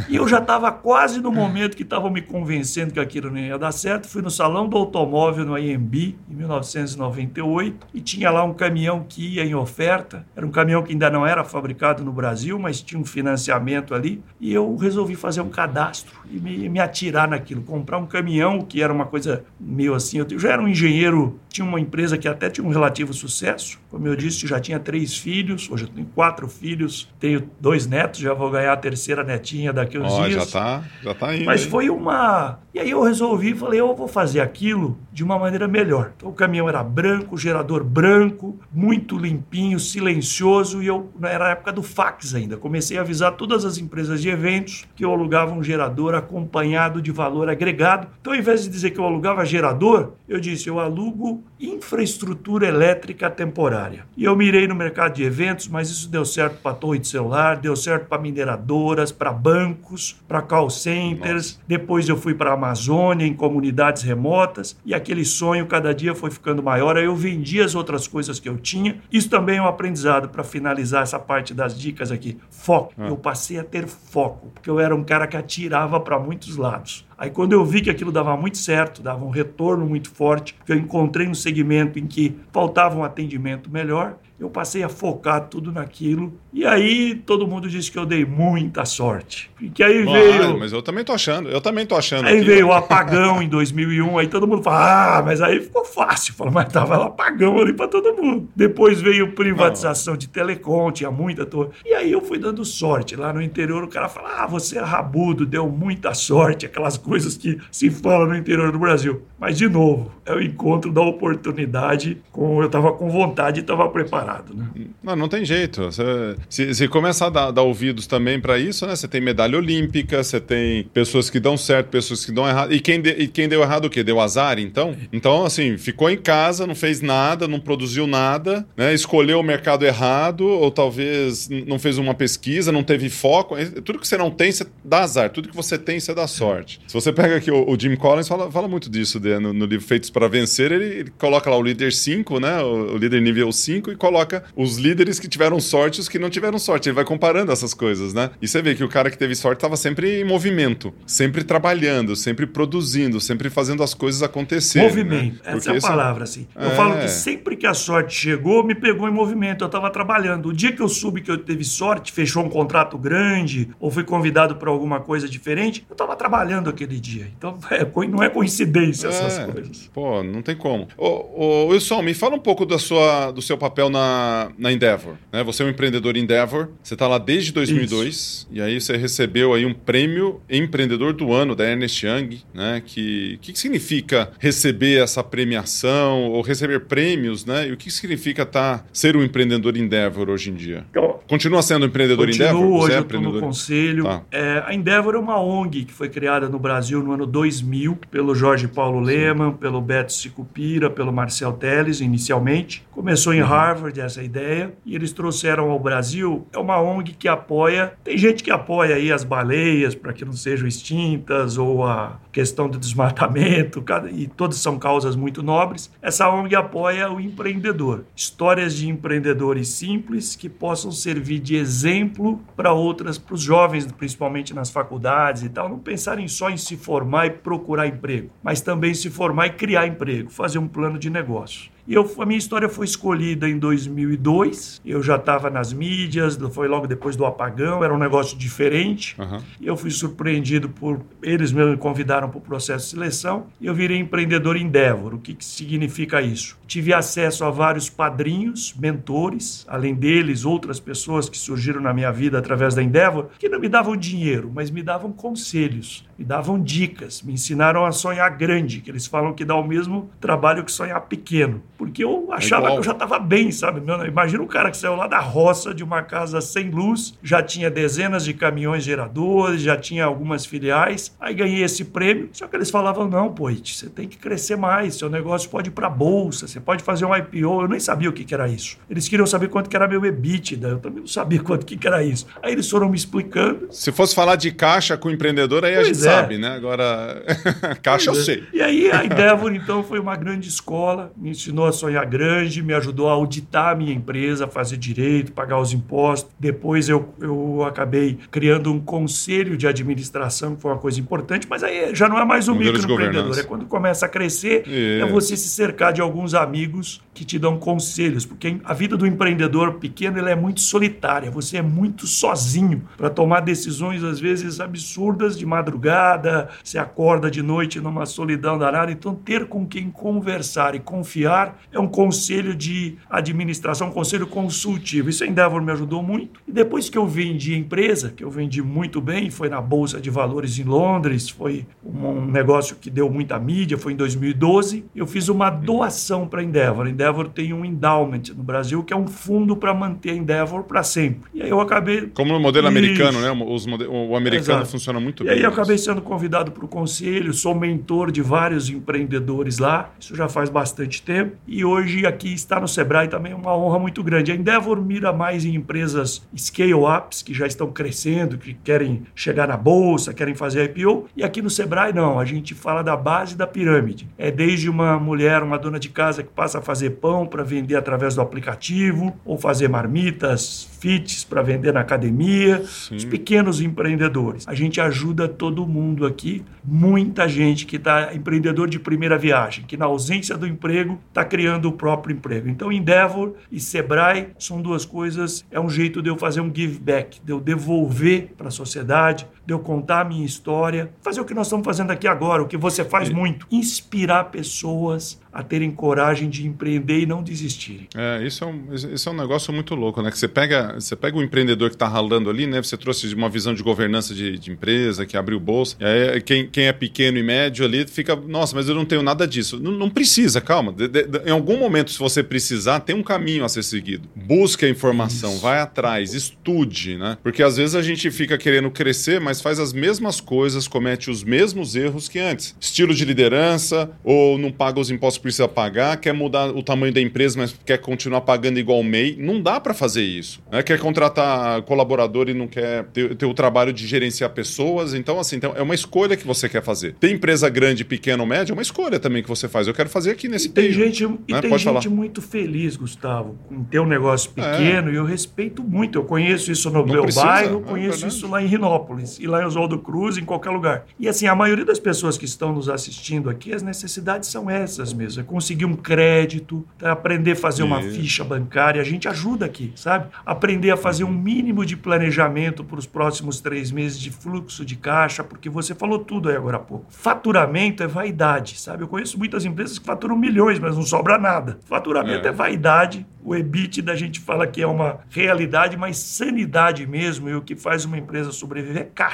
E 0.08 0.16
eu 0.16 0.28
já 0.28 0.40
estava 0.40 0.72
quase 0.72 1.20
no 1.20 1.32
momento 1.32 1.76
que 1.76 1.84
estavam 1.84 2.10
me 2.10 2.22
convencendo 2.22 2.94
que 2.94 3.00
aquilo 3.00 3.30
não 3.30 3.38
ia 3.38 3.58
dar 3.58 3.74
certo. 3.74 4.08
Fui 4.08 4.22
no 4.22 4.32
Salão 4.32 4.70
do 4.70 4.78
Automóvel 4.78 5.46
no 5.46 5.58
IMB 5.58 6.16
em 6.30 6.34
1998 6.34 7.88
e 7.94 8.00
tinha 8.00 8.32
lá 8.32 8.44
um 8.44 8.54
caminhão 8.54 9.06
que 9.08 9.36
ia 9.36 9.44
em 9.44 9.54
oferta. 9.54 10.26
Era 10.34 10.46
um 10.46 10.50
caminhão 10.50 10.82
que 10.82 10.94
ainda 10.94 11.10
não 11.10 11.28
era 11.28 11.44
fabricado 11.44 12.06
no 12.06 12.14
Brasil, 12.14 12.58
mas 12.58 12.82
tinha 12.82 13.00
um 13.00 13.06
financiamento 13.06 13.94
ali. 13.94 14.24
E 14.40 14.54
eu 14.54 14.76
resolvi 14.78 15.16
fazer 15.16 15.42
um 15.42 15.50
cadastro 15.50 16.16
e 16.32 16.40
me, 16.40 16.70
me 16.70 16.80
atirar 16.80 17.28
naquilo. 17.28 17.62
Comprar 17.64 17.98
um 17.98 18.06
caminhão, 18.06 18.62
que 18.62 18.82
era 18.82 18.94
uma 18.94 19.06
coisa 19.06 19.44
meio 19.60 19.94
assim. 19.94 20.20
Eu 20.20 20.40
já 20.40 20.54
era 20.54 20.62
um 20.62 20.68
engenheiro, 20.70 21.38
tinha 21.50 21.68
uma 21.68 21.82
empresa 21.82 22.18
que 22.18 22.28
até 22.30 22.50
tinha 22.50 22.66
um 22.66 22.70
relativo 22.72 23.14
sucesso. 23.14 23.78
Como 23.90 24.08
eu 24.08 24.16
disse, 24.16 24.48
já 24.48 24.60
tinha 24.60 24.80
três 24.80 25.18
filhos 25.18 25.49
filhos, 25.50 25.70
hoje 25.70 25.84
eu 25.86 25.88
tenho 25.90 26.08
quatro 26.14 26.48
filhos, 26.48 27.10
tenho 27.20 27.50
dois 27.60 27.88
netos, 27.88 28.20
já 28.20 28.34
vou 28.34 28.52
ganhar 28.52 28.74
a 28.74 28.78
terceira 28.78 29.24
netinha 29.24 29.74
daqui 29.74 29.98
uns 29.98 30.14
oh, 30.14 30.24
dias. 30.24 30.52
Já 30.52 30.60
tá, 30.60 30.84
já 31.02 31.14
tá 31.14 31.36
indo. 31.36 31.46
Mas 31.46 31.64
foi 31.64 31.90
uma. 31.90 32.60
E 32.74 32.80
aí 32.80 32.92
eu 32.92 33.02
resolvi, 33.02 33.56
falei, 33.56 33.80
eu 33.80 33.96
vou 33.96 34.08
fazer 34.08 34.42
aquilo 34.42 34.98
de 35.12 35.24
uma 35.24 35.40
maneira 35.40 35.68
melhor. 35.68 36.12
Então 36.16 36.30
o 36.30 36.34
caminhão 36.34 36.70
era 36.70 36.84
branco, 36.84 37.38
gerador 37.38 37.84
branco, 37.84 38.58
muito 38.72 39.18
limpinho, 39.18 39.80
silencioso, 39.80 40.84
e 40.84 40.88
eu 40.88 41.10
era 41.24 41.48
a 41.48 41.50
época 41.52 41.72
do 41.72 41.82
fax 41.82 42.36
ainda. 42.36 42.58
Comecei 42.58 42.98
a 42.98 43.02
avisar 43.02 43.34
todas 43.34 43.66
as 43.66 43.78
empresas 43.78 44.22
de 44.22 44.30
eventos 44.30 44.88
que 44.96 45.04
eu 45.04 45.12
alugava 45.12 45.52
um 45.52 45.64
gerador 45.64 46.14
acompanhado 46.14 47.02
de 47.02 47.12
valor 47.12 47.50
agregado. 47.50 48.08
Então, 48.22 48.34
ao 48.34 48.40
invés 48.40 48.64
de 48.64 48.70
dizer 48.70 48.92
que 48.92 49.00
eu 49.00 49.06
alugava 49.06 49.44
gerador, 49.46 50.14
eu 50.28 50.40
disse, 50.40 50.68
eu 50.68 50.80
alugo 50.80 51.44
infraestrutura 51.60 52.68
elétrica 52.68 53.30
temporária. 53.30 54.06
E 54.16 54.24
eu 54.24 54.36
mirei 54.36 54.68
no 54.68 54.76
mercado 54.76 55.16
de 55.16 55.24
eventos, 55.24 55.39
mas 55.68 55.90
isso 55.90 56.10
deu 56.10 56.26
certo 56.26 56.62
para 56.62 56.76
torre 56.76 57.00
de 57.00 57.08
celular, 57.08 57.58
deu 57.58 57.76
certo 57.76 58.08
para 58.08 58.22
mineradoras, 58.22 59.12
para 59.12 59.32
bancos, 59.32 60.20
para 60.28 60.42
call 60.42 60.70
centers. 60.70 61.54
Nossa. 61.54 61.60
Depois 61.68 62.10
eu 62.10 62.18
fui 62.18 62.34
para 62.34 62.52
a 62.52 62.54
Amazônia, 62.54 63.26
em 63.26 63.34
comunidades 63.34 64.04
remotas, 64.04 64.78
e 64.86 64.94
aquele 64.94 65.26
sonho 65.26 65.66
cada 65.66 65.94
dia 65.94 66.14
foi 66.16 66.32
ficando 66.32 66.62
maior. 66.62 66.98
Aí 66.98 67.06
eu 67.06 67.16
vendi 67.16 67.62
as 67.62 67.76
outras 67.76 68.08
coisas 68.08 68.40
que 68.40 68.50
eu 68.50 68.58
tinha. 68.58 69.00
Isso 69.12 69.30
também 69.30 69.58
é 69.58 69.62
um 69.62 69.68
aprendizado 69.68 70.30
para 70.30 70.44
finalizar 70.44 71.04
essa 71.04 71.20
parte 71.20 71.54
das 71.54 71.78
dicas 71.78 72.12
aqui. 72.12 72.38
Foco. 72.50 72.94
Ah. 72.98 73.08
Eu 73.08 73.18
passei 73.18 73.60
a 73.60 73.64
ter 73.64 73.88
foco, 73.88 74.50
porque 74.54 74.70
eu 74.70 74.80
era 74.80 74.96
um 74.96 75.04
cara 75.04 75.28
que 75.28 75.38
atirava 75.38 76.00
para 76.00 76.20
muitos 76.20 76.58
lados. 76.58 77.09
Aí 77.20 77.30
quando 77.30 77.52
eu 77.52 77.66
vi 77.66 77.82
que 77.82 77.90
aquilo 77.90 78.14
dava 78.14 78.38
muito 78.38 78.58
certo, 78.58 79.02
dava 79.02 79.26
um 79.26 79.30
retorno 79.30 79.86
muito 79.86 80.10
forte, 80.10 80.56
que 80.66 80.72
eu 80.72 80.78
encontrei 80.78 81.28
um 81.28 81.34
segmento 81.34 82.00
em 82.00 82.08
que 82.08 82.34
faltava 82.50 82.98
um 82.98 83.04
atendimento 83.04 83.70
melhor, 83.70 84.16
eu 84.40 84.50
passei 84.50 84.84
a 84.84 84.90
focar 84.90 85.48
tudo 85.50 85.70
naquilo. 85.70 86.34
E 86.54 86.66
aí 86.66 87.14
todo 87.26 87.46
mundo 87.46 87.68
disse 87.68 87.92
que 87.92 88.00
eu 88.00 88.06
dei 88.06 88.24
muita 88.24 88.86
sorte. 88.86 89.52
Porque 89.60 89.84
aí 89.84 90.04
veio. 90.04 90.58
Mas 90.58 90.72
eu 90.72 90.82
também 90.82 91.04
tô 91.04 91.12
achando, 91.12 91.50
eu 91.50 91.60
também 91.60 91.86
tô 91.86 91.96
achando. 91.96 92.26
Aí 92.26 92.38
aqui, 92.38 92.46
veio 92.46 92.68
o 92.68 92.72
apagão 92.72 93.42
em 93.42 93.50
2001, 93.50 94.18
aí 94.18 94.28
todo 94.28 94.48
mundo 94.48 94.64
fala, 94.64 95.18
ah, 95.18 95.22
mas 95.22 95.42
aí 95.42 95.60
ficou 95.60 95.84
fácil. 95.84 96.34
Fala, 96.40 96.52
mas 96.52 96.72
tava 96.72 96.96
lá 96.96 97.08
apagão 97.08 97.60
ali 97.60 97.74
para 97.74 97.90
todo 97.90 98.16
mundo. 98.16 98.48
Depois 98.56 99.02
veio 99.02 99.34
privatização 99.34 100.14
Não. 100.14 100.18
de 100.18 100.30
telecom, 100.30 100.90
tinha 100.92 101.12
muita 101.12 101.46
torre. 101.46 101.72
E 101.86 101.94
aí 101.94 102.10
eu 102.10 102.22
fui 102.22 102.38
dando 102.38 102.64
sorte. 102.64 103.18
Lá 103.18 103.34
no 103.34 103.42
interior 103.42 103.84
o 103.84 103.90
cara 103.90 104.08
fala, 104.08 104.44
ah, 104.44 104.48
você 104.48 104.78
é 104.78 104.82
rabudo, 104.82 105.46
deu 105.46 105.68
muita 105.68 106.14
sorte, 106.14 106.66
aquelas 106.66 106.98
coisas 106.98 107.09
que 107.38 107.58
se 107.72 107.90
fala 107.90 108.28
no 108.28 108.36
interior 108.36 108.72
do 108.72 108.80
Brasil. 108.80 109.22
Mas, 109.40 109.58
de 109.58 109.70
novo, 109.70 110.12
é 110.26 110.34
o 110.34 110.42
encontro 110.42 110.92
da 110.92 111.02
oportunidade 111.02 112.18
com. 112.32 112.60
Eu 112.60 112.66
estava 112.66 112.92
com 112.92 113.10
vontade 113.10 113.60
e 113.60 113.62
estava 113.62 113.88
preparado. 113.90 114.54
Né? 114.54 114.68
Não, 115.02 115.16
não 115.16 115.30
tem 115.30 115.46
jeito. 115.46 115.84
Você, 115.84 116.36
se, 116.50 116.74
se 116.74 116.88
começar 116.88 117.28
a 117.28 117.30
dar, 117.30 117.52
dar 117.52 117.62
ouvidos 117.62 118.06
também 118.06 118.40
para 118.40 118.60
isso, 118.60 118.86
né? 118.86 118.96
Você 118.96 119.08
tem 119.08 119.22
medalha 119.22 119.58
olímpica, 119.58 120.22
você 120.22 120.40
tem 120.40 120.84
pessoas 120.94 121.30
que 121.30 121.40
dão 121.40 121.56
certo, 121.56 121.88
pessoas 121.88 122.26
que 122.26 122.32
dão 122.32 122.48
errado. 122.48 122.74
E 122.74 122.80
quem, 122.82 123.02
de, 123.02 123.12
e 123.12 123.28
quem 123.28 123.48
deu 123.48 123.62
errado 123.62 123.86
o 123.86 123.90
quê? 123.90 124.04
Deu 124.04 124.20
azar, 124.20 124.60
então? 124.60 124.96
Então, 125.14 125.46
assim, 125.46 125.78
ficou 125.78 126.10
em 126.10 126.18
casa, 126.18 126.68
não 126.68 126.76
fez 126.76 127.02
nada, 127.02 127.48
não 127.48 127.60
produziu 127.60 128.06
nada, 128.06 128.68
né? 128.76 128.94
escolheu 128.94 129.40
o 129.40 129.44
mercado 129.44 129.86
errado, 129.86 130.46
ou 130.46 130.70
talvez 130.70 131.48
não 131.66 131.80
fez 131.80 131.98
uma 131.98 132.14
pesquisa, 132.14 132.72
não 132.72 132.84
teve 132.84 133.10
foco. 133.10 133.56
É, 133.56 133.66
tudo 133.66 134.00
que 134.00 134.08
você 134.08 134.18
não 134.18 134.30
tem, 134.30 134.52
você 134.52 134.66
dá 134.84 135.00
azar. 135.00 135.30
Tudo 135.30 135.48
que 135.48 135.56
você 135.56 135.78
tem, 135.78 136.00
você 136.00 136.14
dá 136.14 136.28
sorte. 136.28 136.82
Se 136.88 136.94
você 137.00 137.14
pega 137.14 137.36
aqui 137.36 137.52
o, 137.52 137.70
o 137.70 137.80
Jim 137.80 137.96
Collins, 137.96 138.28
fala, 138.28 138.52
fala 138.52 138.68
muito 138.68 138.90
disso 138.90 139.20
de, 139.20 139.38
no, 139.40 139.54
no, 139.54 139.66
livro 139.66 139.86
Feitos 139.86 140.10
para 140.10 140.28
Vencer, 140.28 140.72
ele, 140.72 140.86
ele, 140.86 141.14
coloca 141.18 141.50
lá 141.50 141.58
o 141.58 141.62
líder 141.62 141.94
5, 141.94 142.40
né? 142.40 142.62
O, 142.62 142.94
o, 142.94 142.98
líder 142.98 143.22
nível 143.22 143.52
5, 143.52 143.92
e 143.92 143.96
coloca 143.96 144.44
os 144.56 144.78
líderes 144.78 145.20
que 145.20 145.28
tiveram 145.28 145.60
sorte 145.60 145.98
e 145.98 146.02
os 146.02 146.10
que 146.10 146.20
não 146.20 146.30
tiveram 146.30 146.60
sorte. 146.60 146.90
Ele 146.90 146.96
vai 146.96 147.06
comparando 147.06 147.52
essas 147.52 147.74
coisas, 147.74 148.14
né? 148.14 148.32
E 148.42 148.48
você 148.48 148.62
vê 148.62 148.76
que 148.76 148.84
o 148.84 148.90
cara 148.90 149.10
que 149.10 149.18
teve 149.18 149.36
sorte 149.36 149.58
estava 149.58 149.78
sempre 149.78 150.22
em 150.22 150.24
movimento, 150.24 150.94
sempre 151.06 151.44
trabalhando, 151.44 152.16
sempre 152.16 152.46
produzindo, 152.46 153.20
sempre 153.20 153.50
fazendo 153.50 153.84
as 153.84 153.94
coisas 153.94 154.22
acontecerem. 154.24 154.88
Né? 154.88 154.96
Movimento. 154.96 155.44
Né? 155.44 155.58
Essa 155.58 155.74
é 155.74 155.78
a 155.78 155.82
palavra, 155.82 156.24
assim. 156.24 156.48
Eu 156.56 156.70
é... 156.70 156.76
falo 156.76 157.00
que 157.00 157.08
sempre 157.08 157.56
que 157.56 157.68
a 157.68 157.74
sorte 157.74 158.16
chegou, 158.16 158.64
me 158.64 158.76
pegou 158.76 159.08
em 159.08 159.12
movimento. 159.12 159.64
Eu 159.64 159.68
estava 159.68 159.90
trabalhando. 159.90 160.50
O 160.50 160.54
dia 160.54 160.72
que 160.72 160.82
eu 160.82 160.90
soube 160.90 161.22
que 161.22 161.32
eu 161.32 161.38
teve 161.38 161.64
sorte, 161.64 162.12
fechou 162.12 162.44
um 162.44 162.50
contrato 162.50 162.98
grande, 162.98 163.70
ou 163.80 163.92
fui 163.92 164.04
convidado 164.04 164.56
para 164.56 164.70
alguma 164.70 165.00
coisa 165.00 165.28
diferente, 165.28 165.86
eu 165.90 165.94
estava 165.94 166.16
trabalhando 166.16 166.70
aquele 166.90 167.00
dia. 167.00 167.28
Então, 167.38 167.58
é, 167.72 168.08
não 168.08 168.24
é 168.24 168.30
coincidência 168.30 169.08
é, 169.08 169.10
essas 169.10 169.52
coisas. 169.52 169.90
Pô, 169.94 170.24
não 170.24 170.42
tem 170.42 170.56
como. 170.56 170.88
Ô, 170.98 171.08
ô, 171.08 171.68
Wilson, 171.68 172.02
me 172.02 172.14
fala 172.14 172.36
um 172.36 172.40
pouco 172.40 172.66
da 172.66 172.80
sua, 172.80 173.32
do 173.32 173.42
seu 173.42 173.58
papel 173.58 173.90
na, 173.90 174.52
na 174.58 174.72
Endeavor. 174.72 175.16
Né? 175.32 175.44
Você 175.44 175.64
é 175.64 175.66
um 175.66 175.70
empreendedor 175.70 176.18
Endeavor, 176.18 176.70
você 176.82 176.94
está 176.94 177.08
lá 177.08 177.18
desde 177.18 177.52
2002, 177.54 178.08
Isso. 178.08 178.48
e 178.52 178.62
aí 178.62 178.80
você 178.80 178.98
recebeu 178.98 179.54
aí 179.54 179.66
um 179.66 179.74
prêmio 179.74 180.42
Empreendedor 180.50 181.14
do 181.14 181.32
Ano 181.34 181.56
da 181.56 181.66
Ernest 181.66 182.06
Young, 182.06 182.42
né? 182.54 182.82
Que 182.86 183.00
que, 183.42 183.54
que 183.54 183.60
significa 183.60 184.32
receber 184.40 185.02
essa 185.02 185.24
premiação 185.24 186.32
ou 186.32 186.42
receber 186.42 186.82
prêmios, 186.82 187.46
né? 187.46 187.68
E 187.68 187.72
o 187.72 187.78
que 187.78 187.92
significa 187.92 188.46
tá, 188.46 188.84
ser 188.92 189.16
um 189.16 189.24
empreendedor 189.24 189.78
Endeavor 189.78 190.30
hoje 190.30 190.50
em 190.50 190.56
dia? 190.56 190.86
Então, 190.90 191.20
Continua 191.30 191.62
sendo 191.62 191.84
um 191.84 191.86
empreendedor 191.86 192.26
Continuo, 192.26 192.50
Endeavor? 192.50 192.82
Hoje 192.82 192.94
é 192.94 192.98
eu 192.98 193.02
estou 193.04 193.22
no 193.22 193.40
conselho. 193.40 194.04
Tá. 194.04 194.22
É, 194.32 194.64
a 194.66 194.74
Endeavor 194.74 195.14
é 195.14 195.20
uma 195.20 195.40
ONG 195.40 195.86
que 195.86 195.94
foi 195.94 196.10
criada 196.10 196.50
no 196.50 196.58
Brasil 196.58 196.79
no 197.04 197.14
ano 197.14 197.26
2000 197.26 197.98
pelo 198.10 198.34
Jorge 198.34 198.68
Paulo 198.68 199.00
Lehmann, 199.00 199.54
pelo 199.54 199.82
Beto 199.82 200.14
Sicupira, 200.14 200.90
pelo 200.90 201.12
Marcel 201.12 201.54
Teles, 201.54 202.02
inicialmente. 202.02 202.86
Começou 202.92 203.34
em 203.34 203.42
uhum. 203.42 203.48
Harvard 203.48 204.00
essa 204.00 204.22
ideia 204.22 204.74
e 204.86 204.96
eles 204.96 205.12
trouxeram 205.12 205.70
ao 205.70 205.80
Brasil. 205.80 206.48
É 206.52 206.58
uma 206.58 206.82
ONG 206.82 207.14
que 207.14 207.28
apoia. 207.28 207.94
Tem 208.04 208.18
gente 208.18 208.44
que 208.44 208.52
apoia 208.52 208.96
aí 208.96 209.12
as 209.12 209.24
baleias 209.24 209.96
para 209.96 210.14
que 210.14 210.26
não 210.26 210.34
sejam 210.34 210.68
extintas 210.68 211.58
ou 211.58 211.86
a 211.86 212.20
questão 212.32 212.70
do 212.70 212.78
desmatamento, 212.78 213.84
e 214.12 214.28
todas 214.28 214.58
são 214.58 214.78
causas 214.78 215.16
muito 215.16 215.42
nobres. 215.42 215.92
Essa 216.02 216.30
ONG 216.30 216.56
apoia 216.56 217.12
o 217.12 217.20
empreendedor. 217.20 218.06
Histórias 218.16 218.76
de 218.76 218.88
empreendedores 218.88 219.70
simples 219.70 220.36
que 220.36 220.48
possam 220.48 220.92
servir 220.92 221.40
de 221.40 221.56
exemplo 221.56 222.40
para 222.56 222.72
outras, 222.72 223.18
para 223.18 223.36
os 223.36 223.42
jovens, 223.42 223.86
principalmente 223.92 224.54
nas 224.54 224.70
faculdades 224.70 225.44
e 225.44 225.50
tal, 225.50 225.68
não 225.70 225.80
pensarem 225.80 226.28
só 226.28 226.50
em 226.50 226.58
se 226.60 226.78
formar 226.78 227.26
e 227.26 227.30
procurar 227.32 227.88
emprego, 227.88 228.30
mas 228.44 228.62
também 228.62 228.94
se 228.94 229.10
formar 229.10 229.48
e 229.48 229.52
criar 229.52 229.88
emprego, 229.88 230.30
fazer 230.30 230.60
um 230.60 230.68
plano 230.68 231.00
de 231.00 231.10
negócio. 231.10 231.72
E 231.88 231.94
eu, 231.94 232.10
a 232.20 232.26
minha 232.26 232.38
história 232.38 232.70
foi 232.70 232.86
escolhida 232.86 233.48
em 233.48 233.58
2002. 233.58 234.82
Eu 234.86 235.02
já 235.02 235.16
estava 235.16 235.50
nas 235.50 235.74
mídias, 235.74 236.38
foi 236.52 236.68
logo 236.68 236.88
depois 236.88 237.16
do 237.16 237.26
apagão, 237.26 237.84
era 237.84 237.94
um 237.94 237.98
negócio 237.98 238.38
diferente. 238.38 239.16
Uhum. 239.20 239.42
Eu 239.62 239.76
fui 239.76 239.92
surpreendido 239.92 240.70
por 240.70 241.02
eles 241.22 241.52
me 241.52 241.78
convidaram 241.78 242.30
para 242.30 242.38
o 242.38 242.42
processo 242.42 242.86
de 242.86 242.92
seleção 242.92 243.48
e 243.60 243.68
eu 243.68 243.74
virei 243.74 243.98
empreendedor 243.98 244.56
Endeavor. 244.56 245.14
O 245.14 245.20
que, 245.20 245.34
que 245.34 245.44
significa 245.44 246.22
isso? 246.22 246.58
Tive 246.68 246.94
acesso 246.94 247.44
a 247.44 247.50
vários 247.50 247.90
padrinhos, 247.90 248.74
mentores, 248.78 249.66
além 249.68 249.94
deles, 249.94 250.46
outras 250.46 250.80
pessoas 250.80 251.30
que 251.30 251.38
surgiram 251.38 251.82
na 251.82 251.94
minha 251.94 252.12
vida 252.12 252.38
através 252.38 252.76
da 252.76 252.84
Endeavor, 252.84 253.28
que 253.38 253.50
não 253.50 253.60
me 253.60 253.68
davam 253.68 253.96
dinheiro, 253.96 254.52
mas 254.54 254.70
me 254.70 254.82
davam 254.82 255.12
conselhos, 255.12 256.06
me 256.18 256.24
davam 256.24 256.62
dicas, 256.62 257.22
me 257.22 257.34
ensinaram 257.34 257.86
a 257.86 257.92
sonhar 257.92 258.30
grande, 258.38 258.82
que 258.82 258.92
eles 258.92 259.08
falam 259.08 259.34
que 259.34 259.46
dá 259.46 259.56
o 259.56 259.68
mesmo 259.68 260.10
trabalho 260.20 260.64
que 260.64 260.72
sonhar 260.72 261.02
pequeno. 261.02 261.62
Porque 261.80 262.04
eu 262.04 262.28
achava 262.34 262.68
é 262.68 262.72
que 262.74 262.78
eu 262.80 262.84
já 262.84 262.92
estava 262.92 263.18
bem, 263.18 263.54
sabe? 263.54 263.82
Imagina 264.06 264.44
um 264.44 264.48
cara 264.48 264.70
que 264.70 264.76
saiu 264.76 264.98
lá 264.98 265.08
da 265.08 265.22
roça 265.22 265.74
de 265.74 265.82
uma 265.82 266.04
casa 266.04 266.42
sem 266.42 266.70
luz, 266.70 267.18
já 267.24 267.42
tinha 267.42 267.72
dezenas 267.72 268.26
de 268.26 268.34
caminhões 268.34 268.84
geradores, 268.84 269.62
já 269.62 269.78
tinha 269.78 270.04
algumas 270.04 270.46
filiais, 270.46 271.16
aí 271.18 271.34
ganhei 271.34 271.64
esse 271.64 271.86
prêmio. 271.86 272.30
Só 272.34 272.48
que 272.48 272.58
eles 272.58 272.70
falavam: 272.70 273.08
não, 273.08 273.34
Poit, 273.34 273.74
você 273.74 273.90
tem 273.90 274.10
que 274.10 274.18
crescer 274.18 274.58
mais, 274.58 274.96
seu 274.96 275.10
negócio 275.10 275.50
pode 275.50 275.70
ir 275.70 275.72
para 275.72 275.90
bolsa, 275.90 276.50
você 276.50 276.60
pode 276.60 276.84
fazer 276.84 277.06
um 277.06 277.16
IPO. 277.16 277.62
Eu 277.62 277.68
nem 277.70 277.80
sabia 277.80 278.10
o 278.10 278.14
que, 278.14 278.26
que 278.26 278.34
era 278.34 278.50
isso. 278.50 278.78
Eles 278.90 279.08
queriam 279.08 279.26
saber 279.26 279.48
quanto 279.48 279.70
que 279.70 279.76
era 279.78 279.88
meu 279.88 280.04
EBITDA, 280.04 280.68
eu 280.68 280.80
também 280.80 281.00
não 281.00 281.08
sabia 281.08 281.40
quanto 281.40 281.66
que, 281.66 281.78
que 281.78 281.88
era 281.88 282.04
isso. 282.04 282.28
Aí 282.44 282.52
eles 282.52 282.70
foram 282.70 282.90
me 282.90 282.98
explicando. 282.98 283.70
Se 283.72 283.90
fosse 283.94 284.14
falar 284.14 284.36
de 284.36 284.52
caixa 284.52 284.98
com 284.98 285.08
o 285.08 285.12
empreendedor, 285.12 285.64
aí 285.64 285.76
pois 285.76 285.88
a 285.88 285.94
gente 285.94 286.06
é. 286.06 286.12
sabe, 286.12 286.38
né? 286.38 286.50
Agora, 286.50 287.24
caixa 287.82 288.12
pois 288.12 288.28
eu 288.28 288.34
é. 288.34 288.38
sei. 288.38 288.48
E 288.52 288.62
aí 288.62 288.92
a 288.92 289.06
Endeavor, 289.06 289.54
então, 289.54 289.82
foi 289.82 289.98
uma 289.98 290.18
grande 290.18 290.50
escola, 290.50 291.14
me 291.16 291.30
ensinou 291.30 291.69
a 291.70 291.72
sonhar 291.72 292.06
grande, 292.06 292.62
me 292.62 292.74
ajudou 292.74 293.10
a 293.10 293.14
auditar 293.14 293.74
a 293.74 293.76
minha 293.76 293.94
empresa, 293.94 294.48
fazer 294.48 294.78
direito, 294.78 295.32
pagar 295.32 295.60
os 295.60 295.74
impostos. 295.74 296.32
Depois 296.40 296.90
eu, 296.90 297.14
eu 297.20 297.64
acabei 297.64 298.18
criando 298.32 298.72
um 298.72 298.80
conselho 298.80 299.56
de 299.56 299.68
administração, 299.68 300.56
que 300.56 300.62
foi 300.62 300.72
uma 300.72 300.78
coisa 300.78 301.00
importante, 301.00 301.48
mas 301.50 301.64
aí 301.64 301.94
já 301.96 302.10
não 302.10 302.18
é 302.18 302.26
mais 302.26 302.48
um 302.48 302.56
microempreendedor, 302.56 303.38
é 303.38 303.44
quando 303.44 303.66
começa 303.66 304.06
a 304.06 304.10
crescer, 304.10 304.64
é 304.68 305.06
você 305.06 305.38
se 305.38 305.48
cercar 305.48 305.94
de 305.94 306.02
alguns 306.02 306.34
amigos 306.34 307.02
que 307.14 307.26
te 307.26 307.38
dão 307.38 307.58
conselhos, 307.58 308.26
porque 308.26 308.58
a 308.64 308.74
vida 308.74 308.96
do 308.96 309.06
empreendedor 309.06 309.74
pequeno 309.74 310.18
ela 310.18 310.30
é 310.30 310.36
muito 310.36 310.62
solitária, 310.62 311.30
você 311.30 311.58
é 311.58 311.62
muito 311.62 312.08
sozinho 312.08 312.84
para 312.98 313.10
tomar 313.10 313.42
decisões 313.42 314.04
às 314.04 314.20
vezes 314.20 314.60
absurdas 314.60 315.38
de 315.38 315.46
madrugada, 315.46 316.50
você 316.64 316.78
acorda 316.78 317.30
de 317.30 317.42
noite 317.42 317.80
numa 317.80 318.06
solidão 318.06 318.58
danada, 318.58 318.92
então 318.92 319.14
ter 319.14 319.48
com 319.48 319.66
quem 319.66 319.92
conversar 319.92 320.76
e 320.76 320.80
confiar 320.80 321.59
é 321.72 321.80
um 321.80 321.88
conselho 321.88 322.56
de 322.56 322.98
administração, 323.10 323.90
um 323.90 323.92
conselho 323.92 324.28
consultivo. 324.28 325.10
Isso 325.10 325.24
a 325.24 325.28
Endeavor 325.28 325.62
me 325.62 325.72
ajudou 325.72 326.02
muito. 326.02 326.40
E 326.48 326.52
depois 326.52 326.90
que 326.90 326.98
eu 326.98 327.08
vendi 327.08 327.54
a 327.54 327.58
empresa, 327.58 328.14
que 328.16 328.24
eu 328.24 328.30
vendi 328.30 328.62
muito 328.62 329.00
bem, 329.00 329.30
foi 329.30 329.50
na 329.50 329.62
Bolsa 329.62 330.00
de 330.00 330.10
Valores 330.10 330.58
em 330.60 330.64
Londres, 330.64 331.30
foi 331.30 331.66
um 331.84 332.26
negócio 332.26 332.76
que 332.76 332.90
deu 332.90 333.10
muita 333.10 333.40
mídia, 333.40 333.78
foi 333.78 333.94
em 333.94 333.96
2012, 333.96 334.86
eu 334.96 335.06
fiz 335.06 335.30
uma 335.30 335.50
doação 335.50 336.28
para 336.28 336.42
a 336.42 336.44
Endeavor. 336.44 336.86
A 336.86 336.90
Endeavor 336.90 337.30
tem 337.30 337.54
um 337.54 337.64
endowment 337.64 338.24
no 338.36 338.44
Brasil, 338.44 338.84
que 338.84 338.94
é 338.94 338.98
um 338.98 339.08
fundo 339.08 339.56
para 339.56 339.74
manter 339.74 340.12
a 340.12 340.16
Endeavor 340.16 340.64
para 340.64 340.84
sempre. 340.84 341.30
E 341.34 341.42
aí 341.42 341.50
eu 341.50 341.60
acabei... 341.60 342.08
Como 342.08 342.34
no 342.34 342.40
modelo 342.40 342.68
Isso. 342.68 342.78
americano, 342.78 343.22
né? 343.22 343.32
Os 343.32 343.66
o 343.66 344.16
americano 344.16 344.60
Exato. 344.60 344.72
funciona 344.72 345.00
muito 345.00 345.24
e 345.24 345.26
bem. 345.26 345.36
E 345.36 345.38
aí 345.40 345.44
eu 345.44 345.50
acabei 345.50 345.78
sendo 345.78 346.02
convidado 346.02 346.52
para 346.52 346.66
o 346.66 346.68
conselho, 346.68 347.34
sou 347.34 347.54
mentor 347.56 348.12
de 348.12 348.22
vários 348.22 348.70
empreendedores 348.70 349.60
lá, 349.60 349.92
isso 350.00 350.16
já 350.16 350.28
faz 350.28 350.50
bastante 350.50 351.02
tempo. 351.02 351.36
E 351.52 351.66
hoje 351.66 352.06
aqui 352.06 352.32
está 352.32 352.60
no 352.60 352.68
Sebrae 352.68 353.08
também 353.08 353.32
é 353.32 353.36
uma 353.36 353.58
honra 353.58 353.80
muito 353.80 354.04
grande. 354.04 354.32
A 354.32 354.36
Endeavor 354.36 354.80
mira 354.80 355.12
mais 355.12 355.44
em 355.44 355.56
empresas 355.56 356.22
scale-ups, 356.38 357.24
que 357.24 357.34
já 357.34 357.48
estão 357.48 357.72
crescendo, 357.72 358.38
que 358.38 358.54
querem 358.54 359.02
chegar 359.16 359.48
na 359.48 359.58
bolsa, 359.58 360.14
querem 360.14 360.36
fazer 360.36 360.64
IPO. 360.66 361.08
E 361.18 361.24
aqui 361.24 361.42
no 361.42 361.50
Sebrae 361.50 361.92
não, 361.92 362.20
a 362.20 362.26
gente 362.26 362.54
fala 362.54 362.84
da 362.84 362.96
base 362.96 363.36
da 363.36 363.48
pirâmide. 363.48 364.08
É 364.16 364.30
desde 364.30 364.70
uma 364.70 365.00
mulher, 365.00 365.42
uma 365.42 365.58
dona 365.58 365.80
de 365.80 365.90
casa 365.90 366.22
que 366.22 366.30
passa 366.30 366.60
a 366.60 366.62
fazer 366.62 366.92
pão 366.92 367.26
para 367.26 367.42
vender 367.42 367.76
através 367.76 368.14
do 368.14 368.22
aplicativo, 368.22 369.18
ou 369.26 369.36
fazer 369.36 369.68
marmitas, 369.70 370.70
fits 370.80 371.24
para 371.24 371.42
vender 371.42 371.74
na 371.74 371.82
academia, 371.82 372.64
Sim. 372.66 372.96
os 372.96 373.06
pequenos 373.06 373.60
empreendedores. 373.60 374.48
A 374.48 374.54
gente 374.54 374.80
ajuda 374.80 375.28
todo 375.28 375.66
mundo 375.66 376.06
aqui, 376.06 376.44
muita 376.64 377.28
gente 377.28 377.66
que 377.66 377.76
está 377.76 378.14
empreendedor 378.14 378.70
de 378.70 378.80
primeira 378.80 379.18
viagem, 379.18 379.66
que 379.66 379.76
na 379.76 379.86
ausência 379.86 380.38
do 380.38 380.48
emprego 380.48 381.00
está 381.10 381.26
criando 381.40 381.70
o 381.70 381.72
próprio 381.72 382.14
emprego. 382.14 382.50
Então, 382.50 382.70
Endeavor 382.70 383.36
e 383.50 383.62
Sebrae 383.62 384.32
são 384.38 384.62
duas 384.62 384.84
coisas, 384.84 385.46
é 385.50 385.58
um 385.58 385.70
jeito 385.70 386.02
de 386.02 386.10
eu 386.10 386.18
fazer 386.18 386.42
um 386.42 386.54
give 386.54 386.78
back, 386.78 387.22
de 387.24 387.32
eu 387.32 387.40
devolver 387.40 388.34
para 388.38 388.50
a 388.50 388.52
sociedade, 388.52 389.26
de 389.50 389.54
eu 389.54 389.60
contar 389.60 390.02
a 390.02 390.06
minha 390.06 390.24
história, 390.24 390.92
fazer 391.02 391.20
o 391.20 391.26
que 391.26 391.34
nós 391.34 391.48
estamos 391.48 391.66
fazendo 391.66 391.90
aqui 391.90 392.08
agora, 392.08 392.44
o 392.44 392.48
que 392.48 392.56
você 392.56 392.86
faz 392.86 393.10
muito, 393.10 393.48
inspirar 393.52 394.26
pessoas 394.26 395.20
a 395.32 395.44
terem 395.44 395.72
coragem 395.72 396.30
de 396.30 396.46
empreender 396.48 397.02
e 397.02 397.06
não 397.06 397.22
desistirem. 397.22 397.88
É, 397.96 398.26
isso 398.26 398.44
é 398.44 398.48
um, 398.48 398.74
isso 398.74 399.10
é 399.10 399.12
um 399.12 399.16
negócio 399.16 399.54
muito 399.54 399.76
louco, 399.76 400.02
né? 400.02 400.10
Que 400.10 400.18
você 400.18 400.28
pega, 400.28 400.74
você 400.74 400.96
pega 400.96 401.18
o 401.18 401.24
empreendedor 401.24 401.70
que 401.70 401.76
está 401.76 401.88
ralando 401.88 402.30
ali, 402.30 402.48
né? 402.48 402.62
Você 402.62 402.76
trouxe 402.76 403.14
uma 403.14 403.30
visão 403.30 403.54
de 403.54 403.62
governança 403.62 404.14
de, 404.14 404.38
de 404.38 404.52
empresa, 404.52 405.06
que 405.06 405.16
abriu 405.16 405.40
bolsa. 405.40 405.76
E 405.80 405.86
aí, 405.86 406.22
quem, 406.22 406.48
quem 406.48 406.66
é 406.66 406.74
pequeno 406.74 407.18
e 407.18 407.24
médio 407.24 407.64
ali 407.64 407.88
fica, 407.88 408.16
nossa, 408.16 408.56
mas 408.56 408.68
eu 408.68 408.76
não 408.76 408.86
tenho 408.86 409.04
nada 409.04 409.28
disso. 409.28 409.60
Não, 409.60 409.72
não 409.72 409.90
precisa, 409.90 410.42
calma. 410.42 410.72
De, 410.72 410.88
de, 410.88 411.06
em 411.26 411.32
algum 411.32 411.58
momento, 411.58 411.92
se 411.92 412.00
você 412.00 412.24
precisar, 412.24 412.80
tem 412.80 412.96
um 412.96 413.04
caminho 413.04 413.46
a 413.46 413.50
ser 413.50 413.64
seguido. 413.64 414.10
Busque 414.16 414.66
a 414.66 414.70
informação, 414.70 415.34
isso. 415.34 415.42
vai 415.42 415.60
atrás, 415.60 416.14
estude, 416.14 416.98
né? 416.98 417.18
Porque 417.22 417.44
às 417.44 417.58
vezes 417.58 417.76
a 417.76 417.82
gente 417.82 418.10
fica 418.10 418.38
querendo 418.38 418.72
crescer, 418.72 419.22
mas 419.22 419.39
faz 419.42 419.60
as 419.60 419.74
mesmas 419.74 420.22
coisas, 420.22 420.68
comete 420.68 421.10
os 421.10 421.24
mesmos 421.24 421.76
erros 421.76 422.08
que 422.08 422.20
antes. 422.20 422.56
Estilo 422.60 422.94
de 422.94 423.06
liderança, 423.06 423.90
ou 424.04 424.38
não 424.38 424.52
paga 424.52 424.80
os 424.80 424.90
impostos 424.92 425.22
precisa 425.22 425.48
pagar, 425.48 425.98
quer 425.98 426.14
mudar 426.14 426.50
o 426.50 426.64
tamanho 426.64 426.94
da 426.94 427.02
empresa, 427.02 427.38
mas 427.38 427.56
quer 427.66 427.78
continuar 427.78 428.22
pagando 428.22 428.60
igual 428.60 428.80
o 428.80 428.84
MEI. 428.84 429.16
Não 429.20 429.42
dá 429.42 429.60
para 429.60 429.74
fazer 429.74 430.04
isso. 430.04 430.42
Né? 430.52 430.64
Quer 430.64 430.80
contratar 430.80 431.62
colaborador 431.64 432.30
e 432.30 432.34
não 432.34 432.48
quer 432.48 432.86
ter, 432.86 433.16
ter, 433.16 433.26
o 433.26 433.34
trabalho 433.34 433.74
de 433.74 433.86
gerenciar 433.86 434.30
pessoas. 434.32 434.94
Então, 434.94 435.20
assim, 435.20 435.36
então 435.36 435.54
é 435.56 435.62
uma 435.62 435.76
escolha 435.76 436.16
que 436.16 436.26
você 436.26 436.48
quer 436.48 436.64
fazer. 436.64 436.96
Tem 437.00 437.14
empresa 437.14 437.50
grande, 437.50 437.84
pequena 437.84 438.24
ou 438.24 438.28
média, 438.28 438.52
é 438.52 438.54
uma 438.54 438.62
escolha 438.62 439.00
também 439.00 439.22
que 439.22 439.30
você 439.30 439.48
faz. 439.48 439.68
Eu 439.68 439.74
quero 439.74 439.90
fazer 439.90 440.12
aqui 440.12 440.28
nesse 440.28 440.48
e 440.48 440.52
tem 440.52 440.72
gente 440.72 441.06
né? 441.06 441.18
E 441.28 441.34
tem 441.34 441.50
Pode 441.50 441.64
gente 441.64 441.84
falar. 441.84 441.90
muito 441.90 442.22
feliz, 442.22 442.76
Gustavo, 442.76 443.38
em 443.52 443.64
ter 443.64 443.80
um 443.80 443.86
negócio 443.86 444.32
é. 444.36 444.42
pequeno, 444.42 444.90
é. 444.90 444.94
e 444.94 444.96
eu 444.96 445.06
respeito 445.06 445.64
muito. 445.64 445.98
Eu 445.98 446.04
conheço 446.04 446.52
isso 446.52 446.70
no 446.70 446.80
não 446.80 446.94
meu 446.94 447.04
precisa. 447.04 447.26
bairro, 447.26 447.64
é 447.66 447.70
conheço 447.70 448.08
isso 448.08 448.28
lá 448.28 448.42
em 448.42 448.48
Rinópolis, 448.48 449.19
e 449.20 449.28
lá 449.28 449.42
em 449.42 449.46
Oswaldo 449.46 449.78
Cruz, 449.80 450.18
em 450.18 450.26
qualquer 450.26 450.50
lugar. 450.50 450.86
E 451.00 451.08
assim, 451.08 451.28
a 451.28 451.36
maioria 451.36 451.66
das 451.66 451.80
pessoas 451.80 452.18
que 452.18 452.26
estão 452.26 452.54
nos 452.54 452.70
assistindo 452.70 453.30
aqui, 453.30 453.54
as 453.54 453.62
necessidades 453.62 454.30
são 454.30 454.50
essas 454.50 454.94
mesmo 454.94 455.22
é 455.22 455.24
conseguir 455.24 455.66
um 455.66 455.76
crédito, 455.76 456.66
tá? 456.78 456.92
aprender 456.92 457.32
a 457.32 457.36
fazer 457.36 457.64
uma 457.64 457.82
ficha 457.82 458.24
bancária. 458.24 458.82
A 458.82 458.86
gente 458.86 459.08
ajuda 459.08 459.46
aqui, 459.46 459.72
sabe? 459.76 460.08
Aprender 460.26 460.72
a 460.72 460.78
fazer 460.78 461.04
um 461.04 461.12
mínimo 461.12 461.66
de 461.66 461.76
planejamento 461.76 462.64
para 462.64 462.80
os 462.80 462.86
próximos 462.86 463.40
três 463.40 463.72
meses 463.72 464.00
de 464.00 464.12
fluxo 464.12 464.64
de 464.66 464.76
caixa, 464.76 465.24
porque 465.24 465.50
você 465.50 465.74
falou 465.76 466.00
tudo 466.00 466.30
aí 466.30 466.36
agora 466.36 466.58
há 466.58 466.60
pouco. 466.60 466.86
Faturamento 466.90 467.84
é 467.84 467.88
vaidade, 467.88 468.60
sabe? 468.60 468.84
Eu 468.84 468.88
conheço 468.88 469.18
muitas 469.18 469.46
empresas 469.46 469.80
que 469.80 469.86
faturam 469.86 470.16
milhões, 470.16 470.60
mas 470.60 470.76
não 470.76 470.84
sobra 470.84 471.18
nada. 471.18 471.60
Faturamento 471.66 472.26
é, 472.26 472.30
é 472.30 472.34
vaidade. 472.34 473.06
O 473.22 473.36
EBIT 473.36 473.82
da 473.82 473.96
gente 473.96 474.20
fala 474.20 474.48
que 474.48 474.62
é 474.62 474.68
uma 474.68 475.00
realidade, 475.10 475.76
mas 475.76 475.98
sanidade 475.98 476.88
mesmo. 476.88 477.30
E 477.30 477.36
o 477.36 477.42
que 477.42 477.56
faz 477.56 477.84
uma 477.84 477.98
empresa 477.98 478.32
sobreviver 478.32 478.82
é 478.82 478.86
caixa. 478.86 479.09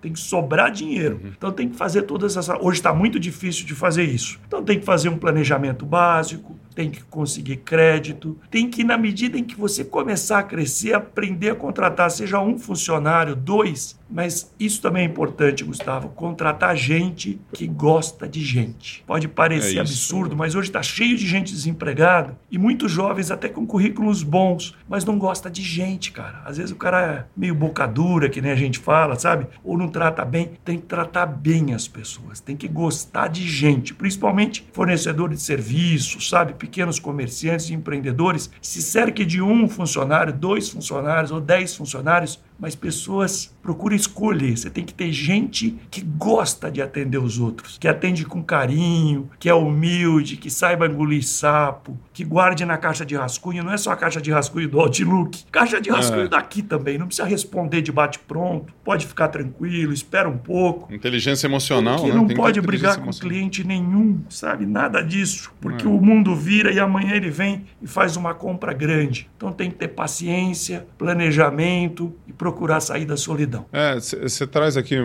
Tem 0.00 0.12
que 0.12 0.20
sobrar 0.20 0.70
dinheiro. 0.70 1.20
Uhum. 1.22 1.32
Então 1.36 1.50
tem 1.50 1.68
que 1.68 1.76
fazer 1.76 2.02
todas 2.02 2.36
essas. 2.36 2.56
Hoje 2.60 2.78
está 2.78 2.94
muito 2.94 3.18
difícil 3.18 3.66
de 3.66 3.74
fazer 3.74 4.04
isso. 4.04 4.38
Então 4.46 4.62
tem 4.62 4.78
que 4.78 4.84
fazer 4.84 5.08
um 5.08 5.18
planejamento 5.18 5.84
básico, 5.84 6.56
tem 6.74 6.88
que 6.88 7.02
conseguir 7.02 7.56
crédito, 7.56 8.38
tem 8.48 8.70
que, 8.70 8.84
na 8.84 8.96
medida 8.96 9.36
em 9.36 9.42
que 9.42 9.56
você 9.56 9.84
começar 9.84 10.38
a 10.38 10.42
crescer, 10.44 10.94
aprender 10.94 11.50
a 11.50 11.54
contratar, 11.56 12.10
seja 12.10 12.40
um 12.40 12.56
funcionário, 12.56 13.34
dois. 13.34 13.97
Mas 14.10 14.52
isso 14.58 14.80
também 14.82 15.02
é 15.02 15.06
importante, 15.06 15.64
Gustavo, 15.64 16.08
contratar 16.10 16.76
gente 16.76 17.40
que 17.52 17.66
gosta 17.66 18.28
de 18.28 18.42
gente. 18.42 19.02
Pode 19.06 19.28
parecer 19.28 19.78
é 19.78 19.80
absurdo, 19.80 20.36
mas 20.36 20.54
hoje 20.54 20.68
está 20.68 20.82
cheio 20.82 21.16
de 21.16 21.26
gente 21.26 21.52
desempregada 21.52 22.38
e 22.50 22.58
muitos 22.58 22.90
jovens 22.90 23.30
até 23.30 23.48
com 23.48 23.66
currículos 23.66 24.22
bons, 24.22 24.76
mas 24.88 25.04
não 25.04 25.18
gosta 25.18 25.50
de 25.50 25.62
gente, 25.62 26.12
cara. 26.12 26.42
Às 26.44 26.56
vezes 26.56 26.72
o 26.72 26.76
cara 26.76 27.00
é 27.00 27.24
meio 27.36 27.54
boca 27.54 27.86
dura, 27.86 28.28
que 28.28 28.40
nem 28.40 28.52
a 28.52 28.56
gente 28.56 28.78
fala, 28.78 29.18
sabe? 29.18 29.46
Ou 29.62 29.76
não 29.76 29.88
trata 29.88 30.24
bem. 30.24 30.52
Tem 30.64 30.78
que 30.78 30.86
tratar 30.86 31.26
bem 31.26 31.74
as 31.74 31.88
pessoas, 31.88 32.40
tem 32.40 32.56
que 32.56 32.68
gostar 32.68 33.28
de 33.28 33.46
gente, 33.46 33.94
principalmente 33.94 34.66
fornecedor 34.72 35.30
de 35.30 35.40
serviços, 35.40 36.28
sabe? 36.28 36.54
pequenos 36.54 36.98
comerciantes 36.98 37.70
e 37.70 37.74
empreendedores 37.74 38.50
se 38.60 38.82
cerque 38.82 39.24
de 39.24 39.40
um 39.40 39.68
funcionário, 39.68 40.32
dois 40.32 40.68
funcionários 40.68 41.30
ou 41.30 41.40
dez 41.40 41.74
funcionários 41.74 42.40
mas 42.58 42.74
pessoas 42.74 43.54
procuram 43.62 43.94
escolher. 43.94 44.56
Você 44.56 44.68
tem 44.68 44.84
que 44.84 44.94
ter 44.94 45.12
gente 45.12 45.78
que 45.90 46.00
gosta 46.00 46.70
de 46.70 46.82
atender 46.82 47.18
os 47.18 47.38
outros, 47.38 47.78
que 47.78 47.86
atende 47.86 48.24
com 48.24 48.42
carinho, 48.42 49.30
que 49.38 49.48
é 49.48 49.54
humilde, 49.54 50.36
que 50.36 50.50
saiba 50.50 50.86
engolir 50.86 51.24
sapo, 51.24 51.96
que 52.18 52.24
guarde 52.24 52.64
na 52.64 52.76
caixa 52.76 53.06
de 53.06 53.14
rascunho. 53.14 53.62
Não 53.62 53.72
é 53.72 53.76
só 53.76 53.92
a 53.92 53.96
caixa 53.96 54.20
de 54.20 54.32
rascunho 54.32 54.68
do 54.68 54.80
Outlook, 54.80 55.44
caixa 55.52 55.80
de 55.80 55.88
rascunho 55.88 56.24
é. 56.24 56.28
daqui 56.28 56.62
também. 56.62 56.98
Não 56.98 57.06
precisa 57.06 57.28
responder 57.28 57.80
de 57.80 57.92
bate-pronto, 57.92 58.74
pode 58.82 59.06
ficar 59.06 59.28
tranquilo, 59.28 59.92
espera 59.92 60.28
um 60.28 60.36
pouco. 60.36 60.92
Inteligência 60.92 61.46
emocional, 61.46 61.94
porque 61.94 62.10
né? 62.10 62.16
não 62.16 62.26
tem 62.26 62.36
pode 62.36 62.60
brigar 62.60 62.98
com 62.98 63.08
cliente 63.10 63.62
nenhum, 63.62 64.20
sabe? 64.28 64.66
Nada 64.66 65.00
disso, 65.00 65.52
porque 65.60 65.86
é. 65.86 65.88
o 65.88 66.00
mundo 66.00 66.34
vira 66.34 66.72
e 66.72 66.80
amanhã 66.80 67.14
ele 67.14 67.30
vem 67.30 67.66
e 67.80 67.86
faz 67.86 68.16
uma 68.16 68.34
compra 68.34 68.72
grande. 68.72 69.30
Então 69.36 69.52
tem 69.52 69.70
que 69.70 69.76
ter 69.76 69.86
paciência, 69.86 70.88
planejamento 70.98 72.12
e 72.26 72.32
procurar 72.32 72.80
sair 72.80 73.04
da 73.04 73.16
solidão. 73.16 73.64
É, 73.72 73.94
você 73.94 74.44
traz 74.44 74.76
aqui 74.76 74.96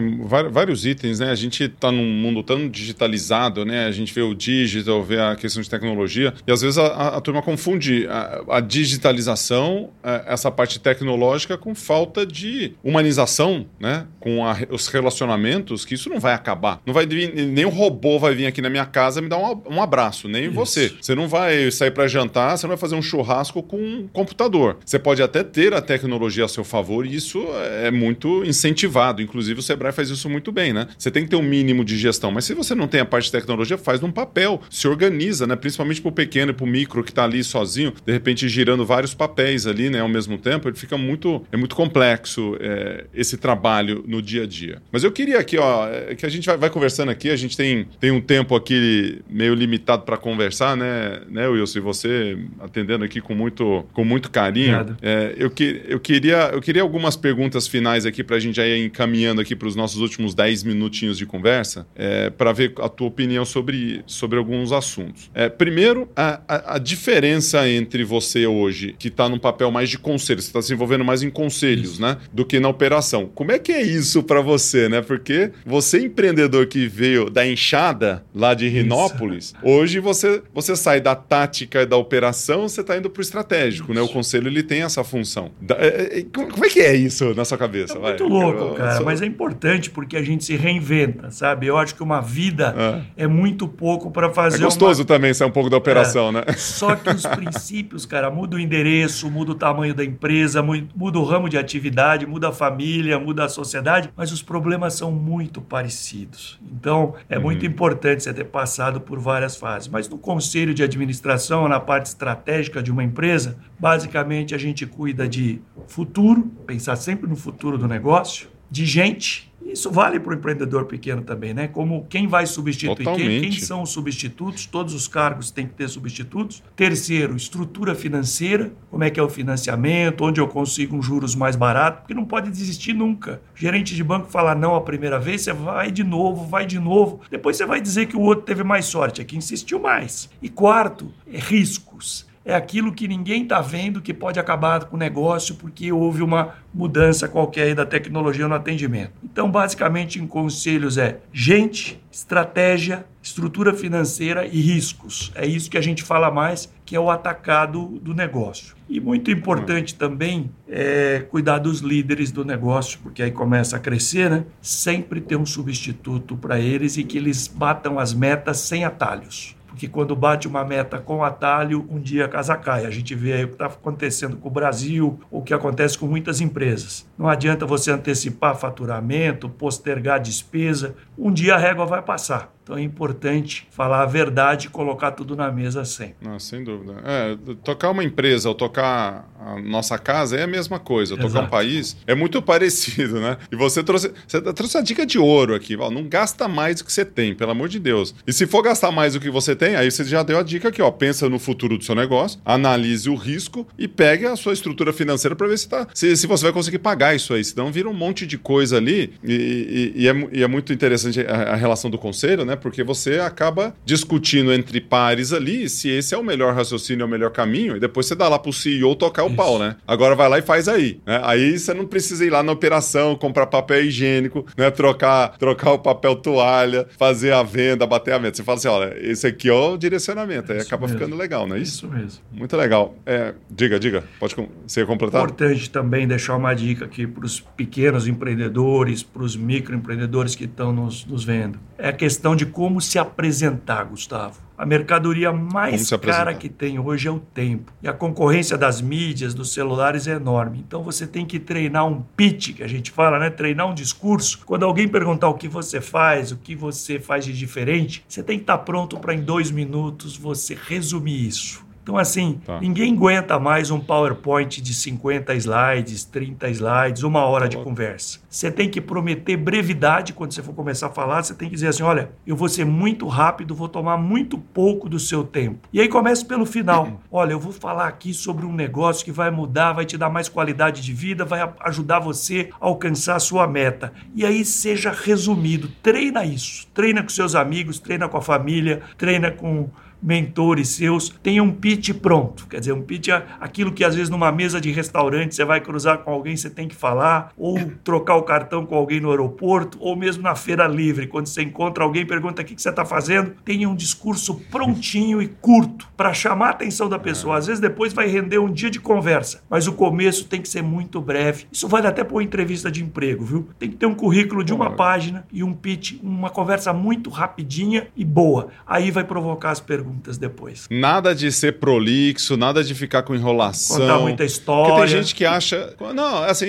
vários 0.51 0.83
itens, 0.83 1.19
né? 1.19 1.29
A 1.29 1.35
gente 1.35 1.65
está 1.65 1.91
num 1.91 2.11
mundo 2.11 2.41
tão 2.41 2.67
digitalizado, 2.67 3.63
né? 3.63 3.85
A 3.85 3.91
gente 3.91 4.11
vê 4.11 4.21
o 4.23 4.33
digital, 4.33 5.03
vê 5.03 5.19
a 5.19 5.35
questão 5.35 5.61
de 5.61 5.69
tecnologia, 5.69 6.33
e 6.47 6.51
às 6.51 6.61
vezes 6.61 6.79
a, 6.79 7.02
a 7.09 7.21
turma 7.21 7.41
confunde 7.41 8.07
a, 8.07 8.43
a 8.57 8.59
digitalização, 8.59 9.89
a, 10.03 10.23
essa 10.27 10.51
parte 10.51 10.79
tecnológica, 10.79 11.57
com 11.57 11.73
falta 11.75 12.25
de 12.25 12.73
humanização, 12.83 13.65
né? 13.79 14.05
Com 14.19 14.39
os 14.69 14.87
relacionamentos, 14.87 15.85
que 15.85 15.95
isso 15.95 16.09
não 16.09 16.19
vai 16.19 16.33
acabar. 16.33 16.81
Não 16.85 16.93
vai 16.93 17.05
vir, 17.05 17.33
nem 17.33 17.65
o 17.65 17.69
robô 17.69 18.19
vai 18.19 18.33
vir 18.33 18.45
aqui 18.45 18.61
na 18.61 18.69
minha 18.69 18.85
casa 18.85 19.21
me 19.21 19.29
dar 19.29 19.37
um, 19.37 19.61
um 19.69 19.81
abraço, 19.81 20.27
nem 20.27 20.45
isso. 20.45 20.53
você. 20.53 20.93
Você 21.01 21.15
não 21.15 21.27
vai 21.27 21.71
sair 21.71 21.91
para 21.91 22.07
jantar, 22.07 22.57
você 22.57 22.65
não 22.65 22.69
vai 22.69 22.77
fazer 22.77 22.95
um 22.95 23.01
churrasco 23.01 23.61
com 23.63 23.77
um 23.77 24.07
computador. 24.07 24.77
Você 24.85 24.99
pode 24.99 25.21
até 25.21 25.43
ter 25.43 25.73
a 25.73 25.81
tecnologia 25.81 26.45
a 26.45 26.47
seu 26.47 26.63
favor 26.63 27.05
e 27.05 27.15
isso 27.15 27.43
é 27.81 27.91
muito 27.91 28.43
incentivado. 28.43 29.21
Inclusive, 29.21 29.59
o 29.59 29.63
Sebrae 29.63 29.91
faz 29.91 30.09
isso 30.09 30.29
muito 30.29 30.51
bem, 30.51 30.73
né? 30.73 30.87
Você 30.97 31.09
tem 31.09 31.23
que 31.23 31.29
ter 31.29 31.35
um 31.35 31.41
mínimo 31.41 31.83
de 31.83 31.97
gestão, 31.97 32.31
mas 32.31 32.45
se 32.45 32.53
você 32.53 32.75
não 32.75 32.87
tem 32.87 33.01
a 33.01 33.05
parte 33.05 33.25
de 33.25 33.31
tecnologia, 33.31 33.77
faz 33.77 34.01
num 34.01 34.11
papel, 34.11 34.61
se 34.69 34.87
organiza, 34.87 35.47
né? 35.47 35.55
Principalmente 35.55 36.01
para 36.01 36.09
o 36.09 36.11
pequeno 36.11 36.51
e 36.51 36.53
para 36.53 36.63
o 36.63 36.67
micro 36.67 36.92
que 37.01 37.11
está 37.11 37.23
ali 37.23 37.41
sozinho, 37.43 37.93
de 38.05 38.11
repente 38.11 38.49
girando 38.49 38.85
vários 38.85 39.13
papéis 39.13 39.65
ali, 39.65 39.89
né? 39.89 40.01
Ao 40.01 40.09
mesmo 40.09 40.37
tempo, 40.37 40.67
ele 40.67 40.75
fica 40.75 40.97
muito, 40.97 41.45
é 41.51 41.55
muito 41.55 41.75
complexo 41.75 42.57
é, 42.59 43.05
esse 43.13 43.37
trabalho 43.37 44.03
no 44.05 44.21
dia 44.21 44.43
a 44.43 44.45
dia. 44.45 44.81
Mas 44.91 45.05
eu 45.05 45.11
queria 45.11 45.39
aqui, 45.39 45.57
ó, 45.57 45.87
é, 45.87 46.15
que 46.15 46.25
a 46.25 46.29
gente 46.29 46.45
vai, 46.45 46.57
vai, 46.57 46.69
conversando 46.69 47.09
aqui, 47.09 47.29
a 47.29 47.35
gente 47.35 47.55
tem, 47.55 47.87
tem 47.99 48.11
um 48.11 48.19
tempo 48.19 48.55
aqui 48.55 49.21
meio 49.29 49.53
limitado 49.53 50.03
para 50.03 50.17
conversar, 50.17 50.75
né, 50.75 51.21
né, 51.29 51.47
Wilson? 51.47 51.79
E 51.79 51.81
você 51.81 52.37
atendendo 52.59 53.05
aqui 53.05 53.21
com 53.21 53.33
muito, 53.33 53.85
com 53.93 54.03
muito 54.03 54.29
carinho. 54.29 54.97
É, 55.01 55.33
eu, 55.37 55.49
que, 55.49 55.81
eu, 55.87 55.99
queria, 55.99 56.49
eu 56.53 56.61
queria 56.61 56.81
algumas 56.81 57.15
perguntas 57.15 57.67
finais 57.67 58.05
aqui 58.05 58.23
para 58.23 58.35
a 58.35 58.39
gente 58.39 58.55
já 58.55 58.65
ir 58.65 58.85
encaminhando 58.85 59.41
aqui 59.41 59.55
para 59.55 59.67
os 59.67 59.75
nossos 59.75 60.01
últimos 60.01 60.33
10 60.33 60.63
minutinhos 60.63 61.17
de 61.17 61.25
conversa, 61.25 61.85
é, 61.95 62.29
para 62.29 62.51
ver 62.51 62.73
a 62.79 62.89
tua 62.89 63.07
opinião 63.07 63.45
sobre, 63.45 64.03
sobre 64.05 64.37
alguns 64.37 64.71
assuntos. 64.71 65.29
É, 65.33 65.49
primeiro, 65.49 66.09
a, 66.15 66.41
a, 66.47 66.75
a, 66.75 66.79
diferença 66.83 67.67
entre 67.67 68.03
você 68.03 68.45
hoje, 68.45 68.95
que 68.99 69.07
está 69.07 69.29
num 69.29 69.39
papel 69.39 69.71
mais 69.71 69.89
de 69.89 69.97
conselho, 69.97 70.41
você 70.41 70.47
está 70.47 70.61
se 70.61 70.73
envolvendo 70.73 71.03
mais 71.03 71.23
em 71.23 71.29
conselhos, 71.29 71.93
isso. 71.93 72.01
né? 72.01 72.17
Do 72.31 72.45
que 72.45 72.59
na 72.59 72.69
operação. 72.69 73.29
Como 73.33 73.51
é 73.51 73.59
que 73.59 73.71
é 73.71 73.81
isso 73.81 74.21
para 74.23 74.41
você, 74.41 74.89
né? 74.89 75.01
Porque 75.01 75.51
você, 75.65 75.99
empreendedor 75.99 76.67
que 76.67 76.87
veio 76.87 77.29
da 77.29 77.47
enxada 77.47 78.23
lá 78.35 78.53
de 78.53 78.67
Rinópolis, 78.67 79.45
isso. 79.45 79.55
hoje 79.63 79.99
você, 79.99 80.41
você 80.53 80.75
sai 80.75 80.99
da 80.99 81.15
tática 81.15 81.81
e 81.81 81.85
da 81.85 81.97
operação, 81.97 82.67
você 82.67 82.81
está 82.81 82.97
indo 82.97 83.09
para 83.09 83.19
o 83.19 83.23
estratégico, 83.23 83.91
isso. 83.91 83.99
né? 83.99 84.01
O 84.01 84.09
conselho 84.09 84.47
ele 84.47 84.63
tem 84.63 84.83
essa 84.83 85.03
função. 85.03 85.51
Da, 85.61 85.75
é, 85.75 86.19
é, 86.19 86.25
como 86.31 86.65
é 86.65 86.69
que 86.69 86.81
é 86.81 86.95
isso 86.95 87.33
na 87.33 87.45
sua 87.45 87.57
cabeça? 87.57 87.97
É 87.97 87.99
muito 87.99 88.29
Vai. 88.29 88.39
louco, 88.39 88.59
eu, 88.59 88.73
cara, 88.73 88.97
sou... 88.97 89.05
mas 89.05 89.21
é 89.21 89.25
importante 89.25 89.89
porque 89.89 90.17
a 90.17 90.23
gente 90.23 90.43
se 90.43 90.55
reinventa, 90.55 91.31
sabe? 91.31 91.67
Eu 91.67 91.77
acho 91.77 91.95
que 91.95 92.03
uma 92.03 92.21
vida 92.21 92.75
é, 93.17 93.23
é 93.23 93.27
muito 93.27 93.67
pouco 93.67 94.11
para 94.11 94.29
fazer. 94.29 94.57
É 94.57 94.65
gostoso 94.65 95.01
uma... 95.01 95.07
também 95.07 95.33
ser 95.33 95.45
um 95.45 95.51
pouco 95.51 95.69
da 95.69 95.77
operação, 95.77 96.29
é. 96.29 96.31
né? 96.33 96.43
Só 96.73 96.95
que 96.95 97.09
os 97.09 97.23
princípios, 97.25 98.05
cara, 98.05 98.31
muda 98.31 98.57
o 98.57 98.59
endereço, 98.59 99.29
muda 99.29 99.51
o 99.51 99.55
tamanho 99.55 99.93
da 99.93 100.03
empresa, 100.03 100.61
muda 100.61 101.19
o 101.19 101.23
ramo 101.23 101.47
de 101.47 101.57
atividade, 101.57 102.25
muda 102.25 102.49
a 102.49 102.51
família, 102.51 103.19
muda 103.19 103.45
a 103.45 103.49
sociedade, 103.49 104.09
mas 104.15 104.31
os 104.31 104.41
problemas 104.41 104.95
são 104.95 105.11
muito 105.11 105.61
parecidos. 105.61 106.59
Então, 106.71 107.13
é 107.29 107.37
uhum. 107.37 107.43
muito 107.43 107.65
importante 107.65 108.23
você 108.23 108.33
ter 108.33 108.45
passado 108.45 108.99
por 108.99 109.19
várias 109.19 109.55
fases. 109.55 109.87
Mas 109.87 110.09
no 110.09 110.17
conselho 110.17 110.73
de 110.73 110.81
administração, 110.81 111.67
na 111.67 111.79
parte 111.79 112.07
estratégica 112.07 112.81
de 112.81 112.91
uma 112.91 113.03
empresa, 113.03 113.57
basicamente 113.79 114.55
a 114.55 114.57
gente 114.57 114.85
cuida 114.85 115.27
de 115.27 115.61
futuro, 115.87 116.51
pensar 116.65 116.95
sempre 116.95 117.29
no 117.29 117.35
futuro 117.35 117.77
do 117.77 117.87
negócio, 117.87 118.47
de 118.69 118.85
gente 118.87 119.52
isso 119.65 119.91
vale 119.91 120.19
para 120.19 120.31
o 120.31 120.35
empreendedor 120.35 120.85
pequeno 120.85 121.21
também, 121.21 121.53
né? 121.53 121.67
Como 121.67 122.05
quem 122.09 122.27
vai 122.27 122.45
substituir 122.45 123.05
quem, 123.05 123.41
quem 123.41 123.51
são 123.51 123.81
os 123.81 123.89
substitutos, 123.89 124.65
todos 124.65 124.93
os 124.93 125.07
cargos 125.07 125.51
têm 125.51 125.67
que 125.67 125.73
ter 125.73 125.87
substitutos. 125.89 126.63
Terceiro, 126.75 127.35
estrutura 127.35 127.95
financeira, 127.95 128.71
como 128.89 129.03
é 129.03 129.09
que 129.09 129.19
é 129.19 129.23
o 129.23 129.29
financiamento, 129.29 130.23
onde 130.23 130.39
eu 130.39 130.47
consigo 130.47 130.95
um 130.95 131.01
juros 131.01 131.35
mais 131.35 131.55
barato, 131.55 132.01
porque 132.01 132.13
não 132.13 132.25
pode 132.25 132.49
desistir 132.49 132.93
nunca. 132.93 133.41
O 133.55 133.59
gerente 133.59 133.95
de 133.95 134.03
banco 134.03 134.29
fala 134.29 134.53
não 134.53 134.75
a 134.75 134.81
primeira 134.81 135.19
vez, 135.19 135.41
você 135.41 135.53
vai 135.53 135.91
de 135.91 136.03
novo, 136.03 136.45
vai 136.45 136.65
de 136.65 136.79
novo. 136.79 137.21
Depois 137.29 137.57
você 137.57 137.65
vai 137.65 137.81
dizer 137.81 138.07
que 138.07 138.17
o 138.17 138.21
outro 138.21 138.45
teve 138.45 138.63
mais 138.63 138.85
sorte, 138.85 139.21
é 139.21 139.23
que 139.23 139.37
insistiu 139.37 139.79
mais. 139.79 140.29
E 140.41 140.49
quarto, 140.49 141.11
é 141.31 141.37
riscos 141.37 142.31
é 142.45 142.53
aquilo 142.53 142.93
que 142.93 143.07
ninguém 143.07 143.43
está 143.43 143.61
vendo 143.61 144.01
que 144.01 144.13
pode 144.13 144.39
acabar 144.39 144.85
com 144.85 144.95
o 144.95 144.99
negócio 144.99 145.55
porque 145.55 145.91
houve 145.91 146.21
uma 146.21 146.55
mudança 146.73 147.27
qualquer 147.27 147.73
da 147.73 147.85
tecnologia 147.85 148.47
no 148.47 148.55
atendimento. 148.55 149.13
Então, 149.23 149.49
basicamente, 149.49 150.19
em 150.19 150.27
conselhos 150.27 150.97
é 150.97 151.19
gente, 151.31 152.01
estratégia, 152.11 153.05
estrutura 153.21 153.73
financeira 153.73 154.45
e 154.45 154.59
riscos. 154.59 155.31
É 155.35 155.45
isso 155.45 155.69
que 155.69 155.77
a 155.77 155.81
gente 155.81 156.03
fala 156.03 156.29
mais, 156.29 156.71
que 156.85 156.95
é 156.95 156.99
o 156.99 157.09
atacado 157.09 157.99
do 158.01 158.13
negócio. 158.13 158.75
E 158.89 158.99
muito 158.99 159.31
importante 159.31 159.95
também 159.95 160.51
é 160.67 161.25
cuidar 161.29 161.59
dos 161.59 161.79
líderes 161.79 162.31
do 162.31 162.43
negócio, 162.43 162.99
porque 163.01 163.23
aí 163.23 163.31
começa 163.31 163.77
a 163.77 163.79
crescer, 163.79 164.29
né? 164.29 164.45
Sempre 164.61 165.21
ter 165.21 165.37
um 165.37 165.45
substituto 165.45 166.35
para 166.35 166.59
eles 166.59 166.97
e 166.97 167.03
que 167.03 167.17
eles 167.17 167.47
batam 167.47 167.97
as 167.97 168.13
metas 168.13 168.57
sem 168.57 168.83
atalhos 168.83 169.55
porque 169.73 169.87
quando 169.87 170.15
bate 170.15 170.47
uma 170.47 170.63
meta 170.63 170.99
com 170.99 171.23
atalho, 171.23 171.83
um 171.89 171.99
dia 171.99 172.25
a 172.25 172.27
casa 172.27 172.55
cai. 172.55 172.85
A 172.85 172.91
gente 172.91 173.15
vê 173.15 173.33
aí 173.33 173.43
o 173.43 173.47
que 173.47 173.53
está 173.53 173.65
acontecendo 173.65 174.37
com 174.37 174.47
o 174.47 174.51
Brasil, 174.51 175.19
o 175.31 175.41
que 175.41 175.51
acontece 175.51 175.97
com 175.97 176.05
muitas 176.05 176.39
empresas. 176.39 177.09
Não 177.17 177.27
adianta 177.27 177.65
você 177.65 177.89
antecipar 177.89 178.55
faturamento, 178.55 179.49
postergar 179.49 180.19
despesa, 180.19 180.95
um 181.17 181.31
dia 181.31 181.55
a 181.55 181.57
régua 181.57 181.87
vai 181.87 182.03
passar. 182.03 182.53
Então 182.63 182.77
é 182.77 182.81
importante 182.81 183.67
falar 183.69 184.03
a 184.03 184.05
verdade 184.05 184.67
e 184.67 184.69
colocar 184.69 185.11
tudo 185.11 185.35
na 185.35 185.51
mesa 185.51 185.83
sempre. 185.83 186.15
Não, 186.21 186.39
sem 186.39 186.63
dúvida. 186.63 186.95
É, 187.03 187.37
tocar 187.63 187.89
uma 187.89 188.03
empresa 188.03 188.47
ou 188.47 188.55
tocar 188.55 189.29
a 189.37 189.59
nossa 189.61 189.97
casa 189.97 190.37
é 190.37 190.43
a 190.43 190.47
mesma 190.47 190.79
coisa. 190.79 191.13
Exato. 191.13 191.27
Tocar 191.27 191.45
um 191.45 191.49
país 191.49 191.97
é 192.07 192.15
muito 192.15 192.41
parecido, 192.41 193.19
né? 193.19 193.37
E 193.51 193.55
você 193.55 193.83
trouxe, 193.83 194.11
você 194.25 194.41
trouxe 194.41 194.77
a 194.77 194.81
dica 194.81 195.05
de 195.05 195.19
ouro 195.19 195.53
aqui. 195.53 195.75
Ó, 195.75 195.91
não 195.91 196.07
gasta 196.07 196.47
mais 196.47 196.77
do 196.77 196.85
que 196.85 196.93
você 196.93 197.03
tem, 197.03 197.35
pelo 197.35 197.51
amor 197.51 197.67
de 197.67 197.79
Deus. 197.79 198.15
E 198.25 198.31
se 198.31 198.47
for 198.47 198.61
gastar 198.61 198.91
mais 198.91 199.13
do 199.13 199.19
que 199.19 199.29
você 199.29 199.55
tem, 199.55 199.75
aí 199.75 199.91
você 199.91 200.05
já 200.05 200.23
deu 200.23 200.39
a 200.39 200.43
dica 200.43 200.69
aqui, 200.69 200.81
ó. 200.81 200.89
Pensa 200.89 201.27
no 201.27 201.39
futuro 201.39 201.77
do 201.77 201.83
seu 201.83 201.95
negócio, 201.95 202.39
analise 202.45 203.09
o 203.09 203.15
risco 203.15 203.67
e 203.77 203.87
pegue 203.87 204.25
a 204.25 204.37
sua 204.37 204.53
estrutura 204.53 204.93
financeira 204.93 205.35
para 205.35 205.47
ver 205.47 205.57
se, 205.57 205.67
tá, 205.67 205.87
se, 205.93 206.15
se, 206.15 206.27
você 206.27 206.43
vai 206.43 206.53
conseguir 206.53 206.79
pagar 206.79 207.13
isso 207.13 207.33
aí. 207.33 207.43
Senão 207.43 207.71
vira 207.71 207.89
um 207.89 207.93
monte 207.93 208.25
de 208.25 208.37
coisa 208.37 208.77
ali. 208.77 209.13
E, 209.21 209.91
e, 209.95 210.03
e, 210.03 210.07
é, 210.07 210.29
e 210.31 210.43
é, 210.43 210.47
muito 210.47 210.71
interessante 210.71 211.19
a, 211.21 211.53
a 211.53 211.55
relação 211.55 211.91
do 211.91 211.97
conselho, 211.97 212.45
né? 212.45 212.52
Né? 212.53 212.55
Porque 212.55 212.83
você 212.83 213.19
acaba 213.19 213.75
discutindo 213.83 214.53
entre 214.53 214.79
pares 214.79 215.33
ali 215.33 215.67
se 215.67 215.89
esse 215.89 216.13
é 216.13 216.17
o 216.17 216.23
melhor 216.23 216.53
raciocínio, 216.53 217.03
é 217.03 217.05
o 217.05 217.09
melhor 217.09 217.31
caminho, 217.31 217.75
e 217.75 217.79
depois 217.79 218.05
você 218.05 218.15
dá 218.15 218.29
lá 218.29 218.39
pro 218.39 218.53
CEO 218.53 218.95
tocar 218.95 219.23
o 219.23 219.27
Isso. 219.27 219.35
pau, 219.35 219.59
né? 219.59 219.75
Agora 219.87 220.15
vai 220.15 220.29
lá 220.29 220.39
e 220.39 220.41
faz 220.41 220.67
aí. 220.67 220.99
Né? 221.05 221.19
Aí 221.23 221.57
você 221.57 221.73
não 221.73 221.85
precisa 221.85 222.25
ir 222.25 222.29
lá 222.29 222.41
na 222.41 222.51
operação, 222.51 223.15
comprar 223.15 223.47
papel 223.47 223.85
higiênico, 223.85 224.45
né? 224.57 224.69
Trocar, 224.71 225.37
trocar 225.37 225.73
o 225.73 225.79
papel 225.79 226.15
toalha, 226.15 226.87
fazer 226.97 227.33
a 227.33 227.43
venda, 227.43 227.85
bater 227.85 228.13
a 228.13 228.19
meta. 228.19 228.37
Você 228.37 228.43
fala 228.43 228.57
assim: 228.57 228.67
olha, 228.67 228.95
esse 228.99 229.25
aqui 229.25 229.49
é 229.49 229.53
o 229.53 229.77
direcionamento. 229.77 230.51
Aí 230.51 230.59
acaba 230.59 230.85
mesmo. 230.85 230.99
ficando 230.99 231.15
legal, 231.15 231.47
não 231.47 231.55
é 231.55 231.59
isso? 231.59 231.85
Isso 231.85 231.87
mesmo. 231.87 232.21
Muito 232.31 232.55
legal. 232.55 232.95
É, 233.05 233.33
diga, 233.49 233.79
diga. 233.79 234.03
Pode 234.19 234.35
você 234.67 234.85
completar? 234.85 235.23
Importante 235.23 235.69
também 235.69 236.07
deixar 236.07 236.35
uma 236.35 236.53
dica 236.53 236.85
aqui 236.85 237.07
para 237.07 237.25
os 237.25 237.39
pequenos 237.39 238.07
empreendedores, 238.07 239.01
para 239.01 239.23
os 239.23 239.35
microempreendedores 239.35 240.35
que 240.35 240.45
estão 240.45 240.71
nos, 240.71 241.05
nos 241.05 241.23
vendo. 241.23 241.59
É 241.77 241.89
a 241.89 241.93
questão 241.93 242.35
de 242.35 242.42
de 242.43 242.51
como 242.51 242.81
se 242.81 242.99
apresentar, 242.99 243.85
Gustavo. 243.85 244.41
A 244.57 244.65
mercadoria 244.65 245.31
mais 245.31 245.89
cara 245.89 246.33
que 246.33 246.47
tem 246.47 246.77
hoje 246.77 247.07
é 247.07 247.11
o 247.11 247.19
tempo. 247.19 247.71
E 247.81 247.87
a 247.87 247.93
concorrência 247.93 248.57
das 248.57 248.81
mídias, 248.81 249.33
dos 249.33 249.51
celulares 249.51 250.07
é 250.07 250.11
enorme. 250.11 250.63
Então 250.65 250.83
você 250.83 251.07
tem 251.07 251.25
que 251.25 251.39
treinar 251.39 251.87
um 251.87 252.01
pitch, 252.15 252.55
que 252.55 252.63
a 252.63 252.67
gente 252.67 252.91
fala, 252.91 253.17
né? 253.17 253.29
Treinar 253.29 253.67
um 253.67 253.73
discurso. 253.73 254.41
Quando 254.45 254.63
alguém 254.63 254.87
perguntar 254.87 255.29
o 255.29 255.33
que 255.33 255.47
você 255.47 255.81
faz, 255.81 256.31
o 256.31 256.37
que 256.37 256.55
você 256.55 256.99
faz 256.99 257.25
de 257.25 257.33
diferente, 257.33 258.05
você 258.07 258.21
tem 258.21 258.37
que 258.37 258.43
estar 258.43 258.59
pronto 258.59 258.99
para 258.99 259.13
em 259.13 259.21
dois 259.21 259.49
minutos 259.49 260.15
você 260.15 260.57
resumir 260.67 261.27
isso 261.27 261.72
Então, 261.83 261.97
assim, 261.97 262.39
tá. 262.45 262.61
ninguém 262.61 262.93
aguenta 262.93 263.37
mais 263.37 263.69
um 263.69 263.77
PowerPoint 263.77 264.61
de 264.61 264.73
50 264.73 265.35
slides, 265.35 266.05
30 266.05 266.49
slides, 266.51 267.03
uma 267.03 267.25
hora 267.25 267.49
de 267.49 267.57
conversa. 267.57 268.19
Você 268.29 268.49
tem 268.49 268.69
que 268.69 268.79
prometer 268.79 269.35
brevidade 269.35 270.13
quando 270.13 270.31
você 270.31 270.41
for 270.41 270.53
começar 270.53 270.87
a 270.87 270.89
falar. 270.89 271.21
Você 271.21 271.33
tem 271.33 271.49
que 271.49 271.55
dizer 271.55 271.67
assim: 271.67 271.83
olha, 271.83 272.11
eu 272.25 272.37
vou 272.37 272.47
ser 272.47 272.65
muito 272.65 273.05
rápido, 273.05 273.53
vou 273.53 273.67
tomar 273.67 273.97
muito 273.97 274.37
pouco 274.37 274.87
do 274.87 274.97
seu 274.97 275.25
tempo. 275.25 275.67
E 275.73 275.81
aí 275.81 275.89
começa 275.89 276.25
pelo 276.25 276.45
final. 276.45 277.01
Olha, 277.11 277.33
eu 277.33 277.39
vou 277.39 277.51
falar 277.51 277.87
aqui 277.87 278.13
sobre 278.13 278.45
um 278.45 278.53
negócio 278.53 279.03
que 279.03 279.11
vai 279.11 279.29
mudar, 279.29 279.73
vai 279.73 279.85
te 279.85 279.97
dar 279.97 280.09
mais 280.09 280.29
qualidade 280.29 280.81
de 280.81 280.93
vida, 280.93 281.25
vai 281.25 281.47
ajudar 281.59 281.99
você 281.99 282.49
a 282.61 282.65
alcançar 282.65 283.17
a 283.17 283.19
sua 283.19 283.45
meta. 283.45 283.91
E 284.15 284.25
aí 284.25 284.45
seja 284.45 284.89
resumido. 284.89 285.69
Treina 285.83 286.23
isso. 286.23 286.65
Treina 286.73 287.03
com 287.03 287.09
seus 287.09 287.35
amigos, 287.35 287.77
treina 287.77 288.07
com 288.07 288.17
a 288.17 288.21
família, 288.21 288.81
treina 288.97 289.29
com 289.29 289.69
mentores 290.03 290.67
seus 290.69 291.09
tenham 291.23 291.45
um 291.45 291.51
pitch 291.51 291.93
pronto. 291.93 292.45
Quer 292.47 292.59
dizer, 292.59 292.73
um 292.73 292.81
pitch 292.81 293.07
é 293.07 293.23
aquilo 293.39 293.71
que 293.71 293.85
às 293.85 293.95
vezes 293.95 294.09
numa 294.09 294.31
mesa 294.31 294.59
de 294.59 294.69
restaurante 294.71 295.33
você 295.33 295.45
vai 295.45 295.61
cruzar 295.61 295.99
com 295.99 296.11
alguém, 296.11 296.35
você 296.35 296.49
tem 296.49 296.67
que 296.67 296.75
falar, 296.75 297.31
ou 297.37 297.57
trocar 297.83 298.17
o 298.17 298.23
cartão 298.23 298.65
com 298.65 298.75
alguém 298.75 298.99
no 298.99 299.09
aeroporto, 299.09 299.77
ou 299.79 299.95
mesmo 299.95 300.21
na 300.21 300.35
feira 300.35 300.67
livre, 300.67 301.07
quando 301.07 301.27
você 301.27 301.41
encontra 301.41 301.83
alguém 301.83 302.05
pergunta 302.05 302.41
o 302.41 302.45
que 302.45 302.61
você 302.61 302.69
está 302.69 302.83
fazendo, 302.83 303.31
tenha 303.45 303.69
um 303.69 303.75
discurso 303.75 304.35
prontinho 304.51 305.21
e 305.21 305.27
curto 305.27 305.87
para 305.95 306.13
chamar 306.13 306.47
a 306.47 306.51
atenção 306.51 306.89
da 306.89 306.99
pessoa. 306.99 307.37
Às 307.37 307.47
vezes 307.47 307.61
depois 307.61 307.93
vai 307.93 308.07
render 308.07 308.39
um 308.39 308.51
dia 308.51 308.69
de 308.69 308.79
conversa, 308.79 309.41
mas 309.49 309.67
o 309.67 309.73
começo 309.73 310.25
tem 310.25 310.41
que 310.41 310.49
ser 310.49 310.61
muito 310.61 310.99
breve. 310.99 311.45
Isso 311.51 311.67
vale 311.67 311.87
até 311.87 312.03
para 312.03 312.15
uma 312.15 312.23
entrevista 312.23 312.69
de 312.69 312.83
emprego, 312.83 313.23
viu? 313.23 313.47
Tem 313.57 313.69
que 313.69 313.77
ter 313.77 313.85
um 313.85 313.95
currículo 313.95 314.43
de 314.43 314.53
uma 314.53 314.71
página 314.71 315.25
e 315.31 315.43
um 315.43 315.53
pitch, 315.53 315.99
uma 316.03 316.29
conversa 316.29 316.73
muito 316.73 317.09
rapidinha 317.09 317.87
e 317.95 318.03
boa. 318.03 318.49
Aí 318.65 318.91
vai 318.91 319.03
provocar 319.03 319.51
as 319.51 319.59
perguntas 319.59 319.92
perguntas 319.93 320.17
depois. 320.17 320.67
Nada 320.69 321.13
de 321.13 321.31
ser 321.31 321.59
prolixo, 321.59 322.35
nada 322.35 322.63
de 322.63 322.73
ficar 322.73 323.03
com 323.03 323.15
enrolação. 323.15 323.77
Contar 323.77 323.99
muita 323.99 324.25
história. 324.25 324.73
Porque 324.73 324.87
tem 324.87 325.01
gente 325.01 325.15
que 325.15 325.25
acha. 325.25 325.75
Não, 325.93 326.23
assim, 326.23 326.47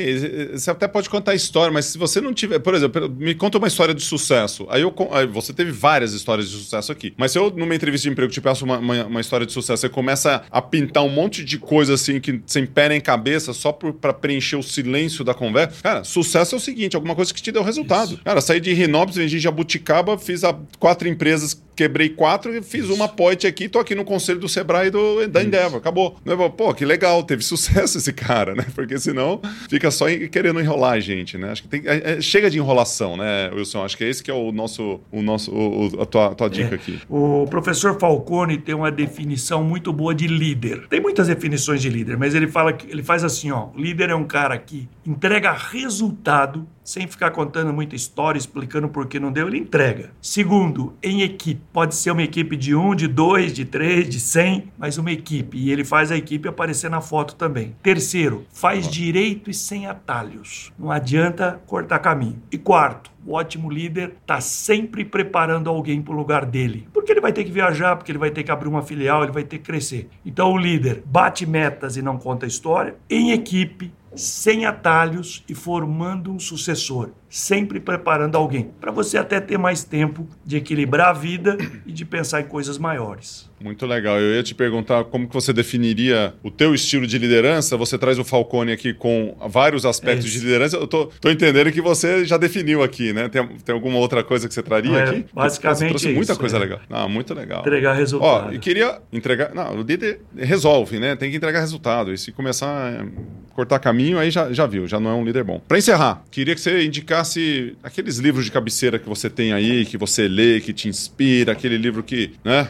você 0.53 0.71
até 0.71 0.89
pode 0.89 1.09
contar 1.09 1.35
história, 1.35 1.73
mas 1.73 1.87
se 1.87 1.99
você 1.99 2.21
não 2.21 2.33
tiver. 2.33 2.59
Por 2.59 2.75
exemplo, 2.75 3.09
me 3.11 3.35
conta 3.35 3.59
uma 3.59 3.69
história 3.69 3.95
de 3.95 4.03
sucesso. 4.03 4.67
Aí, 4.71 4.83
eu, 4.83 4.95
aí 5.13 5.27
você 5.27 5.53
teve 5.53 5.71
várias 5.71 6.13
histórias 6.13 6.49
de 6.49 6.57
sucesso 6.57 6.91
aqui. 6.91 7.15
Mas 7.17 7.33
se 7.33 7.39
eu, 7.39 7.51
numa 7.51 7.75
entrevista 7.75 8.05
de 8.05 8.13
emprego, 8.13 8.33
te 8.33 8.41
peço 8.41 8.65
uma, 8.65 8.79
uma, 8.79 9.05
uma 9.07 9.21
história 9.21 9.47
de 9.47 9.53
sucesso, 9.53 9.83
você 9.83 9.89
começa 9.89 10.43
a 10.51 10.63
pintar 10.63 11.05
um 11.05 11.09
monte 11.09 11.45
de 11.45 11.59
coisa 11.59 11.95
assim, 11.95 12.21
que 12.21 12.41
sem 12.47 12.67
pé 12.67 12.89
nem 12.89 13.01
cabeça, 13.01 13.53
só 13.53 13.73
para 13.73 14.13
preencher 14.13 14.57
o 14.57 14.63
silêncio 14.63 15.25
da 15.25 15.35
conversa. 15.35 15.83
Cara, 15.83 16.05
sucesso 16.05 16.55
é 16.55 16.59
o 16.59 16.61
seguinte: 16.61 16.97
alguma 16.97 17.15
coisa 17.15 17.33
que 17.33 17.43
te 17.43 17.53
deu 17.53 17.63
resultado. 17.63 18.15
Isso. 18.15 18.25
Cara, 18.25 18.41
saí 18.41 18.61
de 18.61 18.73
Rinópolis, 18.73 19.17
vendi 19.17 19.39
Jabuticaba, 19.39 20.19
fiz 20.19 20.45
a 20.45 20.57
quatro 20.79 21.09
empresas 21.09 21.55
quebrei 21.75 22.09
quatro 22.09 22.55
e 22.55 22.62
fiz 22.62 22.89
uma 22.89 23.09
poite 23.09 23.47
aqui, 23.47 23.68
tô 23.68 23.79
aqui 23.79 23.95
no 23.95 24.05
conselho 24.05 24.39
do 24.39 24.49
Sebrae 24.49 24.91
do, 24.91 25.27
da 25.29 25.43
Endeavor, 25.43 25.79
acabou. 25.79 26.16
Pô, 26.57 26.72
que 26.75 26.85
legal, 26.85 27.22
teve 27.22 27.43
sucesso 27.45 27.99
esse 27.99 28.12
cara, 28.12 28.55
né? 28.55 28.64
Porque 28.75 28.99
senão 28.99 29.41
fica 29.68 29.91
só 29.91 30.07
querendo 30.31 30.61
enrolar 30.61 30.93
a 30.93 31.01
gente, 31.01 31.37
né? 31.37 31.51
Acho 31.51 31.62
que 31.62 31.68
tem, 31.68 31.83
é, 31.87 32.12
é, 32.12 32.20
chega 32.20 32.51
de 32.51 32.59
enrolação, 32.59 33.16
né, 33.16 33.51
Wilson? 33.53 33.85
Acho 33.85 33.97
que 33.97 34.05
é 34.05 34.09
esse 34.09 34.22
que 34.22 34.31
é 34.31 34.35
o 34.35 34.53
nosso, 34.53 35.01
o 35.11 35.22
nosso 35.22 35.53
o, 35.53 36.01
a 36.01 36.07
tua, 36.07 36.35
tua 36.35 36.49
dica 36.49 36.75
é. 36.75 36.75
aqui. 36.75 37.01
O 37.09 37.47
professor 37.49 37.99
Falcone 37.99 38.59
tem 38.59 38.75
uma 38.75 38.91
definição 38.91 39.62
muito 39.64 39.93
boa 39.93 40.14
de 40.14 40.27
líder. 40.27 40.87
Tem 40.89 41.01
muitas 41.01 41.27
definições 41.27 41.83
de 41.83 41.89
líder, 41.89 42.16
mas 42.16 42.35
ele 42.35 42.49
fala 42.49 42.72
que 42.72 42.91
ele 42.91 43.03
faz 43.03 43.25
assim, 43.25 43.51
ó, 43.51 43.68
líder 43.77 44.11
é 44.11 44.14
um 44.14 44.25
cara 44.25 44.57
que 44.59 44.89
entrega 45.07 45.53
resultado 45.53 46.66
sem 46.85 47.07
ficar 47.07 47.30
contando 47.30 47.72
muita 47.72 47.97
história, 47.97 48.39
explicando 48.39 48.89
por 48.89 49.07
que 49.07 49.18
não 49.18 49.32
deu, 49.32 49.49
ele 49.49 49.59
entrega. 49.59 50.11
Segundo, 50.20 50.95
em 51.03 51.22
equipe. 51.22 51.62
Pode 51.72 51.95
ser 51.95 52.11
uma 52.11 52.22
equipe 52.22 52.57
de 52.57 52.74
um, 52.74 52.95
de 52.95 53.09
dois, 53.09 53.53
de 53.53 53.64
três, 53.64 54.09
de 54.09 54.20
cem, 54.20 54.70
mas 54.78 54.99
uma 54.99 55.11
equipe. 55.11 55.57
E 55.57 55.72
ele 55.72 55.85
faz 55.85 56.12
a 56.12 56.16
equipe 56.16 56.47
aparecer 56.47 56.91
na 56.91 57.01
foto 57.01 57.35
também. 57.35 57.74
Terceiro, 57.82 58.45
faz 58.53 58.87
direito 58.87 59.51
e 59.51 59.55
sem 59.55 59.87
atalhos. 59.87 60.70
Não 60.78 60.91
adianta 60.91 61.61
cortar 61.66 61.99
caminho. 62.01 62.43
E 62.53 62.59
quarto, 62.59 63.11
o 63.26 63.32
ótimo 63.32 63.70
líder 63.70 64.16
está 64.20 64.41
sempre 64.41 65.05
preparando 65.05 65.70
alguém 65.70 66.03
para 66.03 66.12
o 66.12 66.16
lugar 66.16 66.45
dele. 66.45 66.87
Porque 66.93 67.11
ele 67.11 67.20
vai 67.20 67.32
ter 67.32 67.45
que 67.45 67.51
viajar, 67.51 67.97
porque 67.97 68.12
ele 68.12 68.18
vai 68.18 68.30
ter 68.30 68.43
que 68.43 68.51
abrir 68.51 68.68
uma 68.68 68.82
filial, 68.82 69.22
ele 69.22 69.32
vai 69.32 69.45
ter 69.45 69.59
que 69.59 69.64
crescer. 69.64 70.09
Então 70.24 70.53
o 70.53 70.59
líder 70.59 71.03
bate 71.07 71.47
metas 71.47 71.97
e 71.97 72.03
não 72.03 72.18
conta 72.18 72.47
história, 72.47 72.97
em 73.09 73.32
equipe, 73.32 73.93
sem 74.17 74.65
atalhos 74.67 75.45
e 75.49 75.55
formando 75.55 76.33
um 76.33 76.39
sucessor 76.39 77.11
sempre 77.35 77.80
preparando 77.80 78.37
alguém, 78.37 78.70
para 78.80 78.93
você 78.93 79.18
até 79.18 79.41
ter 79.41 79.59
mais 79.59 79.82
tempo 79.82 80.24
de 80.47 80.57
equilibrar 80.57 81.09
a 81.09 81.12
vida 81.12 81.59
e 81.85 81.91
de 81.91 82.05
pensar 82.05 82.41
em 82.43 82.45
coisas 82.45 82.78
maiores. 82.78 83.51
Muito 83.61 83.87
legal. 83.87 84.20
Eu 84.20 84.35
ia 84.35 84.43
te 84.43 84.55
perguntar 84.55 85.05
como 85.05 85.26
que 85.26 85.35
você 85.35 85.53
definiria 85.53 86.35
o 86.43 86.51
teu 86.51 86.74
estilo 86.74 87.07
de 87.07 87.16
liderança. 87.18 87.76
Você 87.76 87.97
traz 87.97 88.18
o 88.18 88.24
Falcone 88.24 88.70
aqui 88.70 88.93
com 88.93 89.35
vários 89.49 89.87
aspectos 89.87 90.26
é 90.26 90.28
de 90.28 90.45
liderança. 90.45 90.76
Eu 90.76 90.87
tô, 90.87 91.07
tô, 91.07 91.30
entendendo 91.30 91.72
que 91.72 91.80
você 91.80 92.24
já 92.24 92.37
definiu 92.37 92.82
aqui, 92.82 93.12
né? 93.12 93.28
Tem, 93.28 93.45
tem 93.64 93.74
alguma 93.74 93.99
outra 93.99 94.22
coisa 94.22 94.47
que 94.47 94.53
você 94.53 94.62
traria 94.62 94.99
é, 94.99 95.03
aqui? 95.03 95.26
Basicamente 95.32 95.78
você 95.78 95.89
trouxe 95.89 96.09
muita 96.12 96.32
isso, 96.32 96.41
coisa 96.41 96.57
é. 96.57 96.61
legal. 96.61 96.80
Ah, 96.91 97.09
muito 97.09 97.32
legal. 97.32 97.61
Entregar 97.61 97.95
resultado. 97.95 98.49
Ó, 98.49 98.53
e 98.53 98.59
queria 98.59 99.01
entregar... 99.11 99.55
Não, 99.55 99.78
o 99.78 99.82
líder 99.82 100.20
resolve, 100.37 101.01
né? 101.01 101.16
Tem 101.16 101.30
que 101.30 101.37
entregar 101.39 101.61
resultado. 101.61 102.12
E 102.12 102.18
se 102.18 102.32
começar 102.32 102.68
a 102.68 103.07
cortar 103.55 103.78
caminho, 103.78 104.18
aí 104.18 104.30
já, 104.30 104.53
já 104.53 104.66
viu, 104.66 104.87
já 104.87 105.01
não 105.01 105.11
é 105.11 105.14
um 105.14 105.24
líder 105.24 105.45
bom. 105.45 105.61
Para 105.66 105.78
encerrar, 105.78 106.22
queria 106.30 106.55
que 106.55 106.61
você 106.61 106.85
indicasse 106.85 107.24
pegasse 107.25 107.77
aqueles 107.83 108.18
livros 108.18 108.45
de 108.45 108.51
cabeceira 108.51 108.99
que 108.99 109.09
você 109.09 109.31
tem 109.31 109.53
aí, 109.53 109.85
que 109.85 109.97
você 109.97 110.29
lê, 110.29 110.61
que 110.61 110.72
te 110.72 110.89
inspira, 110.89 111.53
aquele 111.53 111.79
livro 111.79 112.03
que, 112.03 112.33
né, 112.45 112.68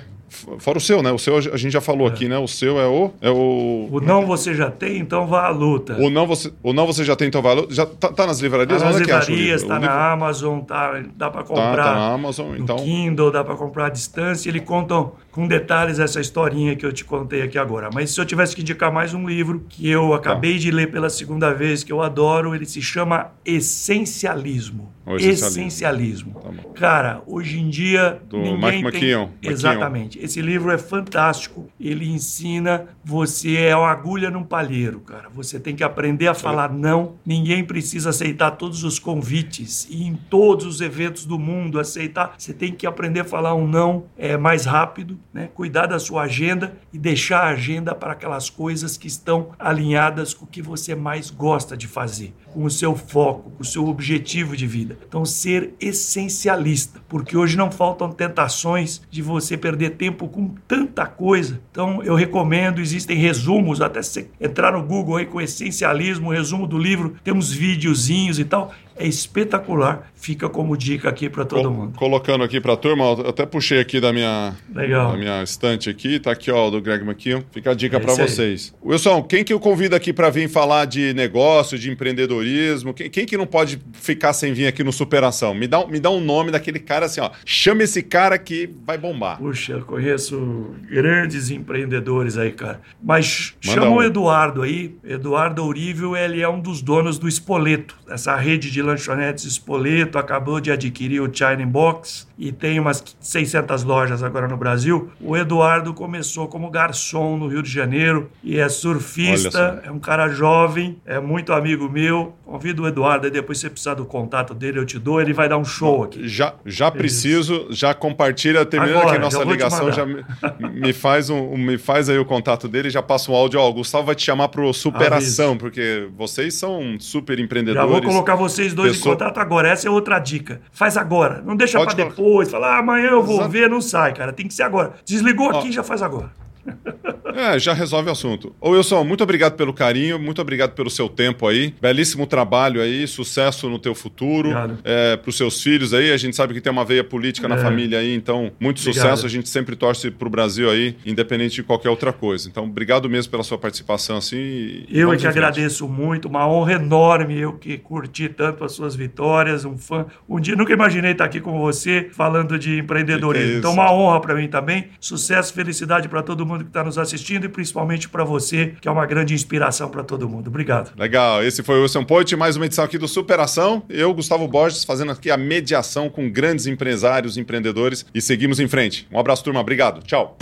Fora 0.58 0.78
o 0.78 0.80
seu, 0.80 1.00
né? 1.00 1.12
O 1.12 1.18
seu 1.18 1.36
a 1.36 1.56
gente 1.56 1.70
já 1.70 1.80
falou 1.80 2.08
é. 2.08 2.10
aqui, 2.10 2.28
né? 2.28 2.36
O 2.36 2.48
seu 2.48 2.80
é 2.80 2.86
o. 2.88 3.12
É 3.20 3.30
o... 3.30 3.88
o 3.88 4.00
não 4.00 4.26
você 4.26 4.52
já 4.52 4.68
tem, 4.68 4.98
então 4.98 5.28
vá 5.28 5.46
à 5.46 5.50
luta. 5.50 5.94
O 5.94 6.10
não 6.10 6.26
você, 6.26 6.52
o 6.60 6.72
não 6.72 6.86
você 6.86 7.04
já 7.04 7.14
tem, 7.14 7.28
então 7.28 7.40
vá 7.40 7.50
à 7.50 7.52
luta. 7.54 7.72
Já 7.72 7.86
tá, 7.86 8.08
tá 8.08 8.26
nas 8.26 8.40
livrarias? 8.40 8.82
Tá 8.82 8.88
nas 8.88 8.98
livrarias, 8.98 9.62
tá 9.62 9.78
na 9.78 10.12
Amazon, 10.12 10.58
tá, 10.60 11.02
dá 11.14 11.30
para 11.30 11.44
comprar. 11.44 11.76
Tá, 11.76 11.84
tá, 11.84 11.94
na 11.94 12.12
Amazon, 12.14 12.56
então. 12.58 12.76
Kindle, 12.76 13.30
dá 13.30 13.44
para 13.44 13.54
comprar 13.54 13.86
à 13.86 13.90
distância. 13.90 14.48
Ele 14.48 14.58
conta 14.60 15.12
com 15.34 15.48
detalhes 15.48 15.98
essa 15.98 16.20
historinha 16.20 16.76
que 16.76 16.86
eu 16.86 16.92
te 16.92 17.04
contei 17.04 17.42
aqui 17.42 17.58
agora. 17.58 17.90
Mas 17.92 18.12
se 18.12 18.20
eu 18.20 18.24
tivesse 18.24 18.54
que 18.54 18.62
indicar 18.62 18.92
mais 18.92 19.12
um 19.12 19.26
livro 19.26 19.66
que 19.68 19.90
eu 19.90 20.14
acabei 20.14 20.52
tá. 20.52 20.58
de 20.60 20.70
ler 20.70 20.92
pela 20.92 21.10
segunda 21.10 21.52
vez, 21.52 21.82
que 21.82 21.92
eu 21.92 22.00
adoro, 22.00 22.54
ele 22.54 22.64
se 22.64 22.80
chama 22.80 23.32
Essencialismo. 23.44 24.94
O 25.04 25.16
essencialismo. 25.16 25.58
essencialismo. 25.58 26.40
Tá 26.40 26.70
Cara, 26.74 27.22
hoje 27.26 27.58
em 27.58 27.68
dia. 27.68 28.22
Do 28.28 28.38
ninguém 28.38 28.82
Mike 28.84 29.00
tem... 29.00 29.10
McKeon. 29.10 29.28
Exatamente. 29.42 30.18
Esse 30.18 30.40
livro 30.40 30.70
é 30.70 30.78
fantástico. 30.78 31.68
Ele 31.78 32.08
ensina 32.08 32.86
você 33.04 33.56
é 33.56 33.76
uma 33.76 33.90
agulha 33.90 34.30
num 34.30 34.42
palheiro, 34.42 35.00
cara. 35.00 35.28
Você 35.34 35.60
tem 35.60 35.76
que 35.76 35.84
aprender 35.84 36.28
a 36.28 36.34
falar 36.34 36.72
não. 36.72 37.16
Ninguém 37.26 37.64
precisa 37.64 38.10
aceitar 38.10 38.52
todos 38.52 38.82
os 38.82 38.98
convites 38.98 39.86
e 39.90 40.04
em 40.04 40.14
todos 40.14 40.64
os 40.64 40.80
eventos 40.80 41.26
do 41.26 41.38
mundo 41.38 41.78
aceitar. 41.78 42.34
Você 42.38 42.54
tem 42.54 42.72
que 42.72 42.86
aprender 42.86 43.20
a 43.20 43.24
falar 43.24 43.54
um 43.54 43.66
não 43.66 44.04
é 44.16 44.38
mais 44.38 44.64
rápido, 44.64 45.18
né? 45.32 45.48
Cuidar 45.52 45.86
da 45.86 45.98
sua 45.98 46.22
agenda 46.22 46.76
e 46.92 46.98
deixar 46.98 47.40
a 47.40 47.50
agenda 47.50 47.94
para 47.94 48.12
aquelas 48.12 48.48
coisas 48.48 48.96
que 48.96 49.08
estão 49.08 49.50
alinhadas 49.58 50.32
com 50.32 50.44
o 50.44 50.48
que 50.48 50.62
você 50.62 50.94
mais 50.94 51.28
gosta 51.28 51.76
de 51.76 51.88
fazer, 51.88 52.32
com 52.52 52.64
o 52.64 52.70
seu 52.70 52.94
foco, 52.94 53.50
com 53.50 53.62
o 53.62 53.66
seu 53.66 53.86
objetivo 53.86 54.56
de 54.56 54.66
vida. 54.66 54.96
Então, 55.06 55.24
ser 55.24 55.74
essencialista, 55.80 57.00
porque 57.08 57.36
hoje 57.36 57.56
não 57.56 57.70
faltam 57.70 58.12
tentações 58.12 59.02
de 59.10 59.22
você 59.22 59.56
perder 59.56 59.90
tempo 59.90 60.28
com 60.28 60.54
tanta 60.68 61.04
coisa. 61.06 61.60
Então, 61.70 62.02
eu 62.02 62.14
recomendo, 62.14 62.80
existem 62.80 63.16
resumos, 63.16 63.80
até 63.80 64.02
você 64.02 64.28
entrar 64.40 64.72
no 64.72 64.82
Google 64.82 65.16
aí 65.16 65.26
com 65.26 65.40
essencialismo, 65.40 66.30
resumo 66.30 66.66
do 66.66 66.78
livro, 66.78 67.16
temos 67.24 67.52
videozinhos 67.52 68.38
e 68.38 68.44
tal 68.44 68.72
é 68.96 69.06
espetacular. 69.06 70.10
Fica 70.14 70.48
como 70.48 70.76
dica 70.76 71.08
aqui 71.08 71.28
para 71.28 71.44
todo 71.44 71.70
mundo. 71.70 71.98
Colocando 71.98 72.44
aqui 72.44 72.60
para 72.60 72.72
a 72.72 72.76
turma, 72.76 73.12
até 73.28 73.44
puxei 73.44 73.78
aqui 73.78 74.00
da 74.00 74.12
minha, 74.12 74.54
Legal. 74.74 75.12
Da 75.12 75.18
minha 75.18 75.42
estante 75.42 75.90
aqui, 75.90 76.18
tá 76.18 76.30
aqui 76.30 76.50
ó, 76.50 76.70
do 76.70 76.80
Greg 76.80 77.04
McKeon. 77.04 77.42
Fica 77.50 77.72
a 77.72 77.74
dica 77.74 77.96
é 77.98 78.00
para 78.00 78.14
vocês. 78.14 78.74
Aí. 78.82 78.90
Wilson, 78.90 79.22
quem 79.22 79.44
que 79.44 79.52
eu 79.52 79.60
convido 79.60 79.94
aqui 79.94 80.12
para 80.12 80.30
vir 80.30 80.48
falar 80.48 80.86
de 80.86 81.12
negócio, 81.12 81.78
de 81.78 81.90
empreendedorismo? 81.90 82.94
Quem, 82.94 83.10
quem, 83.10 83.26
que 83.26 83.36
não 83.36 83.46
pode 83.46 83.78
ficar 83.92 84.32
sem 84.32 84.52
vir 84.52 84.66
aqui 84.66 84.82
no 84.82 84.92
Superação? 84.92 85.52
Me 85.52 85.66
dá, 85.66 85.86
me 85.86 86.00
dá 86.00 86.10
um 86.10 86.20
nome 86.20 86.50
daquele 86.50 86.78
cara 86.78 87.06
assim, 87.06 87.20
ó. 87.20 87.30
Chama 87.44 87.82
esse 87.82 88.02
cara 88.02 88.38
que 88.38 88.70
vai 88.86 88.96
bombar. 88.96 89.38
Puxa, 89.38 89.74
eu 89.74 89.82
conheço 89.82 90.74
grandes 90.88 91.50
empreendedores 91.50 92.38
aí, 92.38 92.52
cara. 92.52 92.80
Mas 93.02 93.54
Manda 93.64 93.74
chama 93.74 93.90
um. 93.90 93.96
o 93.96 94.02
Eduardo 94.02 94.62
aí. 94.62 94.94
Eduardo 95.04 95.64
Ourível, 95.64 96.16
ele 96.16 96.40
é 96.40 96.48
um 96.48 96.60
dos 96.60 96.80
donos 96.80 97.18
do 97.18 97.28
Espoleto, 97.28 97.96
essa 98.08 98.34
rede 98.36 98.70
de 98.70 98.83
lanchonetes 98.84 99.44
Espoleto, 99.44 100.18
acabou 100.18 100.60
de 100.60 100.70
adquirir 100.70 101.20
o 101.20 101.30
China 101.32 101.66
Box 101.66 102.26
e 102.38 102.50
tem 102.52 102.80
umas 102.80 103.02
600 103.20 103.84
lojas 103.84 104.22
agora 104.22 104.48
no 104.48 104.56
Brasil. 104.56 105.10
O 105.20 105.36
Eduardo 105.36 105.94
começou 105.94 106.48
como 106.48 106.70
garçom 106.70 107.36
no 107.36 107.46
Rio 107.46 107.62
de 107.62 107.70
Janeiro 107.70 108.30
e 108.42 108.58
é 108.58 108.68
surfista, 108.68 109.82
é 109.84 109.90
um 109.90 109.98
cara 109.98 110.28
jovem, 110.28 110.98
é 111.06 111.20
muito 111.20 111.52
amigo 111.52 111.88
meu. 111.88 112.34
Convido 112.44 112.82
o 112.82 112.88
Eduardo, 112.88 113.26
aí 113.26 113.30
depois 113.30 113.58
você 113.58 113.70
precisar 113.70 113.94
do 113.94 114.04
contato 114.04 114.52
dele, 114.52 114.78
eu 114.78 114.84
te 114.84 114.98
dou, 114.98 115.20
ele 115.20 115.32
vai 115.32 115.48
dar 115.48 115.56
um 115.56 115.64
show 115.64 116.04
aqui. 116.04 116.28
Já, 116.28 116.54
já 116.66 116.90
preciso, 116.90 117.68
já 117.70 117.94
compartilha, 117.94 118.60
agora, 118.60 119.10
aqui 119.10 119.18
nossa 119.18 119.38
já 119.38 119.44
ligação, 119.44 119.92
já 119.92 120.04
me, 120.04 120.24
me, 120.72 120.92
faz 120.92 121.30
um, 121.30 121.56
me 121.56 121.78
faz 121.78 122.08
aí 122.08 122.18
o 122.18 122.24
contato 122.24 122.68
dele, 122.68 122.90
já 122.90 123.02
passa 123.02 123.30
um 123.30 123.34
áudio, 123.34 123.58
ó, 123.60 123.68
o 123.68 123.72
Gustavo 123.72 124.06
vai 124.06 124.14
te 124.14 124.22
chamar 124.22 124.48
pro 124.48 124.72
Superação, 124.72 125.50
Aviso. 125.50 125.58
porque 125.58 126.08
vocês 126.16 126.54
são 126.54 126.96
super 126.98 127.38
empreendedores. 127.38 127.88
Já 127.88 127.92
vou 127.92 128.02
colocar 128.02 128.34
vocês 128.34 128.73
dois 128.74 128.96
pessoa... 128.96 129.14
em 129.14 129.18
contato 129.18 129.38
agora, 129.38 129.68
essa 129.68 129.88
é 129.88 129.90
outra 129.90 130.18
dica. 130.18 130.60
Faz 130.72 130.96
agora, 130.96 131.42
não 131.44 131.56
deixa 131.56 131.78
para 131.82 131.94
depois, 131.94 132.50
falar 132.50 132.76
ah, 132.76 132.78
amanhã 132.78 133.10
eu 133.10 133.22
vou 133.22 133.36
Exato. 133.36 133.50
ver, 133.50 133.70
não 133.70 133.80
sai, 133.80 134.12
cara, 134.14 134.32
tem 134.32 134.46
que 134.46 134.54
ser 134.54 134.62
agora. 134.64 134.94
Desligou 135.04 135.48
ó, 135.52 135.58
aqui, 135.58 135.72
já 135.72 135.82
faz 135.82 136.02
agora. 136.02 136.30
É, 137.34 137.58
já 137.58 137.72
resolve 137.72 138.08
o 138.08 138.12
assunto. 138.12 138.54
Ô 138.60 138.70
Wilson, 138.70 139.02
muito 139.02 139.24
obrigado 139.24 139.56
pelo 139.56 139.72
carinho, 139.74 140.20
muito 140.20 140.40
obrigado 140.40 140.72
pelo 140.72 140.88
seu 140.88 141.08
tempo 141.08 141.48
aí. 141.48 141.74
Belíssimo 141.80 142.28
trabalho 142.28 142.80
aí, 142.80 143.08
sucesso 143.08 143.68
no 143.68 143.76
teu 143.76 143.92
futuro. 143.92 144.50
É, 144.84 145.16
para 145.16 145.28
os 145.28 145.36
seus 145.36 145.60
filhos 145.60 145.92
aí. 145.92 146.12
A 146.12 146.16
gente 146.16 146.36
sabe 146.36 146.54
que 146.54 146.60
tem 146.60 146.70
uma 146.70 146.84
veia 146.84 147.02
política 147.02 147.48
é. 147.48 147.48
na 147.48 147.58
família 147.58 147.98
aí, 147.98 148.14
então 148.14 148.52
muito 148.60 148.78
obrigado. 148.80 149.02
sucesso. 149.02 149.26
A 149.26 149.28
gente 149.28 149.48
sempre 149.48 149.74
torce 149.74 150.12
pro 150.12 150.30
Brasil 150.30 150.70
aí, 150.70 150.96
independente 151.04 151.56
de 151.56 151.64
qualquer 151.64 151.90
outra 151.90 152.12
coisa. 152.12 152.48
Então, 152.48 152.64
obrigado 152.64 153.10
mesmo 153.10 153.32
pela 153.32 153.42
sua 153.42 153.58
participação 153.58 154.18
assim. 154.18 154.84
Eu 154.88 155.12
é 155.12 155.16
que 155.16 155.26
agradeço 155.26 155.88
muito, 155.88 156.28
uma 156.28 156.48
honra 156.48 156.74
enorme. 156.74 157.36
Eu 157.36 157.54
que 157.54 157.76
curti 157.78 158.28
tanto 158.28 158.62
as 158.62 158.72
suas 158.72 158.94
vitórias, 158.94 159.64
um 159.64 159.76
fã. 159.76 160.06
Um 160.28 160.38
dia 160.38 160.54
nunca 160.54 160.72
imaginei 160.72 161.10
estar 161.10 161.24
aqui 161.24 161.40
com 161.40 161.58
você 161.58 162.08
falando 162.12 162.56
de 162.60 162.78
empreendedorismo. 162.78 163.44
Que 163.44 163.50
que 163.50 163.56
é 163.56 163.58
então, 163.58 163.72
uma 163.72 163.92
honra 163.92 164.20
para 164.20 164.34
mim 164.36 164.46
também. 164.46 164.86
Sucesso, 165.00 165.52
felicidade 165.52 166.08
para 166.08 166.22
todo 166.22 166.46
mundo 166.46 166.53
mundo 166.54 166.64
que 166.64 166.70
está 166.70 166.82
nos 166.82 166.96
assistindo 166.96 167.44
e 167.44 167.48
principalmente 167.48 168.08
para 168.08 168.24
você, 168.24 168.74
que 168.80 168.88
é 168.88 168.90
uma 168.90 169.04
grande 169.06 169.34
inspiração 169.34 169.88
para 169.88 170.02
todo 170.02 170.28
mundo. 170.28 170.48
Obrigado. 170.48 170.92
Legal. 170.98 171.44
Esse 171.44 171.62
foi 171.62 171.78
o 171.78 171.82
Wilson 171.82 172.04
Poit, 172.04 172.34
mais 172.36 172.56
uma 172.56 172.66
edição 172.66 172.84
aqui 172.84 172.96
do 172.96 173.08
Superação. 173.08 173.82
Eu, 173.88 174.14
Gustavo 174.14 174.46
Borges, 174.48 174.84
fazendo 174.84 175.12
aqui 175.12 175.30
a 175.30 175.36
mediação 175.36 176.08
com 176.08 176.30
grandes 176.30 176.66
empresários, 176.66 177.36
empreendedores 177.36 178.06
e 178.14 178.20
seguimos 178.20 178.60
em 178.60 178.68
frente. 178.68 179.06
Um 179.12 179.18
abraço, 179.18 179.44
turma. 179.44 179.60
Obrigado. 179.60 180.02
Tchau. 180.02 180.36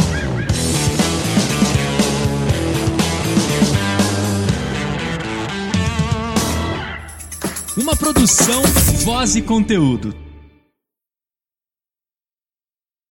Uma 7.77 7.97
produção, 7.97 8.63
voz 9.03 9.35
e 9.35 9.41
conteúdo. 9.41 10.32